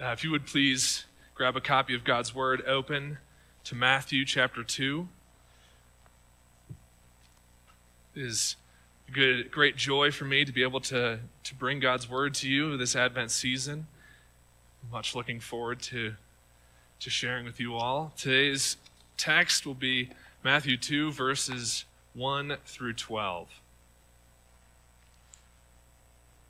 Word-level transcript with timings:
Uh, 0.00 0.12
if 0.12 0.22
you 0.22 0.30
would 0.30 0.46
please 0.46 1.06
grab 1.34 1.56
a 1.56 1.60
copy 1.60 1.92
of 1.92 2.04
God's 2.04 2.32
Word, 2.32 2.62
open 2.68 3.18
to 3.64 3.74
Matthew 3.74 4.24
chapter 4.24 4.62
2. 4.62 5.08
It 8.14 8.22
is 8.22 8.54
a 9.08 9.10
good, 9.10 9.50
great 9.50 9.74
joy 9.74 10.12
for 10.12 10.24
me 10.24 10.44
to 10.44 10.52
be 10.52 10.62
able 10.62 10.78
to, 10.82 11.18
to 11.42 11.54
bring 11.56 11.80
God's 11.80 12.08
Word 12.08 12.34
to 12.34 12.48
you 12.48 12.76
this 12.76 12.94
Advent 12.94 13.32
season. 13.32 13.88
much 14.92 15.16
looking 15.16 15.40
forward 15.40 15.82
to, 15.82 16.14
to 17.00 17.10
sharing 17.10 17.44
with 17.44 17.58
you 17.58 17.74
all. 17.74 18.12
Today's 18.16 18.76
text 19.16 19.66
will 19.66 19.74
be 19.74 20.10
Matthew 20.44 20.76
2, 20.76 21.10
verses 21.10 21.86
1 22.14 22.58
through 22.64 22.92
12. 22.92 23.48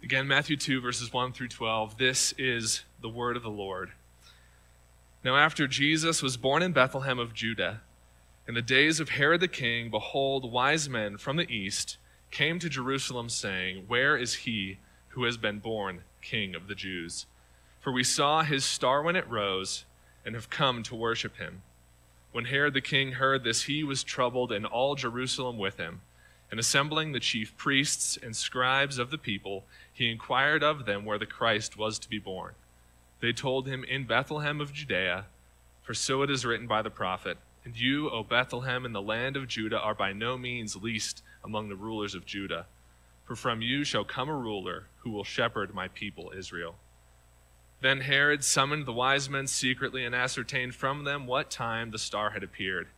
Again, 0.02 0.28
Matthew 0.28 0.58
2, 0.58 0.82
verses 0.82 1.10
1 1.14 1.32
through 1.32 1.48
12. 1.48 1.96
This 1.96 2.34
is 2.36 2.82
the 3.00 3.08
word 3.08 3.36
of 3.36 3.42
the 3.42 3.50
Lord. 3.50 3.92
Now, 5.24 5.36
after 5.36 5.66
Jesus 5.66 6.22
was 6.22 6.36
born 6.36 6.62
in 6.62 6.72
Bethlehem 6.72 7.18
of 7.18 7.34
Judah, 7.34 7.80
in 8.46 8.54
the 8.54 8.62
days 8.62 9.00
of 9.00 9.10
Herod 9.10 9.40
the 9.40 9.48
king, 9.48 9.90
behold, 9.90 10.50
wise 10.50 10.88
men 10.88 11.18
from 11.18 11.36
the 11.36 11.50
east 11.50 11.98
came 12.30 12.58
to 12.58 12.68
Jerusalem, 12.68 13.28
saying, 13.28 13.84
Where 13.88 14.16
is 14.16 14.34
he 14.34 14.78
who 15.08 15.24
has 15.24 15.36
been 15.36 15.58
born 15.58 16.02
king 16.22 16.54
of 16.54 16.68
the 16.68 16.74
Jews? 16.74 17.26
For 17.80 17.92
we 17.92 18.04
saw 18.04 18.42
his 18.42 18.64
star 18.64 19.02
when 19.02 19.16
it 19.16 19.28
rose, 19.28 19.84
and 20.24 20.34
have 20.34 20.50
come 20.50 20.82
to 20.84 20.94
worship 20.94 21.36
him. 21.36 21.62
When 22.32 22.46
Herod 22.46 22.74
the 22.74 22.80
king 22.80 23.12
heard 23.12 23.44
this, 23.44 23.64
he 23.64 23.82
was 23.82 24.04
troubled, 24.04 24.52
and 24.52 24.66
all 24.66 24.94
Jerusalem 24.94 25.58
with 25.58 25.76
him. 25.76 26.02
And 26.50 26.60
assembling 26.60 27.12
the 27.12 27.20
chief 27.20 27.56
priests 27.56 28.18
and 28.22 28.34
scribes 28.34 28.98
of 28.98 29.10
the 29.10 29.18
people, 29.18 29.64
he 29.92 30.10
inquired 30.10 30.62
of 30.62 30.86
them 30.86 31.04
where 31.04 31.18
the 31.18 31.26
Christ 31.26 31.76
was 31.76 31.98
to 31.98 32.08
be 32.08 32.18
born. 32.18 32.54
They 33.20 33.32
told 33.32 33.66
him, 33.66 33.84
In 33.84 34.06
Bethlehem 34.06 34.60
of 34.60 34.72
Judea, 34.72 35.26
for 35.82 35.94
so 35.94 36.22
it 36.22 36.30
is 36.30 36.44
written 36.44 36.66
by 36.66 36.82
the 36.82 36.90
prophet, 36.90 37.38
And 37.64 37.76
you, 37.76 38.10
O 38.10 38.22
Bethlehem, 38.22 38.84
in 38.84 38.92
the 38.92 39.02
land 39.02 39.36
of 39.36 39.48
Judah, 39.48 39.80
are 39.80 39.94
by 39.94 40.12
no 40.12 40.38
means 40.38 40.76
least 40.76 41.22
among 41.42 41.68
the 41.68 41.76
rulers 41.76 42.14
of 42.14 42.26
Judah. 42.26 42.66
For 43.24 43.36
from 43.36 43.60
you 43.60 43.84
shall 43.84 44.04
come 44.04 44.28
a 44.28 44.36
ruler 44.36 44.86
who 44.98 45.10
will 45.10 45.24
shepherd 45.24 45.74
my 45.74 45.88
people 45.88 46.32
Israel. 46.36 46.76
Then 47.80 48.00
Herod 48.00 48.42
summoned 48.44 48.86
the 48.86 48.92
wise 48.92 49.28
men 49.28 49.46
secretly 49.46 50.04
and 50.04 50.14
ascertained 50.14 50.74
from 50.74 51.04
them 51.04 51.26
what 51.26 51.50
time 51.50 51.90
the 51.90 51.98
star 51.98 52.30
had 52.30 52.42
appeared 52.42 52.88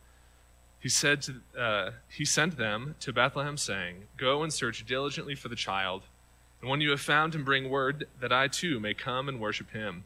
he 0.81 0.89
said 0.89 1.21
to, 1.21 1.35
uh, 1.57 1.91
he 2.09 2.25
sent 2.25 2.57
them 2.57 2.95
to 3.01 3.13
Bethlehem, 3.13 3.55
saying, 3.55 4.07
Go 4.17 4.41
and 4.41 4.51
search 4.51 4.83
diligently 4.83 5.35
for 5.35 5.47
the 5.47 5.55
child, 5.55 6.01
and 6.59 6.69
when 6.71 6.81
you 6.81 6.89
have 6.89 7.01
found 7.01 7.35
him, 7.35 7.45
bring 7.45 7.69
word 7.69 8.07
that 8.19 8.33
I 8.33 8.47
too 8.47 8.79
may 8.79 8.95
come 8.95 9.29
and 9.29 9.39
worship 9.39 9.69
him. 9.71 10.05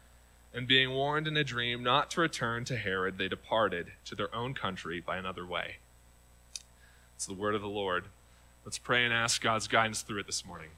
And 0.53 0.67
being 0.67 0.91
warned 0.91 1.27
in 1.27 1.37
a 1.37 1.43
dream 1.43 1.81
not 1.81 2.11
to 2.11 2.21
return 2.21 2.65
to 2.65 2.75
Herod, 2.75 3.17
they 3.17 3.29
departed 3.29 3.93
to 4.05 4.15
their 4.15 4.33
own 4.35 4.53
country 4.53 4.99
by 4.99 5.17
another 5.17 5.45
way. 5.45 5.77
It's 7.15 7.25
the 7.25 7.33
word 7.33 7.55
of 7.55 7.61
the 7.61 7.69
Lord. 7.69 8.05
Let's 8.65 8.77
pray 8.77 9.05
and 9.05 9.13
ask 9.13 9.41
God's 9.41 9.67
guidance 9.67 10.01
through 10.01 10.19
it 10.19 10.25
this 10.25 10.45
morning. 10.45 10.69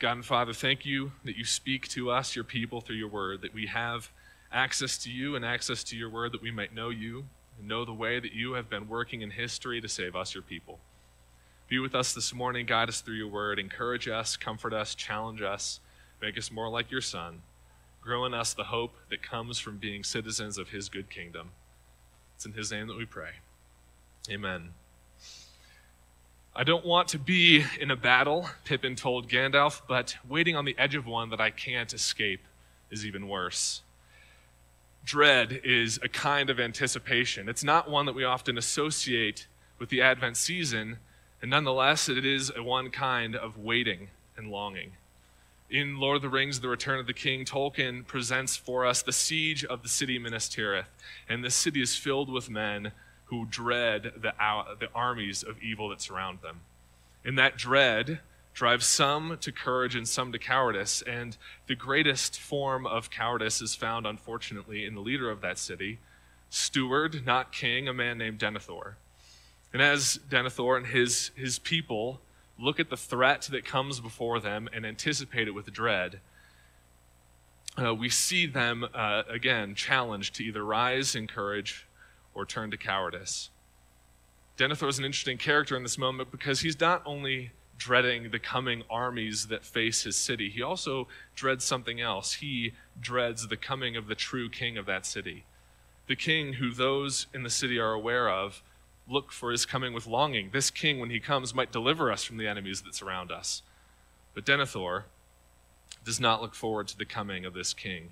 God 0.00 0.12
and 0.12 0.24
Father, 0.24 0.52
thank 0.52 0.84
you 0.84 1.12
that 1.24 1.36
you 1.36 1.44
speak 1.44 1.88
to 1.88 2.10
us, 2.10 2.34
your 2.34 2.44
people, 2.44 2.80
through 2.80 2.96
your 2.96 3.08
word, 3.08 3.42
that 3.42 3.54
we 3.54 3.66
have 3.66 4.10
access 4.52 4.98
to 4.98 5.10
you 5.10 5.36
and 5.36 5.44
access 5.44 5.84
to 5.84 5.96
your 5.96 6.10
word 6.10 6.32
that 6.32 6.42
we 6.42 6.50
might 6.50 6.74
know 6.74 6.90
you 6.90 7.24
and 7.58 7.68
know 7.68 7.84
the 7.84 7.92
way 7.92 8.20
that 8.20 8.32
you 8.32 8.54
have 8.54 8.68
been 8.68 8.88
working 8.88 9.22
in 9.22 9.30
history 9.30 9.80
to 9.80 9.88
save 9.88 10.16
us, 10.16 10.34
your 10.34 10.42
people. 10.42 10.78
Be 11.68 11.78
with 11.78 11.94
us 11.94 12.12
this 12.12 12.34
morning, 12.34 12.66
guide 12.66 12.88
us 12.88 13.00
through 13.00 13.14
your 13.14 13.28
word, 13.28 13.58
encourage 13.58 14.08
us, 14.08 14.36
comfort 14.36 14.72
us, 14.74 14.94
challenge 14.94 15.40
us, 15.42 15.80
make 16.20 16.36
us 16.36 16.50
more 16.50 16.68
like 16.68 16.90
your 16.90 17.00
Son. 17.00 17.40
Grow 18.04 18.24
in 18.26 18.34
us 18.34 18.52
the 18.52 18.64
hope 18.64 18.94
that 19.08 19.22
comes 19.22 19.58
from 19.58 19.78
being 19.78 20.04
citizens 20.04 20.58
of 20.58 20.68
his 20.68 20.88
good 20.88 21.08
kingdom. 21.08 21.50
It's 22.36 22.44
in 22.44 22.52
his 22.52 22.70
name 22.70 22.86
that 22.88 22.96
we 22.96 23.06
pray. 23.06 23.30
Amen. 24.30 24.70
I 26.54 26.62
don't 26.62 26.84
want 26.84 27.08
to 27.08 27.18
be 27.18 27.64
in 27.80 27.90
a 27.90 27.96
battle, 27.96 28.48
Pippin 28.64 28.94
told 28.94 29.28
Gandalf, 29.28 29.80
but 29.88 30.16
waiting 30.28 30.54
on 30.54 30.64
the 30.64 30.76
edge 30.78 30.94
of 30.94 31.06
one 31.06 31.30
that 31.30 31.40
I 31.40 31.50
can't 31.50 31.92
escape 31.92 32.42
is 32.90 33.06
even 33.06 33.28
worse 33.28 33.82
dread 35.04 35.60
is 35.64 36.00
a 36.02 36.08
kind 36.08 36.50
of 36.50 36.58
anticipation. 36.58 37.48
It's 37.48 37.64
not 37.64 37.90
one 37.90 38.06
that 38.06 38.14
we 38.14 38.24
often 38.24 38.56
associate 38.56 39.46
with 39.78 39.90
the 39.90 40.00
Advent 40.00 40.36
season, 40.36 40.98
and 41.42 41.50
nonetheless, 41.50 42.08
it 42.08 42.24
is 42.24 42.50
a 42.56 42.62
one 42.62 42.90
kind 42.90 43.36
of 43.36 43.58
waiting 43.58 44.08
and 44.36 44.50
longing. 44.50 44.92
In 45.74 45.98
Lord 45.98 46.14
of 46.14 46.22
the 46.22 46.28
Rings, 46.28 46.60
The 46.60 46.68
Return 46.68 47.00
of 47.00 47.08
the 47.08 47.12
King, 47.12 47.44
Tolkien 47.44 48.06
presents 48.06 48.54
for 48.56 48.86
us 48.86 49.02
the 49.02 49.12
siege 49.12 49.64
of 49.64 49.82
the 49.82 49.88
city 49.88 50.20
Minas 50.20 50.48
Tirith, 50.48 50.86
and 51.28 51.42
this 51.42 51.56
city 51.56 51.82
is 51.82 51.96
filled 51.96 52.30
with 52.30 52.48
men 52.48 52.92
who 53.24 53.44
dread 53.44 54.12
the, 54.16 54.32
the 54.78 54.88
armies 54.94 55.42
of 55.42 55.60
evil 55.60 55.88
that 55.88 56.00
surround 56.00 56.42
them. 56.42 56.60
And 57.24 57.36
that 57.40 57.56
dread, 57.56 58.20
drives 58.52 58.86
some 58.86 59.36
to 59.40 59.50
courage 59.50 59.96
and 59.96 60.06
some 60.06 60.30
to 60.30 60.38
cowardice. 60.38 61.02
And 61.02 61.36
the 61.66 61.74
greatest 61.74 62.38
form 62.38 62.86
of 62.86 63.10
cowardice 63.10 63.60
is 63.60 63.74
found, 63.74 64.06
unfortunately, 64.06 64.84
in 64.84 64.94
the 64.94 65.00
leader 65.00 65.28
of 65.28 65.40
that 65.40 65.58
city, 65.58 65.98
steward, 66.50 67.26
not 67.26 67.50
king, 67.50 67.88
a 67.88 67.92
man 67.92 68.16
named 68.16 68.38
Denethor. 68.38 68.94
And 69.72 69.82
as 69.82 70.20
Denethor 70.30 70.76
and 70.76 70.86
his, 70.86 71.32
his 71.34 71.58
people 71.58 72.20
look 72.58 72.78
at 72.78 72.90
the 72.90 72.96
threat 72.96 73.42
that 73.50 73.64
comes 73.64 74.00
before 74.00 74.40
them 74.40 74.68
and 74.72 74.86
anticipate 74.86 75.48
it 75.48 75.52
with 75.52 75.72
dread, 75.72 76.20
uh, 77.82 77.94
we 77.94 78.08
see 78.08 78.46
them, 78.46 78.86
uh, 78.94 79.22
again, 79.28 79.74
challenged 79.74 80.36
to 80.36 80.44
either 80.44 80.64
rise 80.64 81.14
in 81.14 81.26
courage 81.26 81.86
or 82.34 82.46
turn 82.46 82.70
to 82.70 82.76
cowardice. 82.76 83.50
Denethor 84.56 84.88
is 84.88 84.98
an 84.98 85.04
interesting 85.04 85.38
character 85.38 85.76
in 85.76 85.82
this 85.82 85.98
moment 85.98 86.30
because 86.30 86.60
he's 86.60 86.78
not 86.78 87.02
only 87.04 87.50
dreading 87.76 88.30
the 88.30 88.38
coming 88.38 88.84
armies 88.88 89.48
that 89.48 89.64
face 89.64 90.04
his 90.04 90.14
city. 90.14 90.48
He 90.48 90.62
also 90.62 91.08
dreads 91.34 91.64
something 91.64 92.00
else. 92.00 92.34
He 92.34 92.72
dreads 93.00 93.48
the 93.48 93.56
coming 93.56 93.96
of 93.96 94.06
the 94.06 94.14
true 94.14 94.48
king 94.48 94.78
of 94.78 94.86
that 94.86 95.04
city. 95.04 95.44
The 96.06 96.14
king 96.14 96.54
who 96.54 96.70
those 96.70 97.26
in 97.34 97.42
the 97.42 97.50
city 97.50 97.78
are 97.78 97.92
aware 97.92 98.28
of 98.28 98.62
look 99.08 99.32
for 99.32 99.50
his 99.50 99.66
coming 99.66 99.92
with 99.92 100.06
longing. 100.06 100.50
This 100.52 100.70
king, 100.70 100.98
when 100.98 101.10
he 101.10 101.20
comes, 101.20 101.54
might 101.54 101.72
deliver 101.72 102.10
us 102.10 102.24
from 102.24 102.36
the 102.36 102.46
enemies 102.46 102.82
that 102.82 102.94
surround 102.94 103.30
us. 103.30 103.62
But 104.34 104.46
Denethor 104.46 105.04
does 106.04 106.20
not 106.20 106.42
look 106.42 106.54
forward 106.54 106.88
to 106.88 106.98
the 106.98 107.04
coming 107.04 107.44
of 107.44 107.54
this 107.54 107.72
king. 107.72 108.10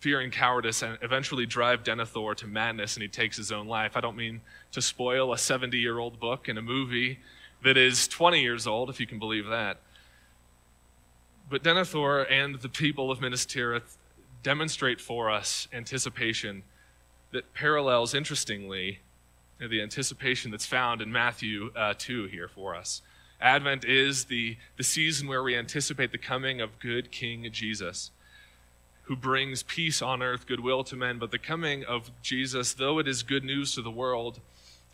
Fear 0.00 0.20
and 0.20 0.32
cowardice 0.32 0.82
eventually 1.02 1.44
drive 1.44 1.82
Denethor 1.82 2.36
to 2.36 2.46
madness 2.46 2.94
and 2.94 3.02
he 3.02 3.08
takes 3.08 3.36
his 3.36 3.50
own 3.50 3.66
life. 3.66 3.96
I 3.96 4.00
don't 4.00 4.16
mean 4.16 4.42
to 4.72 4.80
spoil 4.80 5.32
a 5.32 5.38
70 5.38 5.76
year 5.76 5.98
old 5.98 6.20
book 6.20 6.46
and 6.46 6.58
a 6.58 6.62
movie 6.62 7.18
that 7.64 7.76
is 7.76 8.06
20 8.06 8.40
years 8.40 8.66
old, 8.66 8.90
if 8.90 9.00
you 9.00 9.06
can 9.06 9.18
believe 9.18 9.46
that. 9.46 9.78
But 11.50 11.64
Denethor 11.64 12.30
and 12.30 12.60
the 12.60 12.68
people 12.68 13.10
of 13.10 13.20
Minas 13.20 13.44
Tirith 13.44 13.96
demonstrate 14.42 15.00
for 15.00 15.30
us 15.30 15.66
anticipation 15.72 16.62
that 17.32 17.52
parallels, 17.54 18.14
interestingly, 18.14 19.00
the 19.66 19.82
anticipation 19.82 20.50
that's 20.50 20.66
found 20.66 21.00
in 21.00 21.10
Matthew 21.10 21.70
uh, 21.74 21.94
2 21.96 22.26
here 22.26 22.48
for 22.48 22.76
us. 22.76 23.02
Advent 23.40 23.84
is 23.84 24.24
the, 24.24 24.56
the 24.76 24.84
season 24.84 25.28
where 25.28 25.42
we 25.42 25.56
anticipate 25.56 26.12
the 26.12 26.18
coming 26.18 26.60
of 26.60 26.78
good 26.78 27.10
King 27.10 27.48
Jesus, 27.52 28.10
who 29.04 29.16
brings 29.16 29.62
peace 29.62 30.02
on 30.02 30.22
earth, 30.22 30.46
goodwill 30.46 30.84
to 30.84 30.96
men. 30.96 31.18
But 31.18 31.30
the 31.30 31.38
coming 31.38 31.84
of 31.84 32.10
Jesus, 32.22 32.74
though 32.74 32.98
it 32.98 33.08
is 33.08 33.22
good 33.22 33.44
news 33.44 33.74
to 33.74 33.82
the 33.82 33.90
world, 33.90 34.40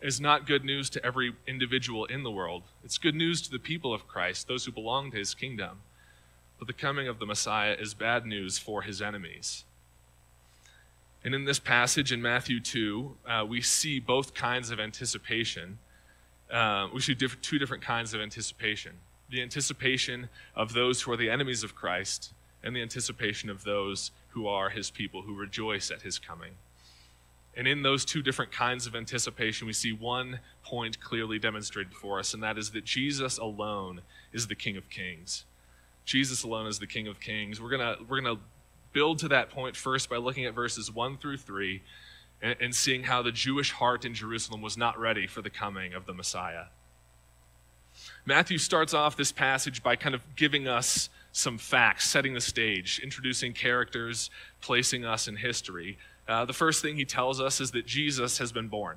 is 0.01 0.21
not 0.21 0.45
good 0.45 0.63
news 0.63 0.89
to 0.91 1.05
every 1.05 1.33
individual 1.47 2.05
in 2.05 2.23
the 2.23 2.31
world. 2.31 2.63
It's 2.83 2.97
good 2.97 3.15
news 3.15 3.41
to 3.43 3.51
the 3.51 3.59
people 3.59 3.93
of 3.93 4.07
Christ, 4.07 4.47
those 4.47 4.65
who 4.65 4.71
belong 4.71 5.11
to 5.11 5.17
his 5.17 5.33
kingdom. 5.33 5.81
But 6.59 6.67
the 6.67 6.73
coming 6.73 7.07
of 7.07 7.19
the 7.19 7.25
Messiah 7.25 7.75
is 7.79 7.93
bad 7.93 8.25
news 8.25 8.57
for 8.57 8.83
his 8.83 9.01
enemies. 9.01 9.63
And 11.25 11.33
in 11.33 11.43
this 11.43 11.57
passage 11.57 12.11
in 12.11 12.21
Matthew 12.21 12.59
2, 12.59 13.17
uh, 13.27 13.45
we 13.49 13.59
see 13.59 13.99
both 13.99 14.35
kinds 14.35 14.69
of 14.69 14.79
anticipation. 14.79 15.79
Uh, 16.51 16.87
we 16.93 17.01
see 17.01 17.15
diff- 17.15 17.41
two 17.41 17.57
different 17.57 17.83
kinds 17.83 18.13
of 18.13 18.21
anticipation 18.21 18.93
the 19.27 19.41
anticipation 19.41 20.29
of 20.55 20.73
those 20.73 21.01
who 21.01 21.11
are 21.11 21.17
the 21.17 21.31
enemies 21.31 21.63
of 21.63 21.73
Christ, 21.73 22.31
and 22.63 22.75
the 22.75 22.81
anticipation 22.83 23.49
of 23.49 23.63
those 23.63 24.11
who 24.29 24.45
are 24.45 24.69
his 24.69 24.91
people, 24.91 25.23
who 25.23 25.33
rejoice 25.33 25.89
at 25.89 26.03
his 26.03 26.19
coming. 26.19 26.51
And 27.57 27.67
in 27.67 27.81
those 27.81 28.05
two 28.05 28.21
different 28.21 28.51
kinds 28.51 28.85
of 28.85 28.95
anticipation, 28.95 29.65
we 29.65 29.73
see 29.73 29.91
one 29.91 30.41
point 30.63 30.99
clearly 30.99 31.39
demonstrated 31.39 31.95
for 31.95 32.19
us, 32.19 32.35
and 32.35 32.43
that 32.43 32.59
is 32.59 32.69
that 32.71 32.85
Jesus 32.85 33.39
alone 33.39 34.01
is 34.31 34.45
the 34.45 34.53
King 34.53 34.77
of 34.77 34.91
Kings. 34.91 35.45
Jesus 36.05 36.43
alone 36.43 36.67
is 36.67 36.77
the 36.77 36.85
King 36.85 37.07
of 37.07 37.19
Kings. 37.19 37.59
We're 37.59 37.71
gonna 37.71 37.95
we're 38.07 38.21
gonna 38.21 38.39
build 38.95 39.19
to 39.19 39.27
that 39.27 39.49
point 39.49 39.75
first 39.75 40.09
by 40.09 40.15
looking 40.15 40.45
at 40.45 40.55
verses 40.55 40.89
one 40.89 41.17
through 41.17 41.35
three, 41.35 41.83
and, 42.41 42.55
and 42.61 42.73
seeing 42.73 43.03
how 43.03 43.21
the 43.21 43.31
Jewish 43.31 43.71
heart 43.73 44.05
in 44.05 44.13
Jerusalem 44.13 44.61
was 44.61 44.77
not 44.77 44.97
ready 44.97 45.27
for 45.27 45.41
the 45.41 45.49
coming 45.49 45.93
of 45.93 46.05
the 46.05 46.13
Messiah. 46.13 46.67
Matthew 48.25 48.57
starts 48.57 48.93
off 48.93 49.17
this 49.17 49.33
passage 49.33 49.83
by 49.83 49.97
kind 49.97 50.15
of 50.15 50.21
giving 50.37 50.65
us 50.67 51.09
some 51.33 51.57
facts, 51.57 52.09
setting 52.09 52.33
the 52.33 52.41
stage, 52.41 53.01
introducing 53.03 53.51
characters, 53.51 54.29
placing 54.61 55.03
us 55.03 55.27
in 55.27 55.35
history. 55.35 55.97
Uh, 56.25 56.45
the 56.45 56.53
first 56.53 56.81
thing 56.81 56.95
he 56.95 57.03
tells 57.03 57.41
us 57.41 57.59
is 57.59 57.71
that 57.71 57.85
Jesus 57.85 58.37
has 58.37 58.53
been 58.53 58.69
born. 58.69 58.95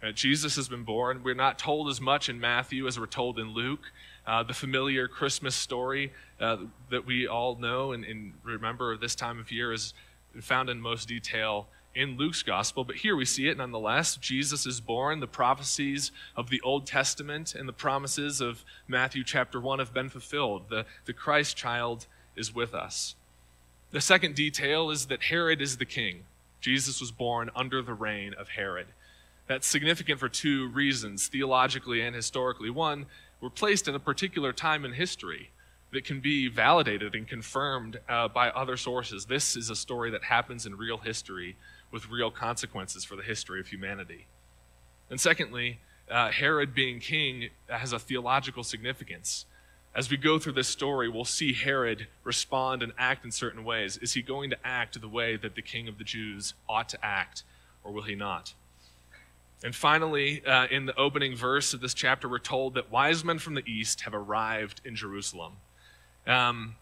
Uh, 0.00 0.12
Jesus 0.12 0.54
has 0.54 0.68
been 0.68 0.84
born. 0.84 1.22
We're 1.24 1.34
not 1.34 1.58
told 1.58 1.88
as 1.88 2.00
much 2.00 2.28
in 2.28 2.38
Matthew 2.38 2.86
as 2.86 3.00
we're 3.00 3.06
told 3.06 3.40
in 3.40 3.52
Luke. 3.52 3.90
Uh, 4.28 4.42
the 4.42 4.52
familiar 4.52 5.08
Christmas 5.08 5.56
story 5.56 6.12
uh, 6.38 6.58
that 6.90 7.06
we 7.06 7.26
all 7.26 7.56
know 7.56 7.92
and, 7.92 8.04
and, 8.04 8.34
remember 8.42 8.94
this 8.94 9.14
time 9.14 9.40
of 9.40 9.50
year 9.50 9.72
is 9.72 9.94
found 10.42 10.68
in 10.68 10.78
most 10.82 11.08
detail 11.08 11.66
in 11.94 12.18
Luke's 12.18 12.42
gospel, 12.42 12.84
but 12.84 12.96
here 12.96 13.16
we 13.16 13.24
see 13.24 13.48
it 13.48 13.56
nonetheless. 13.56 14.16
Jesus 14.16 14.66
is 14.66 14.82
born. 14.82 15.20
The 15.20 15.26
prophecies 15.26 16.12
of 16.36 16.50
the 16.50 16.60
Old 16.60 16.86
Testament 16.86 17.54
and 17.54 17.66
the 17.66 17.72
promises 17.72 18.42
of 18.42 18.66
Matthew 18.86 19.24
chapter 19.24 19.58
1 19.58 19.78
have 19.78 19.94
been 19.94 20.10
fulfilled. 20.10 20.68
The, 20.68 20.84
the 21.06 21.14
Christ 21.14 21.56
child 21.56 22.06
is 22.36 22.54
with 22.54 22.74
us. 22.74 23.14
The 23.92 24.02
second 24.02 24.34
detail 24.34 24.90
is 24.90 25.06
that 25.06 25.22
Herod 25.22 25.62
is 25.62 25.78
the 25.78 25.86
king. 25.86 26.24
Jesus 26.60 27.00
was 27.00 27.10
born 27.10 27.48
under 27.56 27.80
the 27.80 27.94
reign 27.94 28.34
of 28.34 28.50
Herod. 28.50 28.88
That's 29.46 29.66
significant 29.66 30.20
for 30.20 30.28
two 30.28 30.68
reasons, 30.68 31.28
theologically 31.28 32.02
and 32.02 32.14
historically. 32.14 32.68
One, 32.68 33.06
we're 33.40 33.50
placed 33.50 33.88
in 33.88 33.94
a 33.94 34.00
particular 34.00 34.52
time 34.52 34.84
in 34.84 34.92
history 34.92 35.50
that 35.92 36.04
can 36.04 36.20
be 36.20 36.48
validated 36.48 37.14
and 37.14 37.26
confirmed 37.26 37.98
uh, 38.08 38.28
by 38.28 38.50
other 38.50 38.76
sources. 38.76 39.26
This 39.26 39.56
is 39.56 39.70
a 39.70 39.76
story 39.76 40.10
that 40.10 40.24
happens 40.24 40.66
in 40.66 40.76
real 40.76 40.98
history 40.98 41.56
with 41.90 42.10
real 42.10 42.30
consequences 42.30 43.04
for 43.04 43.16
the 43.16 43.22
history 43.22 43.60
of 43.60 43.68
humanity. 43.68 44.26
And 45.08 45.20
secondly, 45.20 45.78
uh, 46.10 46.30
Herod 46.30 46.74
being 46.74 47.00
king 47.00 47.50
has 47.68 47.92
a 47.92 47.98
theological 47.98 48.62
significance. 48.64 49.46
As 49.94 50.10
we 50.10 50.16
go 50.16 50.38
through 50.38 50.52
this 50.52 50.68
story, 50.68 51.08
we'll 51.08 51.24
see 51.24 51.54
Herod 51.54 52.06
respond 52.22 52.82
and 52.82 52.92
act 52.98 53.24
in 53.24 53.30
certain 53.30 53.64
ways. 53.64 53.96
Is 53.96 54.12
he 54.12 54.22
going 54.22 54.50
to 54.50 54.58
act 54.64 55.00
the 55.00 55.08
way 55.08 55.36
that 55.36 55.54
the 55.54 55.62
king 55.62 55.88
of 55.88 55.96
the 55.96 56.04
Jews 56.04 56.54
ought 56.68 56.88
to 56.90 57.04
act, 57.04 57.44
or 57.82 57.92
will 57.92 58.02
he 58.02 58.14
not? 58.14 58.52
And 59.64 59.74
finally, 59.74 60.44
uh, 60.46 60.66
in 60.70 60.86
the 60.86 60.96
opening 60.96 61.34
verse 61.34 61.74
of 61.74 61.80
this 61.80 61.94
chapter, 61.94 62.28
we're 62.28 62.38
told 62.38 62.74
that 62.74 62.92
wise 62.92 63.24
men 63.24 63.38
from 63.38 63.54
the 63.54 63.64
east 63.66 64.02
have 64.02 64.14
arrived 64.14 64.80
in 64.84 64.94
Jerusalem. 64.94 65.54
Um, 66.26 66.76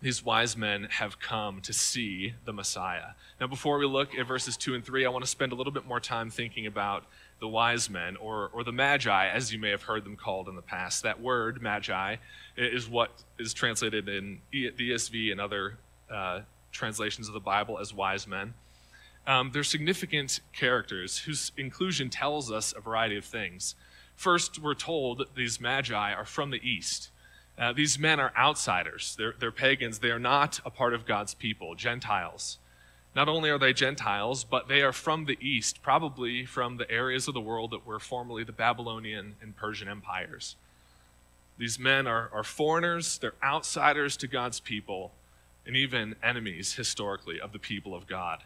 these 0.00 0.24
wise 0.24 0.56
men 0.56 0.84
have 0.90 1.18
come 1.18 1.60
to 1.62 1.72
see 1.72 2.34
the 2.44 2.52
Messiah. 2.52 3.14
Now, 3.40 3.46
before 3.46 3.78
we 3.78 3.86
look 3.86 4.14
at 4.14 4.26
verses 4.26 4.56
2 4.56 4.74
and 4.74 4.84
3, 4.84 5.06
I 5.06 5.08
want 5.08 5.24
to 5.24 5.30
spend 5.30 5.52
a 5.52 5.54
little 5.54 5.72
bit 5.72 5.86
more 5.86 6.00
time 6.00 6.30
thinking 6.30 6.66
about 6.66 7.04
the 7.40 7.48
wise 7.48 7.88
men, 7.88 8.16
or, 8.16 8.50
or 8.52 8.62
the 8.62 8.72
magi, 8.72 9.28
as 9.28 9.52
you 9.52 9.58
may 9.58 9.70
have 9.70 9.82
heard 9.82 10.04
them 10.04 10.16
called 10.16 10.48
in 10.48 10.56
the 10.56 10.62
past. 10.62 11.04
That 11.04 11.20
word, 11.20 11.62
magi, 11.62 12.16
is 12.56 12.88
what 12.88 13.10
is 13.38 13.54
translated 13.54 14.08
in 14.08 14.40
the 14.52 14.70
ESV 14.72 15.32
and 15.32 15.40
other 15.40 15.78
uh, 16.10 16.40
translations 16.72 17.28
of 17.28 17.34
the 17.34 17.40
Bible 17.40 17.78
as 17.78 17.94
wise 17.94 18.26
men. 18.26 18.54
Um, 19.28 19.50
they're 19.52 19.62
significant 19.62 20.40
characters 20.54 21.18
whose 21.18 21.52
inclusion 21.58 22.08
tells 22.08 22.50
us 22.50 22.72
a 22.74 22.80
variety 22.80 23.18
of 23.18 23.26
things. 23.26 23.74
First, 24.16 24.58
we're 24.58 24.74
told 24.74 25.18
that 25.18 25.34
these 25.34 25.60
magi 25.60 26.14
are 26.14 26.24
from 26.24 26.50
the 26.50 26.66
east. 26.66 27.10
Uh, 27.58 27.74
these 27.74 27.98
men 27.98 28.18
are 28.20 28.32
outsiders. 28.38 29.14
They're, 29.18 29.34
they're 29.38 29.52
pagans. 29.52 29.98
They 29.98 30.10
are 30.10 30.18
not 30.18 30.60
a 30.64 30.70
part 30.70 30.94
of 30.94 31.04
God's 31.04 31.34
people, 31.34 31.74
Gentiles. 31.74 32.56
Not 33.14 33.28
only 33.28 33.50
are 33.50 33.58
they 33.58 33.74
Gentiles, 33.74 34.44
but 34.44 34.66
they 34.66 34.80
are 34.80 34.94
from 34.94 35.26
the 35.26 35.36
east, 35.42 35.82
probably 35.82 36.46
from 36.46 36.78
the 36.78 36.90
areas 36.90 37.28
of 37.28 37.34
the 37.34 37.40
world 37.40 37.72
that 37.72 37.84
were 37.84 38.00
formerly 38.00 38.44
the 38.44 38.52
Babylonian 38.52 39.36
and 39.42 39.54
Persian 39.54 39.88
empires. 39.88 40.56
These 41.58 41.78
men 41.78 42.06
are, 42.06 42.30
are 42.32 42.44
foreigners, 42.44 43.18
they're 43.18 43.34
outsiders 43.42 44.16
to 44.18 44.26
God's 44.26 44.60
people, 44.60 45.12
and 45.66 45.76
even 45.76 46.14
enemies, 46.22 46.74
historically, 46.74 47.38
of 47.38 47.52
the 47.52 47.58
people 47.58 47.94
of 47.94 48.06
God. 48.06 48.44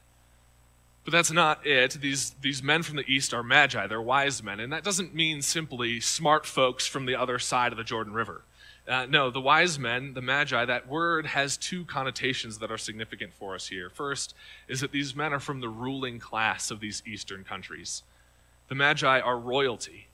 But 1.05 1.13
that's 1.13 1.33
not 1.33 1.67
it. 1.67 1.99
These, 2.01 2.31
these 2.41 2.63
men 2.63 2.83
from 2.83 2.97
the 2.97 3.11
east 3.11 3.35
are 3.35 3.43
magi, 3.43 3.87
they're 3.87 4.01
wise 4.01 4.43
men, 4.43 4.61
and 4.61 4.73
that 4.73 4.85
doesn't 4.85 5.15
mean 5.15 5.43
simply 5.43 5.99
smart 6.01 6.47
folks 6.47 6.87
from 6.87 7.07
the 7.07 7.17
other 7.17 7.39
side 7.39 7.73
of 7.73 7.79
the 7.79 7.85
Jordan 7.85 8.13
River. 8.13 8.43
Uh, 8.87 9.07
no, 9.07 9.31
the 9.31 9.41
wise 9.41 9.79
men, 9.79 10.15
the 10.15 10.23
magi, 10.23 10.65
that 10.65 10.89
word 10.89 11.27
has 11.27 11.57
two 11.57 11.85
connotations 11.85 12.59
that 12.59 12.71
are 12.71 12.79
significant 12.79 13.33
for 13.33 13.55
us 13.55 13.69
here. 13.69 13.89
First 13.89 14.35
is 14.67 14.81
that 14.81 14.91
these 14.91 15.15
men 15.15 15.33
are 15.33 15.41
from 15.41 15.61
the 15.61 15.69
ruling 15.69 16.19
class 16.19 16.71
of 16.71 16.81
these 16.81 17.03
eastern 17.07 17.45
countries. 17.45 18.03
The 18.69 18.75
magi 18.75 19.21
are 19.21 19.39
royalty. 19.39 20.09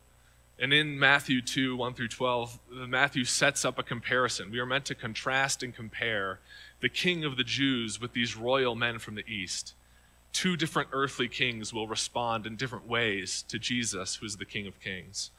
And 0.58 0.72
in 0.72 0.98
Matthew 0.98 1.40
2, 1.40 1.76
1 1.76 1.94
through 1.94 2.08
12, 2.08 2.58
Matthew 2.88 3.24
sets 3.24 3.64
up 3.64 3.78
a 3.78 3.82
comparison. 3.82 4.50
We 4.50 4.58
are 4.58 4.66
meant 4.66 4.86
to 4.86 4.94
contrast 4.94 5.62
and 5.62 5.74
compare 5.74 6.40
the 6.80 6.88
king 6.88 7.24
of 7.24 7.36
the 7.36 7.44
Jews 7.44 8.00
with 8.00 8.12
these 8.12 8.36
royal 8.36 8.74
men 8.74 8.98
from 8.98 9.14
the 9.14 9.26
east. 9.26 9.74
Two 10.32 10.56
different 10.56 10.90
earthly 10.92 11.28
kings 11.28 11.72
will 11.72 11.88
respond 11.88 12.46
in 12.46 12.56
different 12.56 12.86
ways 12.86 13.44
to 13.48 13.58
Jesus, 13.58 14.16
who 14.16 14.26
is 14.26 14.36
the 14.36 14.44
King 14.44 14.66
of 14.66 14.80
Kings. 14.80 15.30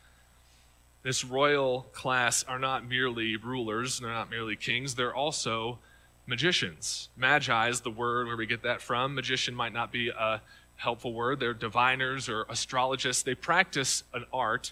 This 1.01 1.23
royal 1.23 1.83
class 1.93 2.43
are 2.43 2.59
not 2.59 2.87
merely 2.87 3.37
rulers, 3.37 3.99
they're 3.99 4.09
not 4.09 4.29
merely 4.29 4.57
kings, 4.57 4.95
they're 4.95 5.15
also 5.15 5.79
magicians. 6.25 7.09
Magi 7.15 7.69
is 7.69 7.81
the 7.81 7.89
word 7.89 8.27
where 8.27 8.35
we 8.35 8.45
get 8.45 8.63
that 8.63 8.81
from. 8.81 9.15
Magician 9.15 9.55
might 9.55 9.73
not 9.73 9.91
be 9.91 10.09
a 10.09 10.41
helpful 10.75 11.13
word. 11.13 11.39
They're 11.39 11.53
diviners 11.53 12.29
or 12.29 12.45
astrologists. 12.49 13.23
They 13.23 13.35
practice 13.35 14.03
an 14.13 14.25
art 14.31 14.71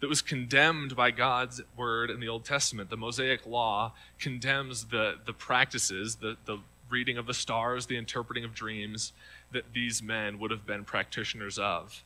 that 0.00 0.08
was 0.08 0.22
condemned 0.22 0.96
by 0.96 1.10
God's 1.10 1.62
word 1.76 2.10
in 2.10 2.20
the 2.20 2.28
Old 2.28 2.44
Testament. 2.44 2.90
The 2.90 2.96
Mosaic 2.96 3.46
Law 3.46 3.92
condemns 4.18 4.86
the, 4.86 5.14
the 5.24 5.32
practices, 5.32 6.16
the, 6.16 6.36
the 6.46 6.58
reading 6.90 7.18
of 7.18 7.26
the 7.26 7.34
stars, 7.34 7.86
the 7.86 7.96
interpreting 7.96 8.44
of 8.44 8.54
dreams 8.54 9.12
that 9.54 9.72
these 9.72 10.02
men 10.02 10.38
would 10.38 10.50
have 10.50 10.66
been 10.66 10.84
practitioners 10.84 11.58
of. 11.58 12.04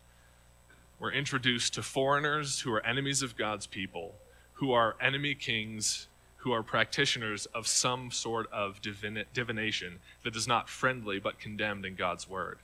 We're 1.01 1.13
introduced 1.13 1.75
to 1.75 1.83
foreigners 1.83 2.61
who 2.61 2.73
are 2.73 2.85
enemies 2.87 3.23
of 3.23 3.37
God's 3.37 3.67
people, 3.67 4.15
who 4.55 4.73
are 4.73 4.97
enemy 5.01 5.35
kings, 5.35 6.07
who 6.39 6.53
are 6.53 6.63
practitioners 6.63 7.47
of 7.47 7.67
some 7.67 8.11
sort 8.11 8.51
of 8.53 8.81
divin- 8.81 9.25
divination 9.35 9.99
that 10.23 10.37
is 10.37 10.47
not 10.47 10.69
friendly 10.69 11.19
but 11.19 11.39
condemned 11.39 11.85
in 11.85 11.95
God's 11.95 12.29
word. 12.29 12.59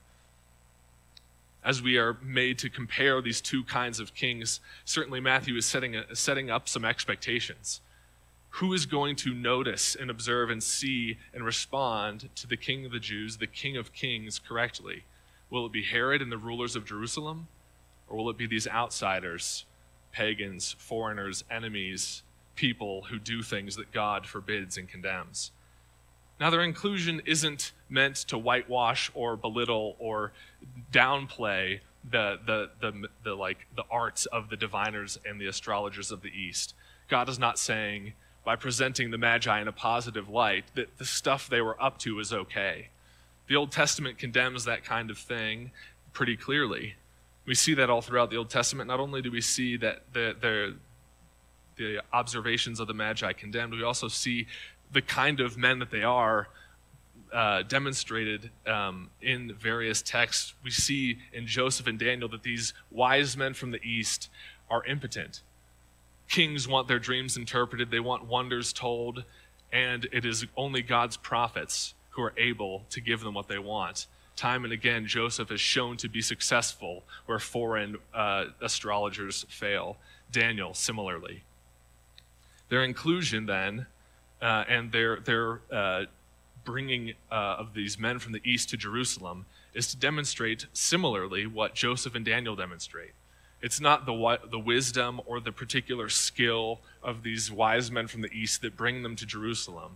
As 1.65 1.83
we 1.83 1.97
are 1.97 2.17
made 2.23 2.59
to 2.59 2.69
compare 2.69 3.21
these 3.21 3.41
two 3.41 3.65
kinds 3.65 3.99
of 3.99 4.15
kings, 4.15 4.61
certainly 4.85 5.21
Matthew 5.21 5.57
is 5.57 5.67
setting, 5.67 5.97
a, 5.97 6.15
setting 6.15 6.51
up 6.51 6.69
some 6.69 6.85
expectations. 6.85 7.81
Who 8.59 8.73
is 8.73 8.87
going 8.87 9.17
to 9.17 9.35
notice 9.35 9.97
and 9.97 10.11
observe 10.11 10.49
and 10.49 10.63
see 10.63 11.19
and 11.33 11.45
respond 11.45 12.29
to 12.37 12.47
the 12.47 12.57
king 12.57 12.87
of 12.87 12.93
the 12.93 13.01
Jews, 13.01 13.39
the 13.39 13.49
king 13.49 13.77
of 13.77 13.93
kings, 13.93 14.39
correctly? 14.39 15.03
Will 15.51 15.67
it 15.67 15.73
be 15.73 15.83
Herod 15.83 16.23
and 16.23 16.31
the 16.31 16.39
rulers 16.39 16.77
of 16.77 16.85
Jerusalem? 16.85 17.49
Or 18.09 18.17
will 18.17 18.31
it 18.31 18.39
be 18.39 18.47
these 18.47 18.69
outsiders, 18.69 19.65
pagans, 20.13 20.77
foreigners, 20.79 21.43
enemies, 21.51 22.23
people 22.55 23.03
who 23.11 23.19
do 23.19 23.43
things 23.43 23.75
that 23.75 23.91
God 23.91 24.25
forbids 24.25 24.79
and 24.79 24.89
condemns? 24.89 25.51
Now, 26.39 26.51
their 26.51 26.63
inclusion 26.63 27.23
isn't 27.27 27.73
meant 27.89 28.17
to 28.29 28.39
whitewash 28.39 29.11
or 29.15 29.37
belittle 29.37 29.97
or 29.99 30.31
downplay 30.93 31.81
the, 32.09 32.39
the, 32.47 32.71
the, 32.81 33.09
the, 33.25 33.35
like, 33.35 33.67
the 33.75 33.85
arts 33.91 34.27
of 34.27 34.49
the 34.49 34.57
diviners 34.57 35.19
and 35.27 35.41
the 35.41 35.47
astrologers 35.47 36.13
of 36.13 36.23
the 36.23 36.31
East. 36.31 36.75
God 37.09 37.29
is 37.29 37.39
not 37.39 37.59
saying, 37.59 38.13
by 38.45 38.57
presenting 38.57 39.11
the 39.11 39.19
Magi 39.19 39.61
in 39.61 39.69
a 39.69 39.73
positive 39.73 40.29
light, 40.29 40.65
that 40.75 40.99
the 40.99 41.05
stuff 41.05 41.49
they 41.49 41.61
were 41.61 41.83
up 41.83 41.99
to 41.99 42.15
was 42.15 42.33
okay. 42.33 42.89
The 43.47 43.57
Old 43.57 43.73
Testament 43.73 44.19
condemns 44.19 44.65
that 44.65 44.85
kind 44.85 45.11
of 45.11 45.19
thing 45.19 45.71
pretty 46.13 46.37
clearly. 46.37 46.95
We 47.47 47.55
see 47.55 47.75
that 47.75 47.91
all 47.91 48.01
throughout 48.01 48.31
the 48.31 48.37
Old 48.37 48.51
Testament. 48.51 48.89
Not 48.89 49.01
only 49.01 49.23
do 49.23 49.31
we 49.31 49.41
see 49.41 49.77
that 49.79 50.03
the, 50.13 50.35
the, 50.41 50.77
the 51.77 52.03
observations 52.13 52.81
of 52.81 52.87
the 52.87 52.95
Magi 52.95 53.33
condemned, 53.33 53.73
we 53.75 53.83
also 53.83 54.09
see 54.09 54.47
the 54.93 55.03
kind 55.03 55.41
of 55.41 55.59
men 55.59 55.79
that 55.81 55.91
they 55.91 56.03
are 56.03 56.49
uh, 57.33 57.63
demonstrated 57.63 58.51
um, 58.67 59.11
in 59.21 59.53
various 59.55 60.01
texts. 60.01 60.55
We 60.63 60.71
see 60.71 61.19
in 61.33 61.47
Joseph 61.47 61.87
and 61.87 61.99
Daniel 61.99 62.29
that 62.29 62.45
these 62.45 62.73
wise 62.91 63.37
men 63.37 63.55
from 63.55 63.73
the 63.73 63.83
East 63.83 64.31
are 64.71 64.85
impotent. 64.85 65.43
Kings 66.29 66.67
want 66.67 66.89
their 66.89 66.99
dreams 66.99 67.37
interpreted, 67.37 67.91
they 67.91 68.01
want 68.01 68.25
wonders 68.25 68.73
told, 68.73 69.25
and 69.73 70.09
it 70.13 70.25
is 70.25 70.47
only 70.57 70.83
God's 70.83 71.17
prophets 71.17 71.95
who 72.11 72.23
are 72.23 72.33
able 72.37 72.85
to 72.91 73.01
give 73.01 73.21
them 73.21 73.35
what 73.35 73.49
they 73.49 73.59
want. 73.59 74.07
time 74.37 74.65
and 74.65 74.73
again, 74.73 75.07
Joseph 75.07 75.51
has 75.51 75.61
shown 75.61 75.97
to 75.99 76.09
be 76.09 76.21
successful 76.21 77.05
where 77.27 77.39
foreign 77.39 77.97
uh, 78.13 78.47
astrologers 78.61 79.47
fail. 79.49 79.97
Daniel, 80.33 80.75
similarly. 80.75 81.43
Their 82.69 82.83
inclusion, 82.83 83.47
then, 83.47 83.87
uh, 84.43 84.65
and 84.69 84.91
their, 84.91 85.21
their 85.21 85.61
uh, 85.71 86.05
bringing 86.65 87.13
uh, 87.31 87.35
of 87.59 87.75
these 87.75 87.99
men 87.99 88.19
from 88.19 88.33
the 88.33 88.41
east 88.45 88.71
to 88.71 88.77
Jerusalem 88.77 89.47
is 89.75 89.87
to 89.89 89.97
demonstrate 89.97 90.67
similarly 90.73 91.47
what 91.47 91.75
Joseph 91.75 92.15
and 92.15 92.25
Daniel 92.25 92.57
demonstrate. 92.57 93.13
It's 93.65 93.81
not 93.81 94.05
the, 94.05 94.39
the 94.51 94.59
wisdom 94.59 95.23
or 95.25 95.41
the 95.41 95.51
particular 95.51 96.11
skill 96.11 96.81
of 97.03 97.23
these 97.23 97.51
wise 97.51 97.91
men 97.91 98.09
from 98.09 98.21
the 98.21 98.31
east 98.31 98.61
that 98.61 98.77
bring 98.77 99.03
them 99.03 99.17
to 99.17 99.25
Jerusalem. 99.25 99.93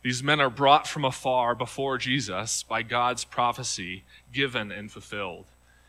These 0.00 0.22
men 0.22 0.40
are 0.40 0.48
brought 0.48 0.86
from 0.86 1.04
afar 1.04 1.54
before 1.54 1.98
Jesus 1.98 2.62
by 2.62 2.80
God's 2.80 3.26
prophecy, 3.26 4.04
given 4.32 4.72
and 4.72 4.90
fulfilled. 4.90 5.44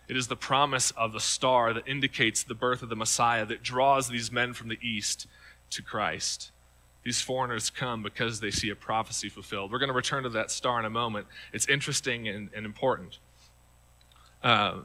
It 0.09 0.17
is 0.17 0.27
the 0.27 0.35
promise 0.35 0.91
of 0.97 1.13
the 1.13 1.21
star 1.21 1.71
that 1.71 1.87
indicates 1.87 2.43
the 2.43 2.53
birth 2.53 2.83
of 2.83 2.89
the 2.89 2.95
Messiah 2.97 3.45
that 3.45 3.63
draws 3.63 4.09
these 4.09 4.29
men 4.29 4.51
from 4.51 4.67
the 4.67 4.79
east 4.81 5.27
to 5.69 5.81
Christ. 5.81 6.51
These 7.03 7.21
foreigners 7.21 7.69
come 7.69 8.03
because 8.03 8.41
they 8.41 8.51
see 8.51 8.69
a 8.69 8.75
prophecy 8.75 9.29
fulfilled. 9.29 9.71
We're 9.71 9.79
going 9.79 9.87
to 9.87 9.95
return 9.95 10.23
to 10.23 10.29
that 10.31 10.51
star 10.51 10.77
in 10.77 10.83
a 10.83 10.89
moment. 10.89 11.27
It's 11.53 11.69
interesting 11.69 12.27
and, 12.27 12.49
and 12.53 12.65
important. 12.65 13.19
Uh, 14.43 14.79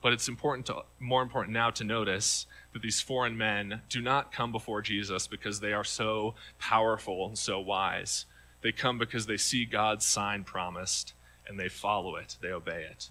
but 0.00 0.12
it's 0.12 0.28
important 0.28 0.66
to, 0.66 0.82
more 1.00 1.22
important 1.22 1.52
now 1.52 1.70
to 1.70 1.84
notice 1.84 2.46
that 2.72 2.82
these 2.82 3.00
foreign 3.00 3.36
men 3.36 3.82
do 3.88 4.00
not 4.00 4.32
come 4.32 4.52
before 4.52 4.82
Jesus 4.82 5.26
because 5.26 5.60
they 5.60 5.72
are 5.72 5.84
so 5.84 6.34
powerful 6.58 7.26
and 7.26 7.36
so 7.36 7.58
wise. 7.58 8.26
They 8.62 8.72
come 8.72 8.98
because 8.98 9.26
they 9.26 9.36
see 9.36 9.64
God's 9.64 10.04
sign 10.04 10.44
promised 10.44 11.14
and 11.48 11.58
they 11.58 11.68
follow 11.68 12.16
it, 12.16 12.36
they 12.40 12.50
obey 12.50 12.86
it. 12.90 13.10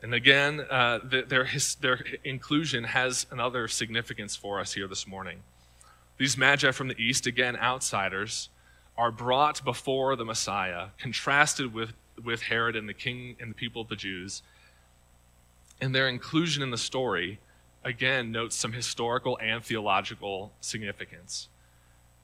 And 0.00 0.14
again, 0.14 0.60
uh, 0.70 1.00
their, 1.02 1.44
his, 1.44 1.74
their 1.76 2.04
inclusion 2.22 2.84
has 2.84 3.26
another 3.30 3.66
significance 3.66 4.36
for 4.36 4.60
us 4.60 4.72
here 4.72 4.86
this 4.86 5.06
morning. 5.06 5.42
These 6.18 6.36
magi 6.36 6.70
from 6.70 6.88
the 6.88 7.00
east, 7.00 7.26
again, 7.26 7.56
outsiders, 7.56 8.48
are 8.96 9.10
brought 9.10 9.64
before 9.64 10.14
the 10.16 10.24
Messiah, 10.24 10.88
contrasted 10.98 11.74
with, 11.74 11.92
with 12.24 12.42
Herod 12.42 12.76
and 12.76 12.88
the 12.88 12.94
king 12.94 13.36
and 13.40 13.50
the 13.50 13.54
people 13.54 13.82
of 13.82 13.88
the 13.88 13.96
Jews. 13.96 14.42
And 15.80 15.94
their 15.94 16.08
inclusion 16.08 16.62
in 16.62 16.70
the 16.70 16.78
story, 16.78 17.38
again, 17.84 18.32
notes 18.32 18.56
some 18.56 18.72
historical 18.72 19.38
and 19.40 19.64
theological 19.64 20.52
significance. 20.60 21.48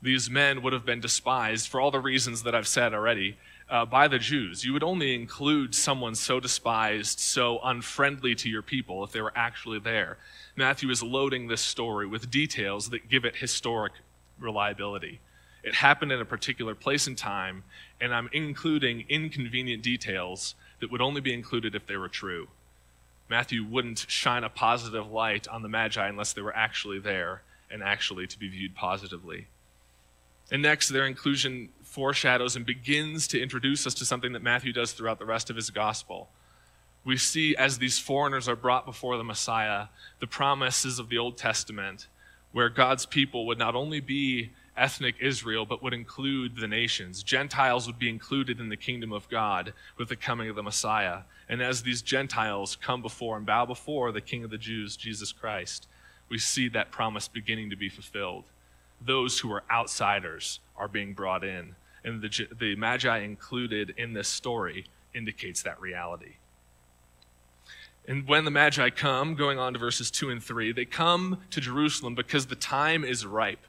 These 0.03 0.29
men 0.29 0.63
would 0.63 0.73
have 0.73 0.85
been 0.85 1.01
despised 1.01 1.69
for 1.69 1.81
all 1.81 1.91
the 1.91 2.01
reasons 2.01 2.43
that 2.43 2.55
I've 2.55 2.69
said 2.69 2.93
already 2.93 3.39
uh, 3.71 3.87
by 3.87 4.09
the 4.09 4.19
Jews. 4.19 4.65
You 4.65 4.73
would 4.75 4.83
only 4.83 5.15
include 5.15 5.75
someone 5.75 6.15
so 6.15 6.41
despised, 6.41 7.21
so 7.21 7.59
unfriendly 7.65 8.35
to 8.37 8.51
your 8.51 8.61
people 8.61 9.03
if 9.05 9.13
they 9.13 9.23
were 9.23 9.33
actually 9.35 9.79
there. 9.79 10.19
Matthew 10.57 10.91
is 10.91 11.03
loading 11.03 11.47
this 11.47 11.63
story 11.63 12.07
with 12.07 12.31
details 12.31 12.91
that 12.91 13.09
give 13.09 13.25
it 13.25 13.37
historic 13.37 13.95
reliability. 14.39 15.21
It 15.63 15.75
happened 15.75 16.13
in 16.13 16.21
a 16.21 16.27
particular 16.27 16.75
place 16.75 17.07
and 17.07 17.17
time, 17.17 17.65
and 18.01 18.15
I'm 18.15 18.29
including 18.33 19.07
inconvenient 19.09 19.83
details 19.83 20.55
that 20.81 20.91
would 20.93 21.01
only 21.01 21.23
be 21.23 21.33
included 21.33 21.75
if 21.75 21.87
they 21.87 21.97
were 21.97 22.09
true. 22.09 22.49
Matthew 23.29 23.65
wouldn't 23.65 24.07
shine 24.09 24.45
a 24.45 24.49
positive 24.49 25.11
light 25.11 25.49
on 25.49 25.63
the 25.63 25.69
Magi 25.69 26.07
unless 26.07 26.33
they 26.33 26.43
were 26.43 26.55
actually 26.55 26.99
there 26.99 27.43
and 27.71 27.83
actually 27.83 28.27
to 28.27 28.39
be 28.39 28.49
viewed 28.49 28.75
positively. 28.75 29.49
And 30.53 30.63
next, 30.63 30.91
their 30.91 31.07
inclusion 31.07 31.71
foreshadows 31.83 32.55
and 32.55 32.67
begins 32.67 33.27
to 33.29 33.41
introduce 33.41 33.87
us 33.87 33.95
to 33.95 34.05
something 34.05 34.33
that 34.33 34.43
Matthew 34.43 34.73
does 34.73 34.93
throughout 34.93 35.19
the 35.19 35.25
rest 35.25 35.49
of 35.49 35.57
his 35.57 35.71
gospel 35.71 36.29
we 37.05 37.17
see 37.17 37.55
as 37.57 37.79
these 37.79 37.99
foreigners 37.99 38.49
are 38.49 38.57
brought 38.57 38.87
before 38.87 39.17
the 39.17 39.25
Messiah 39.25 39.87
the 40.21 40.27
promises 40.27 40.99
of 40.99 41.09
the 41.09 41.19
Old 41.19 41.37
Testament, 41.37 42.09
where 42.53 42.71
God's 42.71 43.05
people 43.05 43.47
would 43.47 43.59
not 43.59 43.75
only 43.75 44.01
be 44.01 44.53
ethnic 44.77 45.17
Israel, 45.21 45.67
but 45.67 45.83
would 45.83 45.95
include 45.95 46.57
the 46.57 46.69
nations. 46.69 47.23
Gentiles 47.23 47.87
would 47.87 47.99
be 47.99 48.09
included 48.09 48.61
in 48.61 48.69
the 48.69 48.77
kingdom 48.77 49.13
of 49.13 49.29
God 49.29 49.73
with 49.97 50.09
the 50.09 50.17
coming 50.17 50.49
of 50.49 50.57
the 50.57 50.63
Messiah. 50.63 51.21
And 51.49 51.63
as 51.63 51.83
these 51.83 52.03
Gentiles 52.03 52.77
come 52.77 53.03
before 53.03 53.37
and 53.37 53.47
bow 53.47 53.67
before 53.67 54.13
the 54.13 54.21
King 54.21 54.45
of 54.45 54.51
the 54.51 54.59
Jews, 54.59 54.97
Jesus 54.97 55.33
Christ, 55.33 55.87
we 56.29 56.39
see 56.39 56.69
that 56.71 56.91
promise 56.91 57.29
beginning 57.29 57.71
to 57.71 57.77
be 57.77 57.89
fulfilled. 57.89 58.45
Those 59.01 59.39
who 59.39 59.53
are 59.53 59.65
outsiders 59.71 60.61
are 60.77 60.89
being 60.89 61.15
brought 61.15 61.45
in. 61.45 61.77
And 62.05 62.21
the, 62.23 62.49
the 62.59 62.77
Magi 62.77 63.19
included 63.19 63.95
in 63.97 64.13
this 64.13 64.29
story 64.29 64.87
indicates 65.15 65.63
that 65.63 65.81
reality. 65.81 66.37
And 68.07 68.29
when 68.29 68.45
the 68.45 68.51
Magi 68.51 68.91
come, 68.91 69.35
going 69.35 69.59
on 69.59 69.73
to 69.73 69.79
verses 69.79 70.11
2 70.11 70.31
and 70.31 70.43
3, 70.43 70.73
they 70.73 70.85
come 70.85 71.39
to 71.51 71.61
Jerusalem 71.61 72.15
because 72.15 72.47
the 72.47 72.57
time 72.57 73.05
is 73.05 73.25
ripe. 73.25 73.65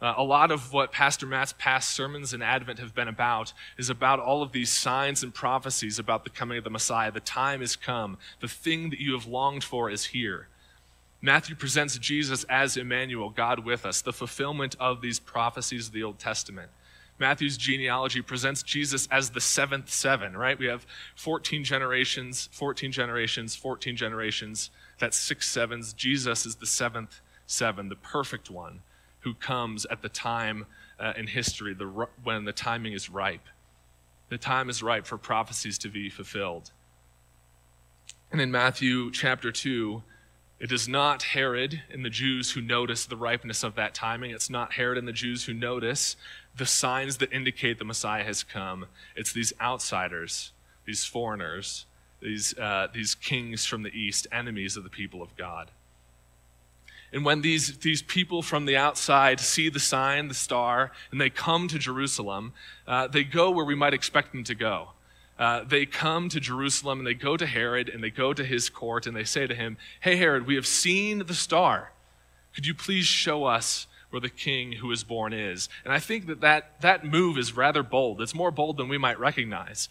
Uh, 0.00 0.12
a 0.18 0.22
lot 0.22 0.50
of 0.50 0.74
what 0.74 0.92
Pastor 0.92 1.24
Matt's 1.24 1.54
past 1.54 1.90
sermons 1.90 2.34
in 2.34 2.42
Advent 2.42 2.78
have 2.80 2.94
been 2.94 3.08
about 3.08 3.54
is 3.78 3.88
about 3.88 4.20
all 4.20 4.42
of 4.42 4.52
these 4.52 4.68
signs 4.68 5.22
and 5.22 5.32
prophecies 5.32 5.98
about 5.98 6.24
the 6.24 6.30
coming 6.30 6.58
of 6.58 6.64
the 6.64 6.70
Messiah. 6.70 7.10
The 7.10 7.20
time 7.20 7.60
has 7.60 7.76
come. 7.76 8.18
The 8.40 8.48
thing 8.48 8.90
that 8.90 9.00
you 9.00 9.14
have 9.14 9.26
longed 9.26 9.64
for 9.64 9.88
is 9.88 10.06
here. 10.06 10.48
Matthew 11.22 11.56
presents 11.56 11.96
Jesus 11.96 12.44
as 12.44 12.76
Emmanuel, 12.76 13.30
God 13.30 13.64
with 13.64 13.86
us, 13.86 14.02
the 14.02 14.12
fulfillment 14.12 14.76
of 14.78 15.00
these 15.00 15.18
prophecies 15.18 15.86
of 15.86 15.94
the 15.94 16.02
Old 16.02 16.18
Testament. 16.18 16.70
Matthew's 17.18 17.56
genealogy 17.56 18.20
presents 18.20 18.62
Jesus 18.62 19.08
as 19.10 19.30
the 19.30 19.40
seventh 19.40 19.90
seven, 19.90 20.36
right? 20.36 20.58
We 20.58 20.66
have 20.66 20.86
14 21.14 21.64
generations, 21.64 22.50
14 22.52 22.92
generations, 22.92 23.56
14 23.56 23.96
generations. 23.96 24.68
That's 24.98 25.16
six 25.16 25.48
sevens. 25.48 25.94
Jesus 25.94 26.44
is 26.44 26.56
the 26.56 26.66
seventh 26.66 27.22
seven, 27.46 27.88
the 27.88 27.96
perfect 27.96 28.50
one 28.50 28.82
who 29.26 29.34
comes 29.34 29.84
at 29.86 30.02
the 30.02 30.08
time 30.08 30.64
uh, 31.00 31.12
in 31.16 31.26
history 31.26 31.74
the, 31.74 32.06
when 32.22 32.44
the 32.44 32.52
timing 32.52 32.92
is 32.92 33.10
ripe. 33.10 33.48
The 34.28 34.38
time 34.38 34.70
is 34.70 34.84
ripe 34.84 35.04
for 35.04 35.18
prophecies 35.18 35.78
to 35.78 35.88
be 35.88 36.08
fulfilled. 36.08 36.70
And 38.30 38.40
in 38.40 38.52
Matthew 38.52 39.10
chapter 39.10 39.50
2, 39.50 40.00
it 40.60 40.70
is 40.70 40.86
not 40.86 41.24
Herod 41.24 41.82
and 41.90 42.04
the 42.04 42.10
Jews 42.10 42.52
who 42.52 42.60
notice 42.60 43.04
the 43.04 43.16
ripeness 43.16 43.64
of 43.64 43.74
that 43.74 43.94
timing. 43.94 44.30
It's 44.30 44.48
not 44.48 44.74
Herod 44.74 44.96
and 44.96 45.08
the 45.08 45.12
Jews 45.12 45.46
who 45.46 45.52
notice 45.52 46.14
the 46.56 46.64
signs 46.64 47.16
that 47.16 47.32
indicate 47.32 47.80
the 47.80 47.84
Messiah 47.84 48.22
has 48.22 48.44
come. 48.44 48.86
It's 49.16 49.32
these 49.32 49.52
outsiders, 49.60 50.52
these 50.84 51.04
foreigners, 51.04 51.86
these, 52.22 52.56
uh, 52.56 52.86
these 52.94 53.16
kings 53.16 53.66
from 53.66 53.82
the 53.82 53.90
east, 53.90 54.28
enemies 54.30 54.76
of 54.76 54.84
the 54.84 54.88
people 54.88 55.20
of 55.20 55.36
God. 55.36 55.72
And 57.12 57.24
when 57.24 57.40
these, 57.40 57.78
these 57.78 58.02
people 58.02 58.42
from 58.42 58.66
the 58.66 58.76
outside 58.76 59.40
see 59.40 59.68
the 59.68 59.80
sign, 59.80 60.28
the 60.28 60.34
star, 60.34 60.92
and 61.10 61.20
they 61.20 61.30
come 61.30 61.68
to 61.68 61.78
Jerusalem, 61.78 62.52
uh, 62.86 63.06
they 63.06 63.24
go 63.24 63.50
where 63.50 63.64
we 63.64 63.74
might 63.74 63.94
expect 63.94 64.32
them 64.32 64.44
to 64.44 64.54
go. 64.54 64.88
Uh, 65.38 65.64
they 65.64 65.86
come 65.86 66.28
to 66.30 66.40
Jerusalem 66.40 66.98
and 66.98 67.06
they 67.06 67.14
go 67.14 67.36
to 67.36 67.46
Herod 67.46 67.88
and 67.88 68.02
they 68.02 68.10
go 68.10 68.32
to 68.32 68.44
his 68.44 68.70
court 68.70 69.06
and 69.06 69.16
they 69.16 69.24
say 69.24 69.46
to 69.46 69.54
him, 69.54 69.76
Hey, 70.00 70.16
Herod, 70.16 70.46
we 70.46 70.54
have 70.54 70.66
seen 70.66 71.18
the 71.26 71.34
star. 71.34 71.92
Could 72.54 72.66
you 72.66 72.74
please 72.74 73.04
show 73.04 73.44
us 73.44 73.86
where 74.10 74.20
the 74.20 74.28
king 74.30 74.72
who 74.72 74.90
is 74.92 75.04
born 75.04 75.32
is. 75.32 75.68
And 75.84 75.92
I 75.92 75.98
think 75.98 76.26
that, 76.26 76.40
that 76.40 76.80
that 76.80 77.04
move 77.04 77.38
is 77.38 77.56
rather 77.56 77.82
bold. 77.82 78.20
It's 78.22 78.34
more 78.34 78.50
bold 78.50 78.76
than 78.76 78.88
we 78.88 78.98
might 78.98 79.18
recognize. 79.18 79.88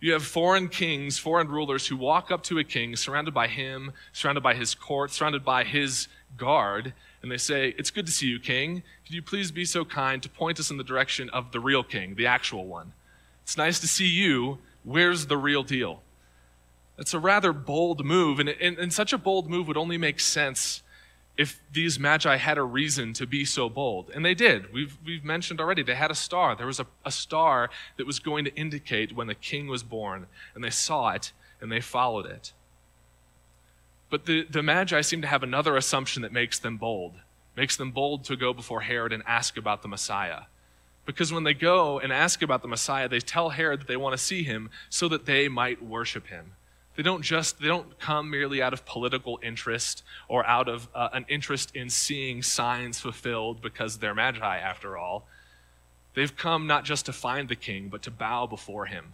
You 0.00 0.12
have 0.12 0.24
foreign 0.24 0.68
kings, 0.68 1.18
foreign 1.18 1.48
rulers 1.48 1.86
who 1.86 1.96
walk 1.96 2.30
up 2.30 2.42
to 2.44 2.58
a 2.58 2.64
king, 2.64 2.94
surrounded 2.96 3.34
by 3.34 3.48
him, 3.48 3.92
surrounded 4.12 4.42
by 4.42 4.54
his 4.54 4.74
court, 4.74 5.10
surrounded 5.10 5.44
by 5.44 5.64
his 5.64 6.08
guard, 6.36 6.92
and 7.22 7.30
they 7.30 7.36
say, 7.36 7.74
It's 7.78 7.90
good 7.90 8.06
to 8.06 8.12
see 8.12 8.26
you, 8.26 8.38
king. 8.38 8.82
Could 9.06 9.14
you 9.14 9.22
please 9.22 9.50
be 9.50 9.64
so 9.64 9.84
kind 9.84 10.22
to 10.22 10.28
point 10.28 10.60
us 10.60 10.70
in 10.70 10.76
the 10.76 10.84
direction 10.84 11.30
of 11.30 11.52
the 11.52 11.60
real 11.60 11.82
king, 11.82 12.14
the 12.14 12.26
actual 12.26 12.66
one? 12.66 12.92
It's 13.42 13.56
nice 13.56 13.80
to 13.80 13.88
see 13.88 14.06
you. 14.06 14.58
Where's 14.84 15.26
the 15.26 15.36
real 15.36 15.62
deal? 15.62 16.02
It's 16.98 17.14
a 17.14 17.18
rather 17.18 17.52
bold 17.52 18.04
move, 18.04 18.40
and, 18.40 18.48
and, 18.48 18.78
and 18.78 18.92
such 18.92 19.12
a 19.12 19.18
bold 19.18 19.48
move 19.48 19.68
would 19.68 19.76
only 19.76 19.98
make 19.98 20.20
sense 20.20 20.82
if 21.36 21.60
these 21.72 22.00
magi 22.00 22.36
had 22.36 22.58
a 22.58 22.62
reason 22.62 23.12
to 23.12 23.26
be 23.26 23.44
so 23.44 23.68
bold. 23.68 24.10
And 24.12 24.24
they 24.24 24.34
did. 24.34 24.72
We've, 24.72 24.98
we've 25.06 25.24
mentioned 25.24 25.60
already, 25.60 25.84
they 25.84 25.94
had 25.94 26.10
a 26.10 26.16
star. 26.16 26.56
There 26.56 26.66
was 26.66 26.80
a, 26.80 26.86
a 27.04 27.12
star 27.12 27.70
that 27.96 28.06
was 28.06 28.18
going 28.18 28.44
to 28.44 28.54
indicate 28.56 29.14
when 29.14 29.28
the 29.28 29.36
king 29.36 29.68
was 29.68 29.84
born, 29.84 30.26
and 30.54 30.64
they 30.64 30.70
saw 30.70 31.10
it 31.10 31.32
and 31.60 31.70
they 31.70 31.80
followed 31.80 32.26
it. 32.26 32.52
But 34.10 34.26
the, 34.26 34.44
the 34.48 34.62
magi 34.62 35.00
seem 35.02 35.22
to 35.22 35.28
have 35.28 35.42
another 35.42 35.76
assumption 35.76 36.22
that 36.22 36.32
makes 36.32 36.58
them 36.58 36.76
bold, 36.76 37.14
makes 37.56 37.76
them 37.76 37.90
bold 37.90 38.24
to 38.24 38.36
go 38.36 38.52
before 38.52 38.80
Herod 38.80 39.12
and 39.12 39.22
ask 39.26 39.56
about 39.56 39.82
the 39.82 39.88
Messiah. 39.88 40.42
Because 41.04 41.32
when 41.32 41.44
they 41.44 41.54
go 41.54 41.98
and 41.98 42.12
ask 42.12 42.42
about 42.42 42.62
the 42.62 42.68
Messiah, 42.68 43.08
they 43.08 43.20
tell 43.20 43.50
Herod 43.50 43.80
that 43.80 43.88
they 43.88 43.96
want 43.96 44.16
to 44.16 44.22
see 44.22 44.42
him 44.42 44.70
so 44.90 45.08
that 45.08 45.26
they 45.26 45.48
might 45.48 45.82
worship 45.82 46.26
him. 46.26 46.52
They 46.96 47.02
don't 47.02 47.22
just 47.22 47.60
they 47.60 47.68
don't 47.68 47.98
come 48.00 48.28
merely 48.28 48.60
out 48.60 48.72
of 48.72 48.84
political 48.84 49.38
interest 49.42 50.02
or 50.26 50.44
out 50.44 50.68
of 50.68 50.88
uh, 50.94 51.10
an 51.12 51.24
interest 51.28 51.74
in 51.74 51.90
seeing 51.90 52.42
signs 52.42 52.98
fulfilled 52.98 53.62
because 53.62 53.98
they're 53.98 54.14
magi 54.14 54.58
after 54.58 54.98
all. 54.98 55.26
They've 56.14 56.36
come 56.36 56.66
not 56.66 56.84
just 56.84 57.06
to 57.06 57.12
find 57.12 57.48
the 57.48 57.54
king, 57.54 57.88
but 57.88 58.02
to 58.02 58.10
bow 58.10 58.46
before 58.46 58.86
him. 58.86 59.12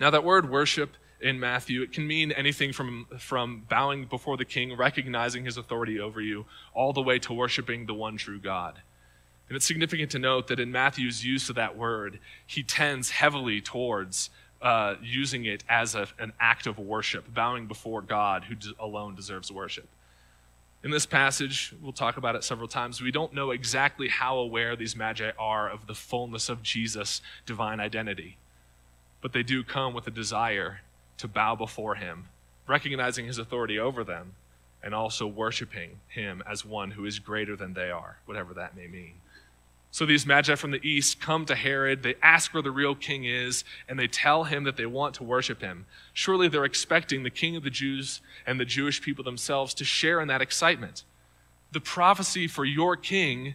Now, 0.00 0.10
that 0.10 0.24
word 0.24 0.50
worship 0.50 0.96
in 1.20 1.40
Matthew, 1.40 1.82
it 1.82 1.92
can 1.92 2.06
mean 2.06 2.32
anything 2.32 2.72
from, 2.72 3.06
from 3.18 3.64
bowing 3.68 4.04
before 4.04 4.36
the 4.36 4.44
king, 4.44 4.76
recognizing 4.76 5.44
his 5.44 5.56
authority 5.56 5.98
over 5.98 6.20
you, 6.20 6.44
all 6.74 6.92
the 6.92 7.02
way 7.02 7.18
to 7.20 7.32
worshiping 7.32 7.86
the 7.86 7.94
one 7.94 8.16
true 8.16 8.38
God. 8.38 8.80
And 9.48 9.56
it's 9.56 9.66
significant 9.66 10.10
to 10.10 10.18
note 10.18 10.48
that 10.48 10.60
in 10.60 10.72
Matthew's 10.72 11.24
use 11.24 11.48
of 11.48 11.56
that 11.56 11.76
word, 11.76 12.18
he 12.46 12.62
tends 12.62 13.10
heavily 13.10 13.60
towards 13.60 14.30
uh, 14.60 14.96
using 15.02 15.44
it 15.44 15.62
as 15.68 15.94
a, 15.94 16.08
an 16.18 16.32
act 16.40 16.66
of 16.66 16.78
worship, 16.78 17.32
bowing 17.32 17.66
before 17.66 18.02
God 18.02 18.44
who 18.44 18.56
alone 18.78 19.14
deserves 19.14 19.52
worship. 19.52 19.86
In 20.82 20.90
this 20.90 21.06
passage, 21.06 21.74
we'll 21.82 21.92
talk 21.92 22.16
about 22.16 22.36
it 22.36 22.44
several 22.44 22.68
times. 22.68 23.00
We 23.00 23.10
don't 23.10 23.32
know 23.32 23.50
exactly 23.50 24.08
how 24.08 24.38
aware 24.38 24.76
these 24.76 24.94
magi 24.94 25.30
are 25.38 25.68
of 25.68 25.86
the 25.86 25.94
fullness 25.94 26.48
of 26.48 26.62
Jesus' 26.62 27.22
divine 27.44 27.80
identity, 27.80 28.36
but 29.20 29.32
they 29.32 29.42
do 29.42 29.64
come 29.64 29.94
with 29.94 30.06
a 30.06 30.10
desire 30.10 30.80
to 31.18 31.28
bow 31.28 31.54
before 31.54 31.94
him, 31.94 32.28
recognizing 32.66 33.26
his 33.26 33.38
authority 33.38 33.78
over 33.78 34.04
them, 34.04 34.34
and 34.82 34.94
also 34.94 35.26
worshiping 35.26 35.98
him 36.08 36.42
as 36.48 36.64
one 36.64 36.92
who 36.92 37.04
is 37.04 37.18
greater 37.18 37.56
than 37.56 37.74
they 37.74 37.90
are, 37.90 38.18
whatever 38.26 38.54
that 38.54 38.76
may 38.76 38.86
mean. 38.86 39.14
So 39.90 40.04
these 40.04 40.26
magi 40.26 40.54
from 40.56 40.72
the 40.72 40.86
east 40.86 41.20
come 41.20 41.46
to 41.46 41.54
Herod, 41.54 42.02
they 42.02 42.16
ask 42.22 42.52
where 42.52 42.62
the 42.62 42.70
real 42.70 42.94
king 42.94 43.24
is, 43.24 43.64
and 43.88 43.98
they 43.98 44.08
tell 44.08 44.44
him 44.44 44.64
that 44.64 44.76
they 44.76 44.84
want 44.84 45.14
to 45.14 45.24
worship 45.24 45.62
him. 45.62 45.86
Surely 46.12 46.48
they're 46.48 46.66
expecting 46.66 47.22
the 47.22 47.30
king 47.30 47.56
of 47.56 47.62
the 47.62 47.70
Jews 47.70 48.20
and 48.46 48.60
the 48.60 48.64
Jewish 48.66 49.00
people 49.00 49.24
themselves 49.24 49.72
to 49.74 49.84
share 49.84 50.20
in 50.20 50.28
that 50.28 50.42
excitement. 50.42 51.04
The 51.72 51.80
prophecy 51.80 52.46
for 52.46 52.64
your 52.64 52.94
king 52.96 53.54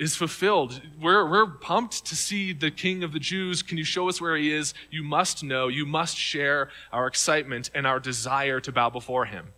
is 0.00 0.16
fulfilled. 0.16 0.80
We're, 0.98 1.28
we're 1.28 1.46
pumped 1.46 2.06
to 2.06 2.16
see 2.16 2.54
the 2.54 2.70
king 2.70 3.04
of 3.04 3.12
the 3.12 3.18
Jews. 3.18 3.62
Can 3.62 3.76
you 3.76 3.84
show 3.84 4.08
us 4.08 4.18
where 4.18 4.34
he 4.34 4.50
is? 4.50 4.72
You 4.90 5.02
must 5.02 5.44
know. 5.44 5.68
You 5.68 5.84
must 5.84 6.16
share 6.16 6.70
our 6.90 7.06
excitement 7.06 7.70
and 7.74 7.86
our 7.86 8.00
desire 8.00 8.60
to 8.60 8.72
bow 8.72 8.88
before 8.88 9.26
him. 9.26 9.48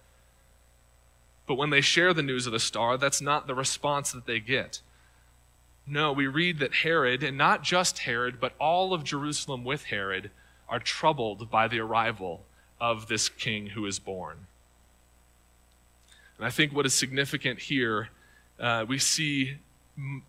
But 1.46 1.54
when 1.54 1.70
they 1.70 1.80
share 1.80 2.12
the 2.12 2.24
news 2.24 2.46
of 2.46 2.52
the 2.52 2.58
star, 2.58 2.98
that's 2.98 3.20
not 3.20 3.46
the 3.46 3.54
response 3.54 4.10
that 4.10 4.26
they 4.26 4.40
get. 4.40 4.80
No, 5.86 6.12
we 6.12 6.26
read 6.26 6.58
that 6.58 6.74
Herod, 6.74 7.22
and 7.22 7.38
not 7.38 7.62
just 7.62 8.00
Herod, 8.00 8.40
but 8.40 8.54
all 8.58 8.92
of 8.92 9.04
Jerusalem 9.04 9.62
with 9.62 9.84
Herod, 9.84 10.32
are 10.68 10.80
troubled 10.80 11.50
by 11.50 11.68
the 11.68 11.78
arrival 11.78 12.44
of 12.80 13.06
this 13.06 13.28
king 13.28 13.68
who 13.68 13.86
is 13.86 14.00
born. 14.00 14.46
And 16.36 16.44
I 16.44 16.50
think 16.50 16.72
what 16.72 16.86
is 16.86 16.94
significant 16.94 17.60
here, 17.60 18.08
uh, 18.58 18.84
we 18.88 18.98
see 18.98 19.58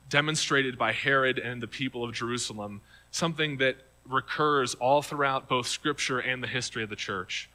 demonstrated 0.10 0.78
by 0.78 0.92
Herod 0.92 1.40
and 1.40 1.62
the 1.62 1.68
people 1.68 2.04
of 2.04 2.14
Jerusalem 2.14 2.82
something 3.12 3.58
that 3.58 3.78
recurs 4.08 4.76
all 4.76 5.02
throughout 5.02 5.48
both 5.48 5.68
Scripture 5.68 6.20
and 6.20 6.44
the 6.44 6.48
history 6.48 6.84
of 6.84 6.90
the 6.90 6.96
church. 6.96 7.50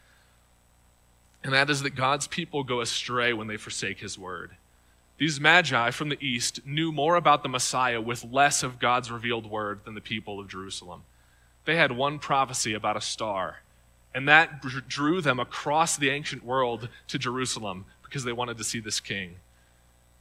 And 1.45 1.53
that 1.53 1.71
is 1.71 1.83
that 1.83 1.95
God's 1.95 2.27
people 2.27 2.65
go 2.65 2.81
astray 2.81 3.33
when 3.33 3.47
they 3.47 3.57
forsake 3.57 4.01
his 4.01 4.19
word. 4.19 4.53
These 5.19 5.41
magi 5.41 5.91
from 5.91 6.09
the 6.09 6.25
east 6.25 6.65
knew 6.65 6.93
more 6.93 7.17
about 7.17 7.43
the 7.43 7.49
Messiah 7.49 8.01
with 8.01 8.25
less 8.25 8.63
of 8.63 8.79
God's 8.79 9.11
revealed 9.11 9.47
word 9.51 9.81
than 9.85 9.95
the 9.95 10.01
people 10.01 10.39
of 10.39 10.49
Jerusalem. 10.49 11.03
They 11.65 11.77
had 11.77 11.93
one 11.93 12.19
prophecy 12.19 12.73
about 12.73 12.97
a 12.97 13.01
star, 13.01 13.63
and 14.15 14.29
that 14.29 14.63
drew 14.89 15.21
them 15.21 15.39
across 15.39 15.97
the 15.97 16.11
ancient 16.11 16.45
world 16.45 16.89
to 17.09 17.19
Jerusalem 17.19 17.85
because 18.03 18.25
they 18.25 18.33
wanted 18.33 18.59
to 18.59 18.65
see 18.65 18.81
this 18.81 19.01
king. 19.01 19.37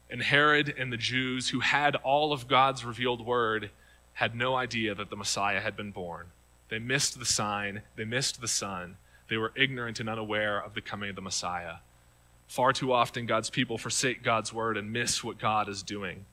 And 0.10 0.22
Herod 0.22 0.74
and 0.78 0.92
the 0.92 0.98
Jews, 0.98 1.50
who 1.50 1.60
had 1.60 1.96
all 1.98 2.32
of 2.32 2.48
God's 2.48 2.86
revealed 2.86 3.26
word, 3.26 3.72
had 4.14 4.36
no 4.36 4.56
idea 4.56 4.96
that 4.96 5.10
the 5.10 5.16
Messiah 5.16 5.60
had 5.60 5.76
been 5.76 5.92
born. 5.92 6.28
They 6.70 6.80
missed 6.80 7.20
the 7.20 7.26
sign, 7.26 7.82
they 7.96 8.06
missed 8.06 8.42
the 8.42 8.48
Son. 8.48 8.98
They 9.30 9.38
were 9.38 9.52
ignorant 9.56 10.00
and 10.00 10.10
unaware 10.10 10.60
of 10.60 10.74
the 10.74 10.82
coming 10.82 11.10
of 11.10 11.16
the 11.16 11.22
Messiah. 11.22 11.76
Far 12.48 12.72
too 12.72 12.94
often, 12.94 13.26
God's 13.26 13.50
people 13.50 13.78
forsake 13.78 14.24
God's 14.24 14.54
word 14.54 14.78
and 14.78 14.92
miss 14.92 15.24
what 15.24 15.38
God 15.38 15.68
is 15.68 15.84
doing. 15.84 16.26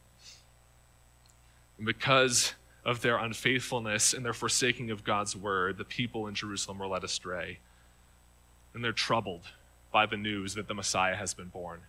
And 1.77 1.87
because 1.87 2.55
of 2.85 3.01
their 3.01 3.17
unfaithfulness 3.17 4.15
and 4.15 4.25
their 4.25 4.33
forsaking 4.33 4.91
of 4.91 5.03
God's 5.03 5.35
word, 5.35 5.77
the 5.77 5.85
people 5.85 6.29
in 6.29 6.35
Jerusalem 6.35 6.79
were 6.79 6.87
led 6.87 7.03
astray. 7.03 7.59
And 8.75 8.85
they're 8.85 8.93
troubled 8.93 9.43
by 9.91 10.07
the 10.07 10.17
news 10.17 10.55
that 10.55 10.69
the 10.69 10.75
Messiah 10.75 11.17
has 11.17 11.35
been 11.35 11.49
born. 11.49 11.81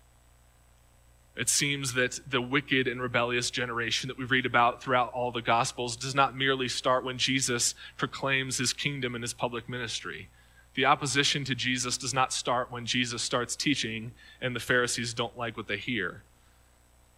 It 1.35 1.49
seems 1.49 1.93
that 1.93 2.19
the 2.27 2.41
wicked 2.41 2.87
and 2.87 3.01
rebellious 3.01 3.51
generation 3.51 4.07
that 4.07 4.17
we 4.17 4.23
read 4.23 4.45
about 4.45 4.81
throughout 4.81 5.11
all 5.11 5.31
the 5.31 5.41
Gospels 5.41 5.97
does 5.97 6.15
not 6.15 6.35
merely 6.35 6.69
start 6.69 7.03
when 7.03 7.17
Jesus 7.17 7.75
proclaims 7.97 8.57
his 8.57 8.71
kingdom 8.71 9.15
and 9.15 9.23
his 9.23 9.33
public 9.33 9.67
ministry. 9.67 10.29
The 10.75 10.85
opposition 10.85 11.43
to 11.45 11.55
Jesus 11.55 11.97
does 11.97 12.13
not 12.13 12.31
start 12.31 12.71
when 12.71 12.85
Jesus 12.85 13.21
starts 13.21 13.55
teaching 13.55 14.13
and 14.41 14.55
the 14.55 14.61
Pharisees 14.61 15.13
don't 15.13 15.37
like 15.37 15.57
what 15.57 15.67
they 15.67 15.77
hear. 15.77 16.23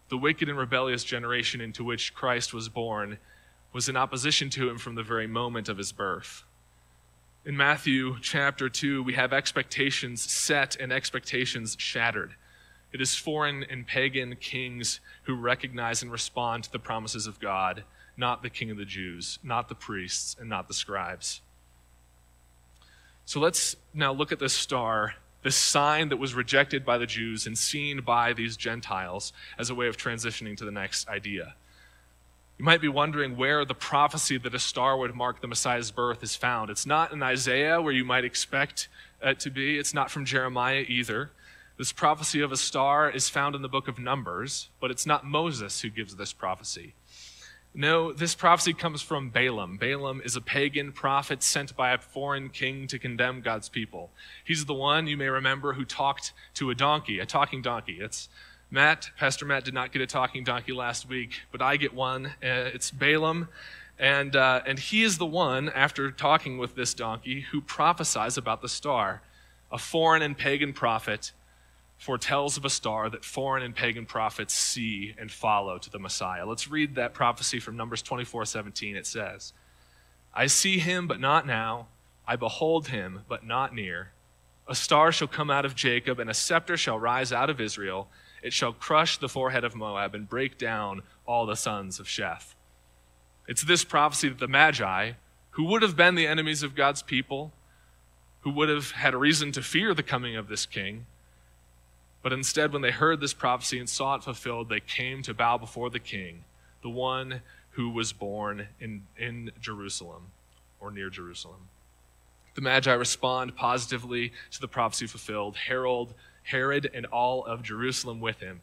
The 0.10 0.17
wicked 0.17 0.49
and 0.49 0.58
rebellious 0.58 1.03
generation 1.03 1.62
into 1.62 1.84
which 1.84 2.13
Christ 2.13 2.53
was 2.53 2.69
born 2.69 3.17
was 3.73 3.89
in 3.89 3.97
opposition 3.97 4.49
to 4.51 4.69
him 4.69 4.77
from 4.77 4.95
the 4.95 5.03
very 5.03 5.27
moment 5.27 5.69
of 5.69 5.77
his 5.77 5.91
birth. 5.91 6.43
In 7.45 7.56
Matthew 7.56 8.17
chapter 8.21 8.67
2, 8.69 9.03
we 9.03 9.13
have 9.13 9.32
expectations 9.32 10.21
set 10.21 10.75
and 10.75 10.91
expectations 10.91 11.75
shattered. 11.80 12.36
It 12.93 13.02
is 13.02 13.15
foreign 13.15 13.63
and 13.63 13.86
pagan 13.86 14.36
kings 14.38 15.00
who 15.23 15.36
recognize 15.36 16.02
and 16.02 16.12
respond 16.12 16.63
to 16.63 16.71
the 16.71 16.80
promises 16.80 17.28
of 17.28 17.39
God, 17.39 17.84
not 18.15 18.41
the 18.41 18.50
king 18.50 18.71
of 18.71 18.78
the 18.78 18.86
Jews, 18.86 19.39
not 19.43 19.69
the 19.69 19.76
priests, 19.76 20.36
and 20.39 20.50
not 20.50 20.67
the 20.67 20.73
scribes. 20.73 21.41
So 23.26 23.39
let's 23.39 23.76
now 23.93 24.13
look 24.13 24.32
at 24.32 24.39
this 24.39 24.54
star, 24.54 25.15
this 25.43 25.56
sign 25.56 26.10
that 26.10 26.17
was 26.17 26.34
rejected 26.34 26.86
by 26.86 26.97
the 26.97 27.06
Jews 27.06 27.45
and 27.45 27.58
seen 27.58 28.02
by 28.02 28.32
these 28.32 28.56
Gentiles 28.56 29.34
as 29.60 29.69
a 29.69 29.76
way 29.76 29.88
of 29.88 29.97
transitioning 29.97 30.56
to 30.58 30.65
the 30.65 30.71
next 30.71 31.10
idea. 31.10 31.56
You 32.58 32.65
might 32.65 32.82
be 32.82 32.88
wondering 32.88 33.38
where 33.38 33.65
the 33.65 33.76
prophecy 33.76 34.38
that 34.39 34.56
a 34.56 34.60
star 34.60 34.97
would 34.97 35.13
mark 35.13 35.41
the 35.41 35.47
Messiah's 35.47 35.91
birth 35.91 36.23
is 36.23 36.36
found. 36.36 36.71
It's 36.71 36.88
not 36.88 37.12
in 37.12 37.21
Isaiah, 37.21 37.82
where 37.82 37.93
you 37.93 38.04
might 38.04 38.26
expect 38.26 38.88
it 39.21 39.39
to 39.41 39.52
be. 39.52 39.78
It's 39.78 39.93
not 39.93 40.10
from 40.10 40.26
Jeremiah 40.26 40.84
either. 40.88 41.30
This 41.77 41.91
prophecy 41.91 42.41
of 42.41 42.51
a 42.51 42.57
star 42.57 43.07
is 43.07 43.29
found 43.29 43.53
in 43.53 43.61
the 43.61 43.69
book 43.69 43.87
of 43.87 43.99
Numbers, 43.99 44.69
but 44.79 44.89
it's 44.89 45.05
not 45.05 45.27
Moses 45.27 45.81
who 45.81 45.91
gives 45.91 46.15
this 46.15 46.33
prophecy. 46.33 46.95
No, 47.75 48.11
this 48.11 48.33
prophecy 48.33 48.73
comes 48.73 49.03
from 49.03 49.29
Balaam. 49.29 49.77
Balaam 49.77 50.19
is 50.25 50.35
a 50.35 50.41
pagan 50.41 50.91
prophet 50.91 51.43
sent 51.43 51.75
by 51.75 51.91
a 51.91 51.99
foreign 51.99 52.49
king 52.49 52.87
to 52.87 52.97
condemn 52.97 53.41
God's 53.41 53.69
people. 53.69 54.09
He's 54.43 54.65
the 54.65 54.73
one, 54.73 55.05
you 55.05 55.17
may 55.17 55.27
remember, 55.27 55.73
who 55.73 55.85
talked 55.85 56.33
to 56.55 56.71
a 56.71 56.75
donkey, 56.75 57.19
a 57.19 57.27
talking 57.27 57.61
donkey. 57.61 57.99
It's 58.01 58.27
Matt, 58.71 59.11
Pastor 59.15 59.45
Matt 59.45 59.63
did 59.63 59.75
not 59.75 59.91
get 59.91 60.01
a 60.01 60.07
talking 60.07 60.43
donkey 60.43 60.73
last 60.73 61.07
week, 61.07 61.41
but 61.51 61.61
I 61.61 61.77
get 61.77 61.93
one. 61.93 62.25
Uh, 62.25 62.73
it's 62.73 62.89
Balaam. 62.89 63.49
And, 63.99 64.35
uh, 64.35 64.61
and 64.65 64.79
he 64.79 65.03
is 65.03 65.19
the 65.19 65.27
one, 65.27 65.69
after 65.69 66.09
talking 66.09 66.57
with 66.57 66.73
this 66.73 66.95
donkey, 66.95 67.41
who 67.51 67.61
prophesies 67.61 68.35
about 68.35 68.63
the 68.63 68.69
star. 68.69 69.21
A 69.71 69.77
foreign 69.77 70.23
and 70.23 70.35
pagan 70.35 70.73
prophet 70.73 71.33
foretells 71.97 72.57
of 72.57 72.65
a 72.65 72.69
star 72.69 73.10
that 73.10 73.25
foreign 73.25 73.63
and 73.63 73.75
pagan 73.75 74.05
prophets 74.05 74.53
see 74.53 75.15
and 75.17 75.31
follow 75.31 75.77
to 75.79 75.89
the 75.89 75.99
Messiah. 75.99 76.45
Let's 76.45 76.69
read 76.69 76.95
that 76.95 77.13
prophecy 77.13 77.60
from 77.60 77.75
Numbers 77.75 78.01
24 78.01 78.45
17. 78.45 78.95
It 78.95 79.07
says, 79.07 79.53
I 80.33 80.47
see 80.47 80.77
him, 80.77 81.07
but 81.07 81.19
not 81.19 81.47
now. 81.47 81.88
I 82.27 82.36
behold 82.36 82.89
him, 82.89 83.21
but 83.27 83.45
not 83.45 83.73
near. 83.73 84.12
A 84.67 84.75
star 84.75 85.12
shall 85.12 85.27
come 85.27 85.49
out 85.49 85.65
of 85.65 85.75
Jacob, 85.75 86.19
and 86.19 86.29
a 86.29 86.33
scepter 86.33 86.77
shall 86.77 86.99
rise 86.99 87.31
out 87.31 87.49
of 87.49 87.62
Israel. 87.62 88.10
It 88.43 88.53
shall 88.53 88.73
crush 88.73 89.17
the 89.17 89.29
forehead 89.29 89.63
of 89.63 89.75
Moab 89.75 90.13
and 90.13 90.29
break 90.29 90.57
down 90.57 91.01
all 91.25 91.45
the 91.45 91.55
sons 91.55 91.99
of 91.99 92.05
Sheth. 92.05 92.53
It's 93.47 93.63
this 93.63 93.86
prophecy 93.86 94.29
that 94.29 94.39
the 94.39 94.47
Magi, 94.47 95.13
who 95.51 95.63
would 95.65 95.81
have 95.81 95.95
been 95.95 96.15
the 96.15 96.27
enemies 96.27 96.63
of 96.63 96.75
God's 96.75 97.01
people, 97.01 97.53
who 98.41 98.51
would 98.51 98.69
have 98.69 98.91
had 98.91 99.13
a 99.13 99.17
reason 99.17 99.51
to 99.53 99.62
fear 99.62 99.93
the 99.93 100.03
coming 100.03 100.36
of 100.36 100.49
this 100.49 100.65
king, 100.65 101.05
but 102.27 102.33
instead, 102.33 102.73
when 102.73 102.81
they 102.81 102.91
heard 102.91 103.21
this 103.21 103.33
prophecy 103.33 103.79
and 103.79 103.87
saw 103.87 104.15
it 104.15 104.23
fulfilled, 104.25 104.67
they 104.67 104.81
came 104.81 105.21
to 105.21 105.33
bow 105.33 105.57
before 105.57 105.89
the 105.89 105.97
king, 105.97 106.43
the 106.81 106.89
one 106.89 107.39
who 107.69 107.89
was 107.89 108.11
born 108.11 108.67
in, 108.81 109.03
in 109.17 109.49
Jerusalem 109.61 110.23
or 110.81 110.91
near 110.91 111.09
Jerusalem. 111.09 111.69
The 112.55 112.59
Magi 112.59 112.91
respond 112.91 113.55
positively 113.55 114.33
to 114.51 114.59
the 114.59 114.67
prophecy 114.67 115.07
fulfilled. 115.07 115.55
Herod, 115.55 116.09
Herod 116.43 116.91
and 116.93 117.05
all 117.05 117.45
of 117.45 117.63
Jerusalem 117.63 118.19
with 118.19 118.41
him 118.41 118.59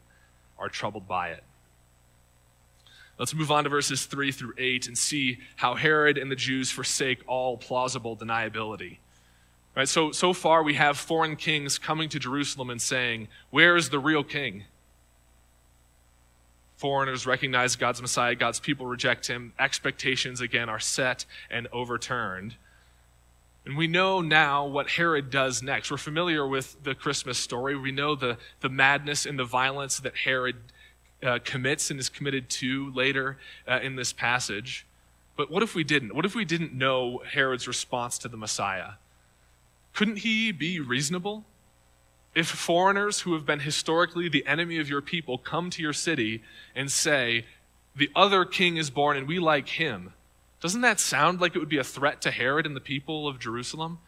are 0.59 0.69
troubled 0.69 1.07
by 1.07 1.29
it. 1.29 1.43
Let's 3.17 3.33
move 3.33 3.49
on 3.49 3.63
to 3.63 3.71
verses 3.71 4.05
3 4.05 4.31
through 4.31 4.53
8 4.59 4.85
and 4.85 4.95
see 4.95 5.39
how 5.55 5.73
Herod 5.73 6.19
and 6.19 6.29
the 6.29 6.35
Jews 6.35 6.69
forsake 6.69 7.23
all 7.25 7.57
plausible 7.57 8.15
deniability. 8.15 8.97
Right? 9.75 9.89
So, 9.89 10.11
so 10.11 10.31
far, 10.31 10.63
we 10.63 10.75
have 10.75 10.97
foreign 10.97 11.35
kings 11.35 11.77
coming 11.77 12.07
to 12.09 12.19
Jerusalem 12.19 12.69
and 12.69 12.81
saying, 12.81 13.27
Where 13.49 13.75
is 13.75 13.89
the 13.89 13.99
real 13.99 14.23
king? 14.23 14.63
Foreigners 16.77 17.25
recognize 17.25 17.75
God's 17.75 18.01
Messiah, 18.01 18.35
God's 18.35 18.59
people 18.59 18.85
reject 18.85 19.27
him. 19.27 19.53
Expectations, 19.59 20.41
again, 20.41 20.69
are 20.69 20.79
set 20.79 21.25
and 21.49 21.67
overturned. 21.71 22.55
And 23.65 23.75
we 23.75 23.87
know 23.87 24.21
now 24.21 24.65
what 24.65 24.91
Herod 24.91 25.31
does 25.31 25.63
next. 25.63 25.89
We're 25.89 25.97
familiar 25.97 26.47
with 26.47 26.83
the 26.83 26.93
Christmas 26.93 27.37
story. 27.37 27.75
We 27.75 27.91
know 27.91 28.15
the, 28.15 28.37
the 28.61 28.69
madness 28.69 29.25
and 29.25 29.39
the 29.39 29.45
violence 29.45 29.99
that 29.99 30.15
Herod 30.17 30.57
uh, 31.23 31.39
commits 31.43 31.89
and 31.89 31.99
is 31.99 32.07
committed 32.07 32.49
to 32.49 32.91
later 32.93 33.37
uh, 33.67 33.79
in 33.81 33.95
this 33.95 34.13
passage. 34.13 34.85
But 35.35 35.49
what 35.49 35.63
if 35.63 35.73
we 35.73 35.83
didn't? 35.83 36.13
What 36.13 36.25
if 36.25 36.35
we 36.35 36.45
didn't 36.45 36.73
know 36.73 37.23
Herod's 37.29 37.67
response 37.67 38.19
to 38.19 38.27
the 38.27 38.37
Messiah? 38.37 38.91
Couldn't 39.95 40.19
he 40.19 40.51
be 40.51 40.79
reasonable? 40.81 41.45
If 42.35 42.47
foreigners 42.49 43.21
who 43.21 43.33
have 43.33 43.45
been 43.45 43.61
historically 43.61 44.27
the 44.27 44.45
enemy 44.45 44.77
of 44.77 44.89
your 44.89 45.01
people 45.01 45.37
come 45.37 45.69
to 45.69 45.81
your 45.81 45.93
city 45.93 46.43
and 46.75 46.91
say, 46.91 47.45
the 47.95 48.11
other 48.13 48.43
king 48.43 48.75
is 48.75 48.89
born 48.89 49.15
and 49.15 49.25
we 49.25 49.39
like 49.39 49.69
him, 49.69 50.11
doesn't 50.61 50.81
that 50.81 50.99
sound 50.99 51.39
like 51.39 51.55
it 51.55 51.59
would 51.59 51.69
be 51.69 51.77
a 51.77 51.83
threat 51.83 52.21
to 52.23 52.31
Herod 52.31 52.65
and 52.65 52.75
the 52.75 52.81
people 52.81 53.25
of 53.25 53.39
Jerusalem? 53.39 53.99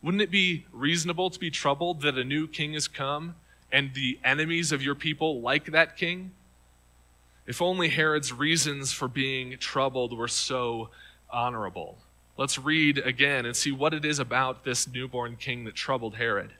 Wouldn't 0.00 0.22
it 0.22 0.30
be 0.30 0.64
reasonable 0.72 1.30
to 1.30 1.40
be 1.40 1.50
troubled 1.50 2.02
that 2.02 2.16
a 2.16 2.22
new 2.22 2.46
king 2.46 2.74
has 2.74 2.86
come 2.86 3.34
and 3.72 3.94
the 3.94 4.20
enemies 4.22 4.70
of 4.70 4.80
your 4.80 4.94
people 4.94 5.40
like 5.40 5.72
that 5.72 5.96
king? 5.96 6.30
If 7.48 7.60
only 7.60 7.88
Herod's 7.88 8.32
reasons 8.32 8.92
for 8.92 9.08
being 9.08 9.58
troubled 9.58 10.16
were 10.16 10.28
so 10.28 10.90
honorable. 11.30 11.98
Let's 12.36 12.58
read 12.58 12.98
again 12.98 13.46
and 13.46 13.56
see 13.56 13.72
what 13.72 13.94
it 13.94 14.04
is 14.04 14.18
about 14.18 14.64
this 14.64 14.86
newborn 14.86 15.36
king 15.36 15.64
that 15.64 15.74
troubled 15.74 16.16
Herod. 16.16 16.52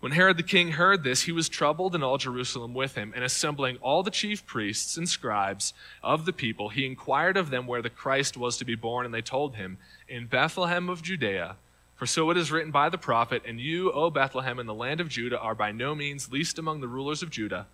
When 0.00 0.12
Herod 0.12 0.36
the 0.36 0.42
king 0.42 0.72
heard 0.72 1.02
this, 1.02 1.22
he 1.22 1.32
was 1.32 1.48
troubled, 1.48 1.94
and 1.94 2.04
all 2.04 2.18
Jerusalem 2.18 2.74
with 2.74 2.94
him. 2.94 3.12
And 3.16 3.24
assembling 3.24 3.78
all 3.78 4.02
the 4.02 4.10
chief 4.10 4.44
priests 4.44 4.98
and 4.98 5.08
scribes 5.08 5.72
of 6.02 6.26
the 6.26 6.32
people, 6.32 6.68
he 6.68 6.84
inquired 6.84 7.38
of 7.38 7.48
them 7.48 7.66
where 7.66 7.80
the 7.80 7.88
Christ 7.88 8.36
was 8.36 8.58
to 8.58 8.66
be 8.66 8.74
born. 8.74 9.06
And 9.06 9.14
they 9.14 9.22
told 9.22 9.56
him, 9.56 9.78
In 10.08 10.26
Bethlehem 10.26 10.90
of 10.90 11.02
Judea. 11.02 11.56
For 11.94 12.04
so 12.04 12.30
it 12.30 12.36
is 12.36 12.52
written 12.52 12.70
by 12.70 12.90
the 12.90 12.98
prophet, 12.98 13.42
And 13.46 13.58
you, 13.58 13.90
O 13.90 14.10
Bethlehem, 14.10 14.58
in 14.58 14.66
the 14.66 14.74
land 14.74 15.00
of 15.00 15.08
Judah, 15.08 15.38
are 15.38 15.54
by 15.54 15.72
no 15.72 15.94
means 15.94 16.30
least 16.30 16.58
among 16.58 16.82
the 16.82 16.88
rulers 16.88 17.22
of 17.22 17.30
Judah. 17.30 17.66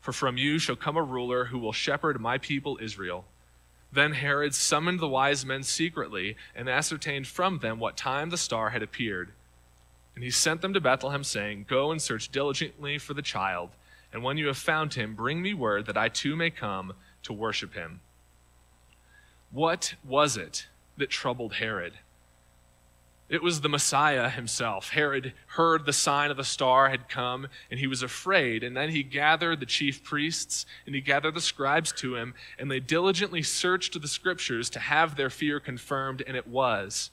For 0.00 0.12
from 0.12 0.36
you 0.36 0.58
shall 0.58 0.76
come 0.76 0.96
a 0.96 1.02
ruler 1.02 1.44
who 1.46 1.58
will 1.58 1.72
shepherd 1.72 2.20
my 2.20 2.38
people 2.38 2.78
Israel. 2.82 3.24
Then 3.92 4.12
Herod 4.12 4.54
summoned 4.54 5.00
the 5.00 5.08
wise 5.08 5.44
men 5.44 5.62
secretly 5.62 6.36
and 6.54 6.68
ascertained 6.68 7.26
from 7.26 7.58
them 7.58 7.78
what 7.78 7.96
time 7.96 8.30
the 8.30 8.36
star 8.36 8.70
had 8.70 8.82
appeared. 8.82 9.32
And 10.14 10.22
he 10.22 10.30
sent 10.30 10.60
them 10.60 10.74
to 10.74 10.80
Bethlehem, 10.80 11.24
saying, 11.24 11.66
Go 11.68 11.90
and 11.90 12.00
search 12.00 12.30
diligently 12.30 12.98
for 12.98 13.14
the 13.14 13.22
child, 13.22 13.70
and 14.12 14.22
when 14.22 14.36
you 14.36 14.46
have 14.46 14.58
found 14.58 14.94
him, 14.94 15.14
bring 15.14 15.42
me 15.42 15.54
word 15.54 15.86
that 15.86 15.96
I 15.96 16.08
too 16.08 16.36
may 16.36 16.50
come 16.50 16.92
to 17.22 17.32
worship 17.32 17.74
him. 17.74 18.00
What 19.50 19.94
was 20.04 20.36
it 20.36 20.68
that 20.96 21.10
troubled 21.10 21.54
Herod? 21.54 21.94
It 23.30 23.44
was 23.44 23.60
the 23.60 23.68
Messiah 23.68 24.28
himself. 24.28 24.90
Herod 24.90 25.34
heard 25.46 25.86
the 25.86 25.92
sign 25.92 26.32
of 26.32 26.36
the 26.36 26.42
star 26.42 26.90
had 26.90 27.08
come, 27.08 27.46
and 27.70 27.78
he 27.78 27.86
was 27.86 28.02
afraid. 28.02 28.64
And 28.64 28.76
then 28.76 28.90
he 28.90 29.04
gathered 29.04 29.60
the 29.60 29.66
chief 29.66 30.02
priests 30.02 30.66
and 30.84 30.96
he 30.96 31.00
gathered 31.00 31.34
the 31.34 31.40
scribes 31.40 31.92
to 31.92 32.16
him, 32.16 32.34
and 32.58 32.68
they 32.68 32.80
diligently 32.80 33.44
searched 33.44 33.98
the 34.00 34.08
scriptures 34.08 34.68
to 34.70 34.80
have 34.80 35.14
their 35.14 35.30
fear 35.30 35.60
confirmed, 35.60 36.24
and 36.26 36.36
it 36.36 36.48
was. 36.48 37.12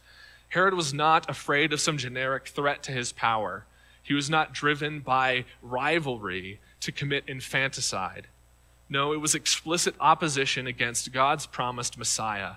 Herod 0.50 0.74
was 0.74 0.92
not 0.92 1.30
afraid 1.30 1.72
of 1.72 1.82
some 1.82 2.00
generic 2.00 2.48
threat 2.48 2.82
to 2.84 2.92
his 2.92 3.12
power. 3.12 3.68
He 4.02 4.16
was 4.16 4.28
not 4.28 4.54
driven 4.54 5.02
by 5.02 5.46
rivalry 5.62 6.60
to 6.80 6.92
commit 6.92 7.26
infanticide. 7.28 8.28
No, 8.90 9.14
it 9.14 9.22
was 9.22 9.36
explicit 9.36 9.94
opposition 10.00 10.66
against 10.66 11.12
God's 11.12 11.46
promised 11.46 11.96
Messiah. 11.96 12.54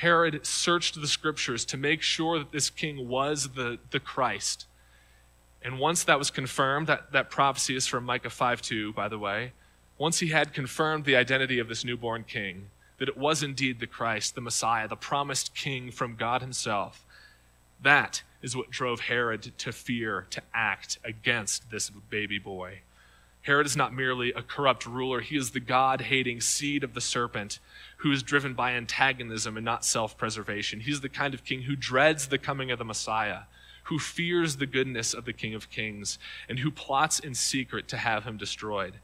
Herod 0.00 0.46
searched 0.46 0.98
the 0.98 1.06
scriptures 1.06 1.66
to 1.66 1.76
make 1.76 2.00
sure 2.00 2.38
that 2.38 2.52
this 2.52 2.70
king 2.70 3.06
was 3.06 3.50
the, 3.50 3.78
the 3.90 4.00
Christ. 4.00 4.64
And 5.60 5.78
once 5.78 6.04
that 6.04 6.18
was 6.18 6.30
confirmed, 6.30 6.86
that, 6.86 7.12
that 7.12 7.28
prophecy 7.28 7.76
is 7.76 7.86
from 7.86 8.04
Micah 8.04 8.30
5 8.30 8.62
2, 8.62 8.94
by 8.94 9.08
the 9.08 9.18
way. 9.18 9.52
Once 9.98 10.20
he 10.20 10.28
had 10.28 10.54
confirmed 10.54 11.04
the 11.04 11.16
identity 11.16 11.58
of 11.58 11.68
this 11.68 11.84
newborn 11.84 12.24
king, 12.24 12.70
that 12.96 13.10
it 13.10 13.18
was 13.18 13.42
indeed 13.42 13.78
the 13.78 13.86
Christ, 13.86 14.34
the 14.34 14.40
Messiah, 14.40 14.88
the 14.88 14.96
promised 14.96 15.54
king 15.54 15.90
from 15.90 16.16
God 16.16 16.40
himself, 16.40 17.04
that 17.82 18.22
is 18.40 18.56
what 18.56 18.70
drove 18.70 19.00
Herod 19.00 19.52
to 19.58 19.70
fear, 19.70 20.26
to 20.30 20.40
act 20.54 20.98
against 21.04 21.70
this 21.70 21.90
baby 21.90 22.38
boy. 22.38 22.80
Herod 23.50 23.66
is 23.66 23.76
not 23.76 23.92
merely 23.92 24.32
a 24.32 24.42
corrupt 24.42 24.86
ruler, 24.86 25.20
he 25.20 25.36
is 25.36 25.50
the 25.50 25.58
God 25.58 26.02
hating 26.02 26.40
seed 26.40 26.84
of 26.84 26.94
the 26.94 27.00
serpent 27.00 27.58
who 27.96 28.12
is 28.12 28.22
driven 28.22 28.54
by 28.54 28.74
antagonism 28.74 29.56
and 29.56 29.64
not 29.64 29.84
self 29.84 30.16
preservation. 30.16 30.78
He's 30.78 31.00
the 31.00 31.08
kind 31.08 31.34
of 31.34 31.42
king 31.42 31.62
who 31.62 31.74
dreads 31.74 32.28
the 32.28 32.38
coming 32.38 32.70
of 32.70 32.78
the 32.78 32.84
Messiah, 32.84 33.40
who 33.82 33.98
fears 33.98 34.58
the 34.58 34.66
goodness 34.66 35.12
of 35.12 35.24
the 35.24 35.32
King 35.32 35.56
of 35.56 35.68
Kings, 35.68 36.16
and 36.48 36.60
who 36.60 36.70
plots 36.70 37.18
in 37.18 37.34
secret 37.34 37.88
to 37.88 37.96
have 37.96 38.22
him 38.22 38.36
destroyed. 38.36 38.94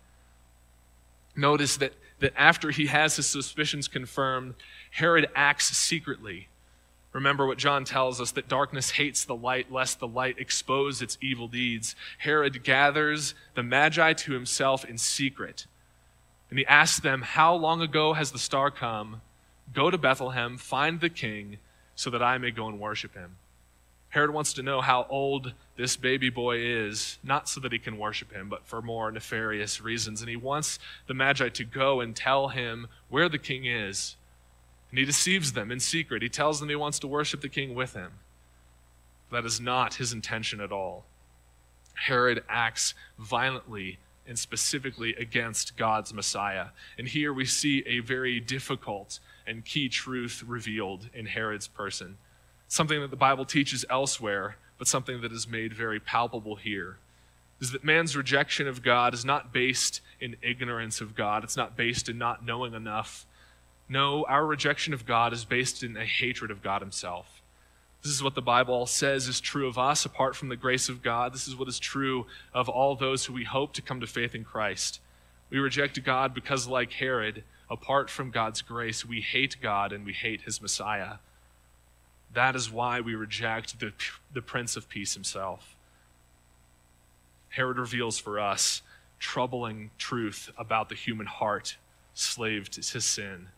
Notice 1.35 1.76
that, 1.78 1.94
that 2.20 2.32
after 2.37 2.70
he 2.70 2.87
has 2.87 3.16
his 3.16 3.26
suspicions 3.26 3.88
confirmed, 3.88 4.54
Herod 4.92 5.28
acts 5.35 5.76
secretly 5.76 6.46
Remember 7.16 7.46
what 7.46 7.57
John 7.57 7.87
tells 7.87 8.20
us 8.20 8.33
that 8.33 8.46
darkness 8.46 8.90
hates 8.90 9.24
the 9.24 9.35
light, 9.35 9.72
lest 9.72 10.00
the 10.00 10.07
light 10.07 10.38
expose 10.38 11.00
its 11.00 11.16
evil 11.22 11.48
deeds. 11.48 11.96
Herod 12.18 12.62
gathers 12.62 13.35
the 13.55 13.62
Magi 13.62 14.12
to 14.12 14.33
himself 14.35 14.85
in 14.85 14.98
secret. 14.98 15.66
And 16.50 16.59
he 16.59 16.66
asks 16.66 17.00
them, 17.00 17.22
How 17.22 17.55
long 17.55 17.81
ago 17.81 18.12
has 18.12 18.33
the 18.33 18.38
star 18.38 18.70
come? 18.70 19.22
Go 19.72 19.90
to 19.90 19.96
Bethlehem, 19.96 20.59
find 20.59 21.00
the 21.00 21.09
king, 21.09 21.57
so 21.94 22.11
that 22.11 22.22
I 22.22 22.37
may 22.37 22.50
go 22.50 22.68
and 22.68 22.79
worship 22.79 23.14
him. 23.14 23.37
Herod 24.11 24.35
wants 24.35 24.52
to 24.52 24.62
know 24.62 24.83
how 24.83 25.07
old 25.09 25.55
this 25.79 25.96
baby 25.96 26.29
boy 26.29 26.59
is, 26.59 27.16
not 27.24 27.48
so 27.48 27.61
that 27.61 27.72
he 27.72 27.79
can 27.79 27.96
worship 27.96 28.31
him, 28.31 28.50
but 28.50 28.66
for 28.66 28.83
more 28.83 29.11
nefarious 29.11 29.81
reasons. 29.81 30.20
And 30.20 30.29
he 30.29 30.37
wants 30.37 30.79
the 31.07 31.14
Magi 31.14 31.48
to 31.48 31.64
go 31.64 32.02
and 32.02 32.14
tell 32.14 32.48
him 32.48 32.88
where 33.09 33.31
the 33.31 33.38
king 33.38 33.64
is 33.64 34.16
and 34.90 34.99
he 34.99 35.05
deceives 35.05 35.53
them 35.53 35.70
in 35.70 35.81
secret. 35.81 36.22
He 36.22 36.29
tells 36.29 36.61
them 36.61 36.68
he 36.68 36.77
wants 36.77 36.99
to 37.01 37.07
worship 37.07 37.40
the 37.40 37.49
king 37.49 37.75
with 37.75 37.94
him. 37.94 38.12
That 39.33 39.44
is 39.44 39.61
not 39.61 39.94
his 39.94 40.12
intention 40.12 40.61
at 40.61 40.72
all. 40.72 41.05
Herod 41.94 42.44
acts 42.49 42.94
violently 43.18 43.99
and 44.29 44.38
specifically 44.38 45.14
against 45.14 45.77
God's 45.77 46.12
Messiah. 46.12 46.68
And 46.99 47.09
here 47.09 47.33
we 47.33 47.44
see 47.44 47.83
a 47.87 48.01
very 48.01 48.40
difficult 48.40 49.18
and 49.46 49.64
key 49.64 49.88
truth 49.88 50.44
revealed 50.46 51.09
in 51.14 51.27
Herod's 51.27 51.68
person. 51.68 52.18
Something 52.68 53.01
that 53.01 53.11
the 53.11 53.16
Bible 53.16 53.44
teaches 53.44 53.85
elsewhere, 53.88 54.57
but 54.79 54.88
something 54.88 55.20
that 55.20 55.33
is 55.33 55.49
made 55.49 55.72
very 55.72 56.01
palpable 56.01 56.57
here. 56.57 56.99
Is 57.61 57.70
that 57.72 57.85
man's 57.85 58.16
rejection 58.16 58.68
of 58.68 58.83
God 58.83 59.14
is 59.14 59.25
not 59.25 59.53
based 59.53 60.01
in 60.20 60.37
ignorance 60.42 61.01
of 61.01 61.14
God. 61.14 61.42
It's 61.44 61.57
not 61.57 61.77
based 61.77 62.09
in 62.09 62.18
not 62.18 62.44
knowing 62.44 62.75
enough 62.75 63.27
no, 63.88 64.25
our 64.25 64.44
rejection 64.44 64.92
of 64.94 65.07
God 65.07 65.33
is 65.33 65.44
based 65.44 65.83
in 65.83 65.96
a 65.96 66.05
hatred 66.05 66.51
of 66.51 66.62
God 66.62 66.83
Himself. 66.83 67.42
This 68.03 68.12
is 68.12 68.22
what 68.22 68.35
the 68.35 68.42
Bible 68.42 68.87
says 68.87 69.27
is 69.29 69.40
true 69.40 69.66
of 69.66 69.79
us 69.79 70.05
apart 70.05 70.37
from 70.37 70.49
the 70.49 70.57
grace 70.57 70.88
of 70.88 71.03
God. 71.03 71.33
This 71.33 71.49
is 71.49 71.57
what 71.57 71.68
is 71.68 71.79
true 71.79 72.27
of 72.53 72.68
all 72.68 72.94
those 72.94 73.25
who 73.25 73.33
we 73.33 73.44
hope 73.44 73.72
to 73.75 73.83
come 73.83 74.01
to 74.01 74.07
faith 74.07 74.35
in 74.35 74.44
Christ. 74.44 75.01
We 75.51 75.59
reject 75.59 76.03
God 76.05 76.35
because, 76.35 76.66
like 76.66 76.92
Herod, 76.92 77.44
apart 77.70 78.11
from 78.11 78.31
God's 78.31 78.62
grace, 78.62 79.05
we 79.05 79.20
hate 79.20 79.57
God 79.61 79.92
and 79.92 80.05
we 80.05 80.12
hate 80.12 80.42
His 80.42 80.61
Messiah. 80.61 81.14
That 82.33 82.55
is 82.55 82.70
why 82.70 83.01
we 83.01 83.14
reject 83.14 83.81
the, 83.81 83.92
the 84.33 84.42
Prince 84.42 84.77
of 84.77 84.88
Peace 84.88 85.14
Himself. 85.14 85.77
Herod 87.51 87.79
reveals 87.79 88.18
for 88.18 88.38
us 88.38 88.83
troubling 89.18 89.90
truth 89.96 90.51
about 90.59 90.88
the 90.88 90.94
human 90.94 91.27
heart, 91.27 91.77
slaved 92.14 92.72
to 92.75 93.01
sin. 93.01 93.49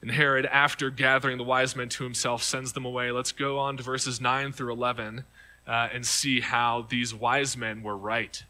And 0.00 0.10
Herod, 0.12 0.46
after 0.46 0.90
gathering 0.90 1.38
the 1.38 1.44
wise 1.44 1.74
men 1.74 1.88
to 1.90 2.04
himself, 2.04 2.42
sends 2.42 2.72
them 2.72 2.84
away. 2.84 3.10
Let's 3.10 3.32
go 3.32 3.58
on 3.58 3.76
to 3.76 3.82
verses 3.82 4.20
9 4.20 4.52
through 4.52 4.72
11 4.72 5.24
uh, 5.66 5.88
and 5.92 6.06
see 6.06 6.40
how 6.40 6.86
these 6.88 7.14
wise 7.14 7.56
men 7.56 7.82
were 7.82 7.96
right. 7.96 8.42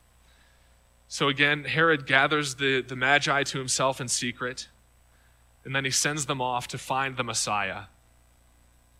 So 1.09 1.29
again, 1.29 1.65
Herod 1.65 2.07
gathers 2.07 2.57
the, 2.57 2.83
the 2.83 2.95
Magi 2.95 3.43
to 3.45 3.59
himself 3.59 3.99
in 3.99 4.09
secret, 4.09 4.69
and 5.65 5.75
then 5.75 5.87
he 5.87 5.91
sends 5.91 6.27
them 6.27 6.43
off 6.43 6.69
to 6.69 6.79
find 6.79 7.17
the 7.17 7.25
Messiah, 7.25 7.85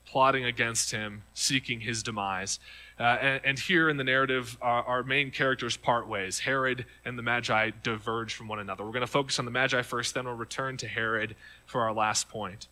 plotting 0.07 0.45
against 0.47 0.91
him, 0.91 1.25
seeking 1.35 1.81
his 1.81 2.03
demise. 2.03 2.59
Uh, 2.99 3.03
and, 3.03 3.41
and, 3.45 3.59
here 3.59 3.89
in 3.89 3.97
the 3.97 4.05
narrative, 4.05 4.59
our, 4.61 4.83
our, 4.83 5.03
main 5.05 5.31
characters 5.31 5.77
part 5.77 6.09
ways. 6.09 6.41
Herod 6.41 6.85
and 7.05 7.17
the 7.17 7.23
Magi 7.23 7.71
diverge 7.85 8.35
from 8.35 8.49
one 8.49 8.59
another. 8.59 8.85
We're 8.85 8.91
going 8.91 9.03
to 9.03 9.07
focus 9.07 9.39
on 9.39 9.45
the 9.45 9.53
Magi 9.53 9.83
first, 9.83 10.15
then 10.15 10.25
we'll 10.25 10.35
return 10.35 10.77
to 10.79 10.89
Herod 10.89 11.37
for 11.65 11.83
our 11.83 11.93
last 11.93 12.29
point. 12.29 12.67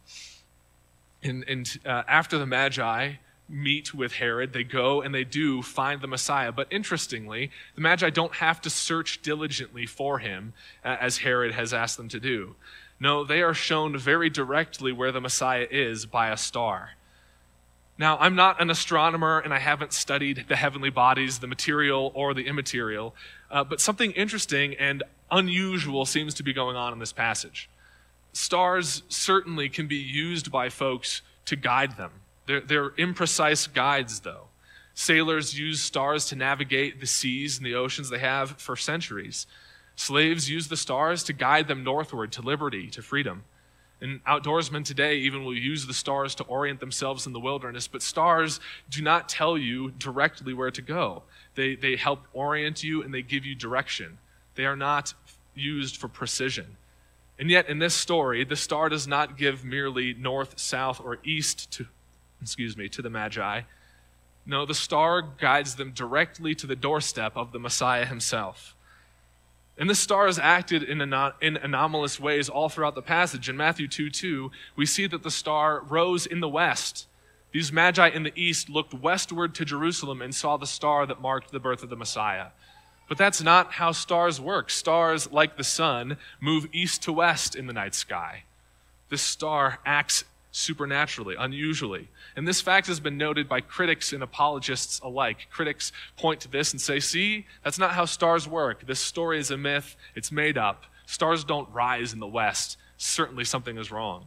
And, 1.22 1.44
and 1.46 1.78
uh, 1.86 2.02
after 2.08 2.38
the 2.38 2.46
Magi 2.46 3.14
meet 3.48 3.94
with 3.94 4.14
Herod, 4.14 4.52
they 4.52 4.64
go 4.64 5.00
and 5.00 5.14
they 5.14 5.24
do 5.24 5.62
find 5.62 6.00
the 6.00 6.08
Messiah. 6.08 6.50
But 6.50 6.66
interestingly, 6.70 7.50
the 7.74 7.80
Magi 7.80 8.10
don't 8.10 8.34
have 8.34 8.60
to 8.62 8.70
search 8.70 9.22
diligently 9.22 9.86
for 9.86 10.18
him, 10.18 10.52
uh, 10.84 10.96
as 11.00 11.18
Herod 11.18 11.52
has 11.52 11.72
asked 11.72 11.96
them 11.96 12.08
to 12.08 12.20
do. 12.20 12.56
No, 12.98 13.24
they 13.24 13.42
are 13.42 13.54
shown 13.54 13.96
very 13.96 14.30
directly 14.30 14.90
where 14.90 15.12
the 15.12 15.20
Messiah 15.20 15.66
is 15.70 16.06
by 16.06 16.30
a 16.30 16.36
star. 16.36 16.90
Now, 17.98 18.18
I'm 18.18 18.34
not 18.34 18.60
an 18.60 18.68
astronomer 18.68 19.38
and 19.40 19.54
I 19.54 19.58
haven't 19.58 19.92
studied 19.92 20.46
the 20.48 20.56
heavenly 20.56 20.90
bodies, 20.90 21.38
the 21.38 21.46
material 21.46 22.12
or 22.14 22.34
the 22.34 22.46
immaterial, 22.46 23.14
uh, 23.50 23.64
but 23.64 23.80
something 23.80 24.12
interesting 24.12 24.74
and 24.74 25.02
unusual 25.30 26.04
seems 26.04 26.34
to 26.34 26.42
be 26.42 26.52
going 26.52 26.76
on 26.76 26.92
in 26.92 26.98
this 26.98 27.12
passage. 27.12 27.70
Stars 28.32 29.02
certainly 29.08 29.68
can 29.70 29.86
be 29.86 29.96
used 29.96 30.52
by 30.52 30.68
folks 30.68 31.22
to 31.46 31.56
guide 31.56 31.96
them. 31.96 32.10
They're, 32.46 32.60
they're 32.60 32.90
imprecise 32.90 33.72
guides, 33.72 34.20
though. 34.20 34.48
Sailors 34.94 35.58
use 35.58 35.80
stars 35.80 36.26
to 36.26 36.36
navigate 36.36 37.00
the 37.00 37.06
seas 37.06 37.56
and 37.56 37.66
the 37.66 37.74
oceans 37.74 38.10
they 38.10 38.18
have 38.18 38.60
for 38.60 38.76
centuries. 38.76 39.46
Slaves 39.94 40.50
use 40.50 40.68
the 40.68 40.76
stars 40.76 41.22
to 41.24 41.32
guide 41.32 41.68
them 41.68 41.82
northward 41.82 42.32
to 42.32 42.42
liberty, 42.42 42.88
to 42.88 43.02
freedom. 43.02 43.44
And 44.00 44.22
outdoorsmen 44.24 44.84
today 44.84 45.16
even 45.16 45.44
will 45.44 45.56
use 45.56 45.86
the 45.86 45.94
stars 45.94 46.34
to 46.36 46.44
orient 46.44 46.80
themselves 46.80 47.26
in 47.26 47.32
the 47.32 47.40
wilderness, 47.40 47.88
but 47.88 48.02
stars 48.02 48.60
do 48.90 49.00
not 49.00 49.28
tell 49.28 49.56
you 49.56 49.90
directly 49.92 50.52
where 50.52 50.70
to 50.70 50.82
go. 50.82 51.22
They, 51.54 51.76
they 51.76 51.96
help 51.96 52.26
orient 52.34 52.82
you 52.82 53.02
and 53.02 53.12
they 53.12 53.22
give 53.22 53.46
you 53.46 53.54
direction. 53.54 54.18
They 54.54 54.66
are 54.66 54.76
not 54.76 55.14
used 55.54 55.96
for 55.96 56.08
precision. 56.08 56.76
And 57.38 57.50
yet, 57.50 57.68
in 57.68 57.78
this 57.78 57.94
story, 57.94 58.44
the 58.44 58.56
star 58.56 58.88
does 58.88 59.06
not 59.06 59.36
give 59.36 59.64
merely 59.64 60.14
north, 60.14 60.58
south, 60.58 61.00
or 61.00 61.18
east 61.24 61.70
to, 61.72 61.86
excuse 62.40 62.76
me, 62.76 62.88
to 62.90 63.02
the 63.02 63.10
Magi. 63.10 63.62
No, 64.46 64.64
the 64.64 64.74
star 64.74 65.22
guides 65.22 65.74
them 65.74 65.92
directly 65.92 66.54
to 66.54 66.66
the 66.66 66.76
doorstep 66.76 67.36
of 67.36 67.52
the 67.52 67.58
Messiah 67.58 68.06
himself. 68.06 68.75
And 69.78 69.90
this 69.90 69.98
star 69.98 70.26
has 70.26 70.38
acted 70.38 70.82
in, 70.82 71.00
in 71.00 71.56
anomalous 71.56 72.18
ways 72.18 72.48
all 72.48 72.68
throughout 72.68 72.94
the 72.94 73.02
passage. 73.02 73.48
In 73.48 73.56
Matthew 73.56 73.88
2 73.88 74.08
2, 74.08 74.50
we 74.74 74.86
see 74.86 75.06
that 75.06 75.22
the 75.22 75.30
star 75.30 75.82
rose 75.82 76.24
in 76.24 76.40
the 76.40 76.48
west. 76.48 77.06
These 77.52 77.72
magi 77.72 78.08
in 78.08 78.22
the 78.22 78.32
east 78.34 78.68
looked 78.68 78.94
westward 78.94 79.54
to 79.54 79.64
Jerusalem 79.64 80.22
and 80.22 80.34
saw 80.34 80.56
the 80.56 80.66
star 80.66 81.06
that 81.06 81.20
marked 81.20 81.52
the 81.52 81.60
birth 81.60 81.82
of 81.82 81.90
the 81.90 81.96
Messiah. 81.96 82.48
But 83.08 83.18
that's 83.18 83.42
not 83.42 83.72
how 83.72 83.92
stars 83.92 84.40
work. 84.40 84.68
Stars, 84.68 85.30
like 85.30 85.56
the 85.56 85.64
sun, 85.64 86.16
move 86.40 86.66
east 86.72 87.02
to 87.04 87.12
west 87.12 87.54
in 87.54 87.66
the 87.66 87.72
night 87.72 87.94
sky. 87.94 88.44
This 89.08 89.22
star 89.22 89.78
acts 89.86 90.24
supernaturally, 90.56 91.36
unusually. 91.38 92.08
And 92.34 92.48
this 92.48 92.62
fact 92.62 92.86
has 92.86 92.98
been 92.98 93.18
noted 93.18 93.46
by 93.46 93.60
critics 93.60 94.14
and 94.14 94.22
apologists 94.22 94.98
alike. 95.00 95.48
Critics 95.50 95.92
point 96.16 96.40
to 96.40 96.48
this 96.48 96.72
and 96.72 96.80
say, 96.80 96.98
see, 96.98 97.46
that's 97.62 97.78
not 97.78 97.90
how 97.90 98.06
stars 98.06 98.48
work. 98.48 98.86
This 98.86 98.98
story 98.98 99.38
is 99.38 99.50
a 99.50 99.58
myth, 99.58 99.96
it's 100.14 100.32
made 100.32 100.56
up. 100.56 100.84
Stars 101.04 101.44
don't 101.44 101.68
rise 101.72 102.14
in 102.14 102.20
the 102.20 102.26
west. 102.26 102.78
Certainly 102.96 103.44
something 103.44 103.76
is 103.76 103.92
wrong. 103.92 104.24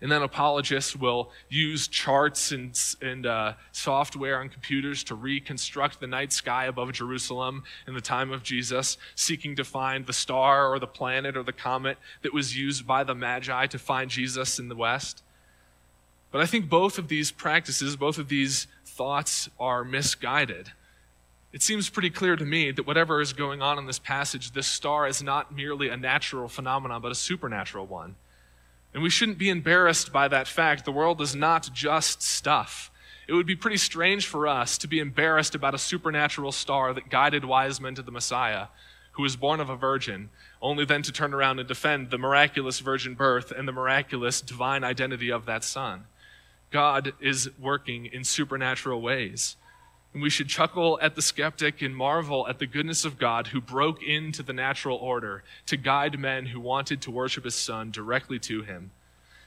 And 0.00 0.12
then 0.12 0.22
apologists 0.22 0.94
will 0.94 1.30
use 1.48 1.88
charts 1.88 2.52
and, 2.52 2.78
and 3.00 3.24
uh, 3.24 3.54
software 3.72 4.40
on 4.40 4.50
computers 4.50 5.02
to 5.04 5.14
reconstruct 5.14 6.00
the 6.00 6.06
night 6.06 6.32
sky 6.32 6.66
above 6.66 6.92
Jerusalem 6.92 7.64
in 7.86 7.94
the 7.94 8.00
time 8.00 8.30
of 8.30 8.42
Jesus, 8.42 8.98
seeking 9.14 9.56
to 9.56 9.64
find 9.64 10.06
the 10.06 10.12
star 10.12 10.70
or 10.70 10.78
the 10.78 10.86
planet 10.86 11.36
or 11.36 11.42
the 11.42 11.52
comet 11.52 11.96
that 12.22 12.34
was 12.34 12.56
used 12.56 12.86
by 12.86 13.04
the 13.04 13.14
Magi 13.14 13.66
to 13.68 13.78
find 13.78 14.10
Jesus 14.10 14.58
in 14.58 14.68
the 14.68 14.76
West. 14.76 15.22
But 16.30 16.42
I 16.42 16.46
think 16.46 16.68
both 16.68 16.98
of 16.98 17.08
these 17.08 17.30
practices, 17.30 17.96
both 17.96 18.18
of 18.18 18.28
these 18.28 18.66
thoughts 18.84 19.48
are 19.58 19.84
misguided. 19.84 20.72
It 21.52 21.62
seems 21.62 21.88
pretty 21.88 22.10
clear 22.10 22.36
to 22.36 22.44
me 22.44 22.70
that 22.72 22.86
whatever 22.86 23.22
is 23.22 23.32
going 23.32 23.62
on 23.62 23.78
in 23.78 23.86
this 23.86 23.98
passage, 23.98 24.52
this 24.52 24.66
star 24.66 25.06
is 25.06 25.22
not 25.22 25.54
merely 25.54 25.88
a 25.88 25.96
natural 25.96 26.48
phenomenon, 26.48 27.00
but 27.00 27.12
a 27.12 27.14
supernatural 27.14 27.86
one. 27.86 28.16
And 28.96 29.02
we 29.02 29.10
shouldn't 29.10 29.36
be 29.36 29.50
embarrassed 29.50 30.10
by 30.10 30.26
that 30.28 30.48
fact. 30.48 30.86
The 30.86 30.90
world 30.90 31.20
is 31.20 31.36
not 31.36 31.68
just 31.74 32.22
stuff. 32.22 32.90
It 33.28 33.34
would 33.34 33.44
be 33.44 33.54
pretty 33.54 33.76
strange 33.76 34.26
for 34.26 34.48
us 34.48 34.78
to 34.78 34.88
be 34.88 35.00
embarrassed 35.00 35.54
about 35.54 35.74
a 35.74 35.78
supernatural 35.78 36.50
star 36.50 36.94
that 36.94 37.10
guided 37.10 37.44
wise 37.44 37.78
men 37.78 37.94
to 37.96 38.02
the 38.02 38.10
Messiah, 38.10 38.68
who 39.12 39.22
was 39.22 39.36
born 39.36 39.60
of 39.60 39.68
a 39.68 39.76
virgin, 39.76 40.30
only 40.62 40.86
then 40.86 41.02
to 41.02 41.12
turn 41.12 41.34
around 41.34 41.58
and 41.58 41.68
defend 41.68 42.08
the 42.08 42.16
miraculous 42.16 42.80
virgin 42.80 43.12
birth 43.12 43.50
and 43.50 43.68
the 43.68 43.72
miraculous 43.72 44.40
divine 44.40 44.82
identity 44.82 45.30
of 45.30 45.44
that 45.44 45.62
son. 45.62 46.04
God 46.70 47.12
is 47.20 47.50
working 47.58 48.06
in 48.06 48.24
supernatural 48.24 49.02
ways. 49.02 49.56
And 50.16 50.22
we 50.22 50.30
should 50.30 50.48
chuckle 50.48 50.98
at 51.02 51.14
the 51.14 51.20
skeptic 51.20 51.82
and 51.82 51.94
marvel 51.94 52.48
at 52.48 52.58
the 52.58 52.66
goodness 52.66 53.04
of 53.04 53.18
God 53.18 53.48
who 53.48 53.60
broke 53.60 54.02
into 54.02 54.42
the 54.42 54.54
natural 54.54 54.96
order 54.96 55.44
to 55.66 55.76
guide 55.76 56.18
men 56.18 56.46
who 56.46 56.58
wanted 56.58 57.02
to 57.02 57.10
worship 57.10 57.44
his 57.44 57.54
son 57.54 57.90
directly 57.90 58.38
to 58.38 58.62
him. 58.62 58.92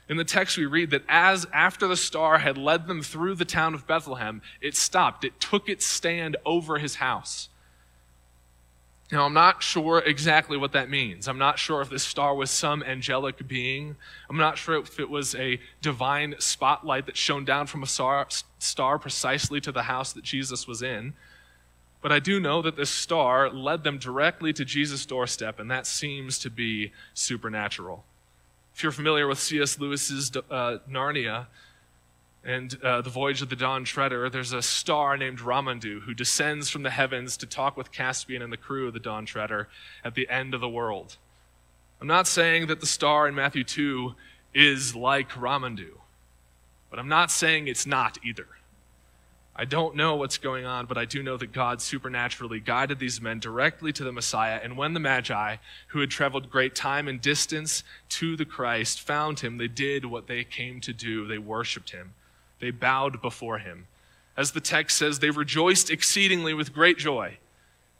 In 0.07 0.17
the 0.17 0.23
text, 0.23 0.59
we 0.59 0.67
read 0.67 0.91
that 0.91 1.05
as 1.09 1.47
after 1.51 1.87
the 1.87 1.97
star 1.97 2.37
had 2.37 2.55
led 2.55 2.85
them 2.85 3.01
through 3.01 3.33
the 3.33 3.45
town 3.45 3.73
of 3.73 3.87
Bethlehem, 3.87 4.43
it 4.61 4.75
stopped. 4.75 5.23
It 5.23 5.39
took 5.39 5.69
its 5.69 5.87
stand 5.87 6.37
over 6.45 6.77
his 6.77 6.97
house. 6.97 7.49
Now, 9.11 9.25
I'm 9.25 9.33
not 9.33 9.63
sure 9.63 9.99
exactly 9.99 10.55
what 10.55 10.73
that 10.73 10.89
means. 10.89 11.27
I'm 11.27 11.39
not 11.39 11.57
sure 11.57 11.81
if 11.81 11.89
this 11.89 12.03
star 12.03 12.35
was 12.35 12.51
some 12.51 12.83
angelic 12.83 13.47
being. 13.47 13.95
I'm 14.29 14.37
not 14.37 14.59
sure 14.59 14.77
if 14.77 14.99
it 14.99 15.09
was 15.09 15.33
a 15.33 15.59
divine 15.81 16.35
spotlight 16.37 17.07
that 17.07 17.17
shone 17.17 17.43
down 17.43 17.65
from 17.65 17.81
a 17.81 17.87
star, 17.87 18.99
precisely 18.99 19.59
to 19.61 19.71
the 19.71 19.83
house 19.83 20.13
that 20.13 20.23
Jesus 20.23 20.67
was 20.67 20.83
in. 20.83 21.13
But 22.01 22.11
I 22.11 22.19
do 22.19 22.39
know 22.39 22.61
that 22.61 22.75
this 22.75 22.91
star 22.91 23.49
led 23.49 23.83
them 23.83 23.97
directly 23.97 24.53
to 24.53 24.63
Jesus' 24.63 25.07
doorstep, 25.07 25.59
and 25.59 25.71
that 25.71 25.87
seems 25.87 26.37
to 26.39 26.51
be 26.51 26.91
supernatural. 27.15 28.05
If 28.75 28.83
you're 28.83 28.91
familiar 28.91 29.27
with 29.27 29.39
C.S. 29.39 29.79
Lewis's 29.79 30.31
uh, 30.35 30.77
Narnia, 30.89 31.47
and 32.43 32.81
uh, 32.83 33.01
the 33.01 33.09
voyage 33.09 33.41
of 33.41 33.49
the 33.49 33.55
Dawn 33.55 33.83
Treader, 33.83 34.29
there's 34.29 34.53
a 34.53 34.61
star 34.61 35.17
named 35.17 35.39
Ramandu 35.39 36.01
who 36.01 36.13
descends 36.13 36.69
from 36.69 36.83
the 36.83 36.89
heavens 36.89 37.35
to 37.37 37.45
talk 37.45 37.75
with 37.75 37.91
Caspian 37.91 38.41
and 38.41 38.51
the 38.51 38.57
crew 38.57 38.87
of 38.87 38.93
the 38.93 38.99
Dawn 38.99 39.25
Treader 39.25 39.67
at 40.03 40.15
the 40.15 40.29
end 40.29 40.53
of 40.53 40.61
the 40.61 40.69
world. 40.69 41.17
I'm 41.99 42.07
not 42.07 42.27
saying 42.27 42.67
that 42.67 42.79
the 42.79 42.85
star 42.85 43.27
in 43.27 43.35
Matthew 43.35 43.65
2 43.65 44.15
is 44.53 44.95
like 44.95 45.31
Ramandu, 45.31 45.97
but 46.89 46.97
I'm 46.97 47.09
not 47.09 47.29
saying 47.29 47.67
it's 47.67 47.85
not 47.85 48.17
either. 48.23 48.47
I 49.53 49.65
don't 49.65 49.97
know 49.97 50.15
what's 50.15 50.37
going 50.37 50.65
on, 50.65 50.85
but 50.85 50.97
I 50.97 51.03
do 51.03 51.21
know 51.21 51.35
that 51.35 51.51
God 51.51 51.81
supernaturally 51.81 52.61
guided 52.61 52.99
these 52.99 53.19
men 53.19 53.39
directly 53.39 53.91
to 53.91 54.05
the 54.05 54.13
Messiah. 54.13 54.57
And 54.63 54.77
when 54.77 54.93
the 54.93 55.01
Magi, 55.01 55.57
who 55.87 55.99
had 55.99 56.09
traveled 56.09 56.49
great 56.49 56.75
time 56.75 57.09
and 57.09 57.19
distance 57.19 57.83
to 58.07 58.37
the 58.37 58.45
Christ, 58.45 59.01
found 59.01 59.41
him, 59.41 59.57
they 59.57 59.67
did 59.67 60.05
what 60.05 60.27
they 60.27 60.45
came 60.45 60.79
to 60.79 60.93
do. 60.93 61.27
They 61.27 61.39
worshiped 61.39 61.89
him. 61.89 62.13
They 62.59 62.71
bowed 62.71 63.21
before 63.21 63.59
him. 63.59 63.87
As 64.35 64.51
the 64.51 64.61
text 64.61 64.97
says, 64.97 65.19
they 65.19 65.29
rejoiced 65.29 65.89
exceedingly 65.89 66.53
with 66.53 66.73
great 66.73 66.97
joy. 66.97 67.37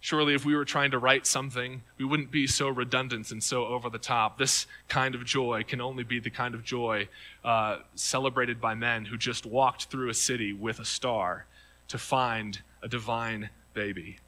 Surely, 0.02 0.34
if 0.34 0.46
we 0.46 0.56
were 0.56 0.64
trying 0.64 0.92
to 0.92 0.98
write 0.98 1.28
something, 1.28 1.82
we 1.98 2.06
wouldn't 2.06 2.32
be 2.32 2.48
so 2.48 2.70
redundant 2.70 3.32
and 3.32 3.44
so 3.44 3.66
over 3.66 3.90
the 3.90 3.98
top. 3.98 4.38
This 4.38 4.66
kind 4.88 5.14
of 5.14 5.26
joy 5.26 5.64
can 5.68 5.82
only 5.82 6.04
be 6.04 6.20
the 6.20 6.30
kind 6.30 6.56
of 6.56 6.64
joy 6.64 7.10
uh, 7.44 7.80
celebrated 7.96 8.62
by 8.62 8.76
men 8.76 9.04
who 9.06 9.18
just 9.18 9.46
walked 9.46 9.86
through 9.86 10.10
a 10.10 10.14
city 10.14 10.54
with 10.54 10.80
a 10.80 10.86
star 10.86 11.46
to 11.90 11.98
find 11.98 12.62
a 12.82 12.88
divine 12.88 13.50
baby. 13.74 14.20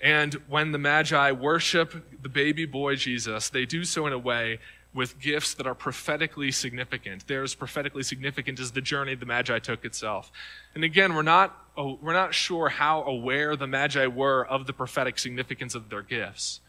And 0.00 0.34
when 0.48 0.70
the 0.72 0.78
Magi 0.78 1.32
worship 1.32 2.22
the 2.22 2.28
baby 2.28 2.64
boy 2.64 2.94
Jesus, 2.94 3.48
they 3.48 3.66
do 3.66 3.84
so 3.84 4.06
in 4.06 4.12
a 4.12 4.18
way 4.18 4.60
with 4.92 5.20
gifts 5.20 5.54
that 5.54 5.66
are 5.66 5.74
prophetically 5.74 6.50
significant. 6.50 7.26
They're 7.26 7.44
as 7.44 7.54
prophetically 7.54 8.02
significant 8.02 8.58
as 8.58 8.72
the 8.72 8.80
journey 8.80 9.14
the 9.14 9.26
Magi 9.26 9.58
took 9.60 9.84
itself. 9.84 10.32
And 10.74 10.82
again, 10.82 11.14
we're 11.14 11.22
not, 11.22 11.56
oh, 11.76 11.98
we're 12.02 12.12
not 12.12 12.34
sure 12.34 12.68
how 12.68 13.04
aware 13.04 13.54
the 13.54 13.68
Magi 13.68 14.06
were 14.06 14.44
of 14.46 14.66
the 14.66 14.72
prophetic 14.72 15.18
significance 15.18 15.74
of 15.74 15.90
their 15.90 16.02
gifts. 16.02 16.60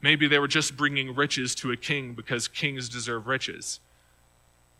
Maybe 0.00 0.26
they 0.26 0.38
were 0.38 0.48
just 0.48 0.76
bringing 0.76 1.14
riches 1.14 1.54
to 1.56 1.70
a 1.70 1.76
king 1.76 2.14
because 2.14 2.48
kings 2.48 2.88
deserve 2.88 3.26
riches. 3.26 3.80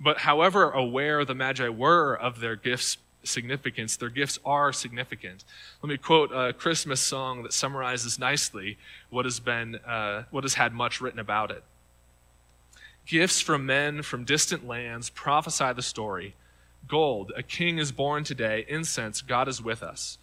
But 0.01 0.19
however 0.19 0.71
aware 0.71 1.25
the 1.25 1.35
Magi 1.35 1.69
were 1.69 2.15
of 2.17 2.41
their 2.41 2.57
gifts' 2.57 2.97
significance, 3.23 3.97
their 3.97 4.09
gifts 4.09 4.39
are 4.45 4.73
significant. 4.73 5.45
Let 5.83 5.91
me 5.91 5.97
quote 5.97 6.33
a 6.33 6.53
Christmas 6.53 7.01
song 7.01 7.43
that 7.45 7.53
summarizes 7.53 8.19
nicely 8.19 8.79
what 9.11 9.27
has 9.27 9.39
been, 9.39 9.77
uh, 9.87 10.25
what 10.31 10.43
has 10.43 10.55
had 10.55 10.73
much 10.73 11.01
written 11.01 11.21
about 11.21 11.51
it. 11.51 11.63
Gifts 13.07 13.41
from 13.41 13.67
men 13.67 14.03
from 14.03 14.25
distant 14.25 14.67
lands 14.67 15.11
prophesy 15.11 15.73
the 15.73 15.83
story. 15.83 16.35
Gold, 16.89 17.33
a 17.37 17.43
king 17.43 17.79
is 17.79 17.93
born 17.93 18.25
today. 18.25 18.65
Incense, 18.69 19.23
God 19.23 19.49
is 19.49 19.63
with 19.63 19.83
us. 19.83 20.19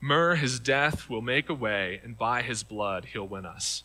Myrrh, 0.00 0.36
his 0.36 0.60
death 0.60 1.08
will 1.08 1.22
make 1.22 1.48
a 1.48 1.54
way, 1.54 2.00
and 2.04 2.16
by 2.16 2.42
his 2.42 2.62
blood 2.62 3.06
he'll 3.06 3.26
win 3.26 3.44
us. 3.44 3.82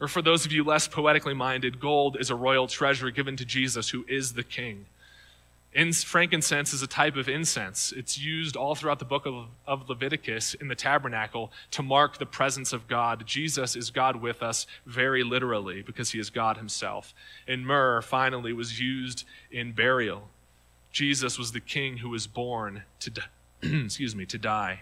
Or 0.00 0.08
for 0.08 0.22
those 0.22 0.44
of 0.44 0.52
you 0.52 0.64
less 0.64 0.88
poetically 0.88 1.34
minded, 1.34 1.80
gold 1.80 2.16
is 2.18 2.30
a 2.30 2.34
royal 2.34 2.66
treasure 2.66 3.10
given 3.10 3.36
to 3.36 3.44
Jesus, 3.44 3.90
who 3.90 4.04
is 4.08 4.32
the 4.32 4.42
king. 4.42 4.86
In, 5.72 5.92
frankincense 5.92 6.72
is 6.72 6.82
a 6.82 6.86
type 6.88 7.14
of 7.14 7.28
incense. 7.28 7.92
It's 7.96 8.18
used 8.18 8.56
all 8.56 8.74
throughout 8.74 8.98
the 8.98 9.04
book 9.04 9.24
of, 9.24 9.46
of, 9.68 9.88
Leviticus 9.88 10.54
in 10.54 10.66
the 10.66 10.74
tabernacle 10.74 11.52
to 11.70 11.82
mark 11.82 12.18
the 12.18 12.26
presence 12.26 12.72
of 12.72 12.88
God. 12.88 13.24
Jesus 13.24 13.76
is 13.76 13.90
God 13.90 14.16
with 14.16 14.42
us 14.42 14.66
very 14.84 15.22
literally 15.22 15.82
because 15.82 16.10
he 16.10 16.18
is 16.18 16.28
God 16.28 16.56
himself. 16.56 17.14
And 17.46 17.64
myrrh, 17.64 18.02
finally, 18.02 18.52
was 18.52 18.80
used 18.80 19.24
in 19.52 19.70
burial. 19.70 20.28
Jesus 20.90 21.38
was 21.38 21.52
the 21.52 21.60
king 21.60 21.98
who 21.98 22.08
was 22.08 22.26
born 22.26 22.82
to, 23.00 23.12
excuse 23.62 24.16
me, 24.16 24.26
to 24.26 24.38
die. 24.38 24.80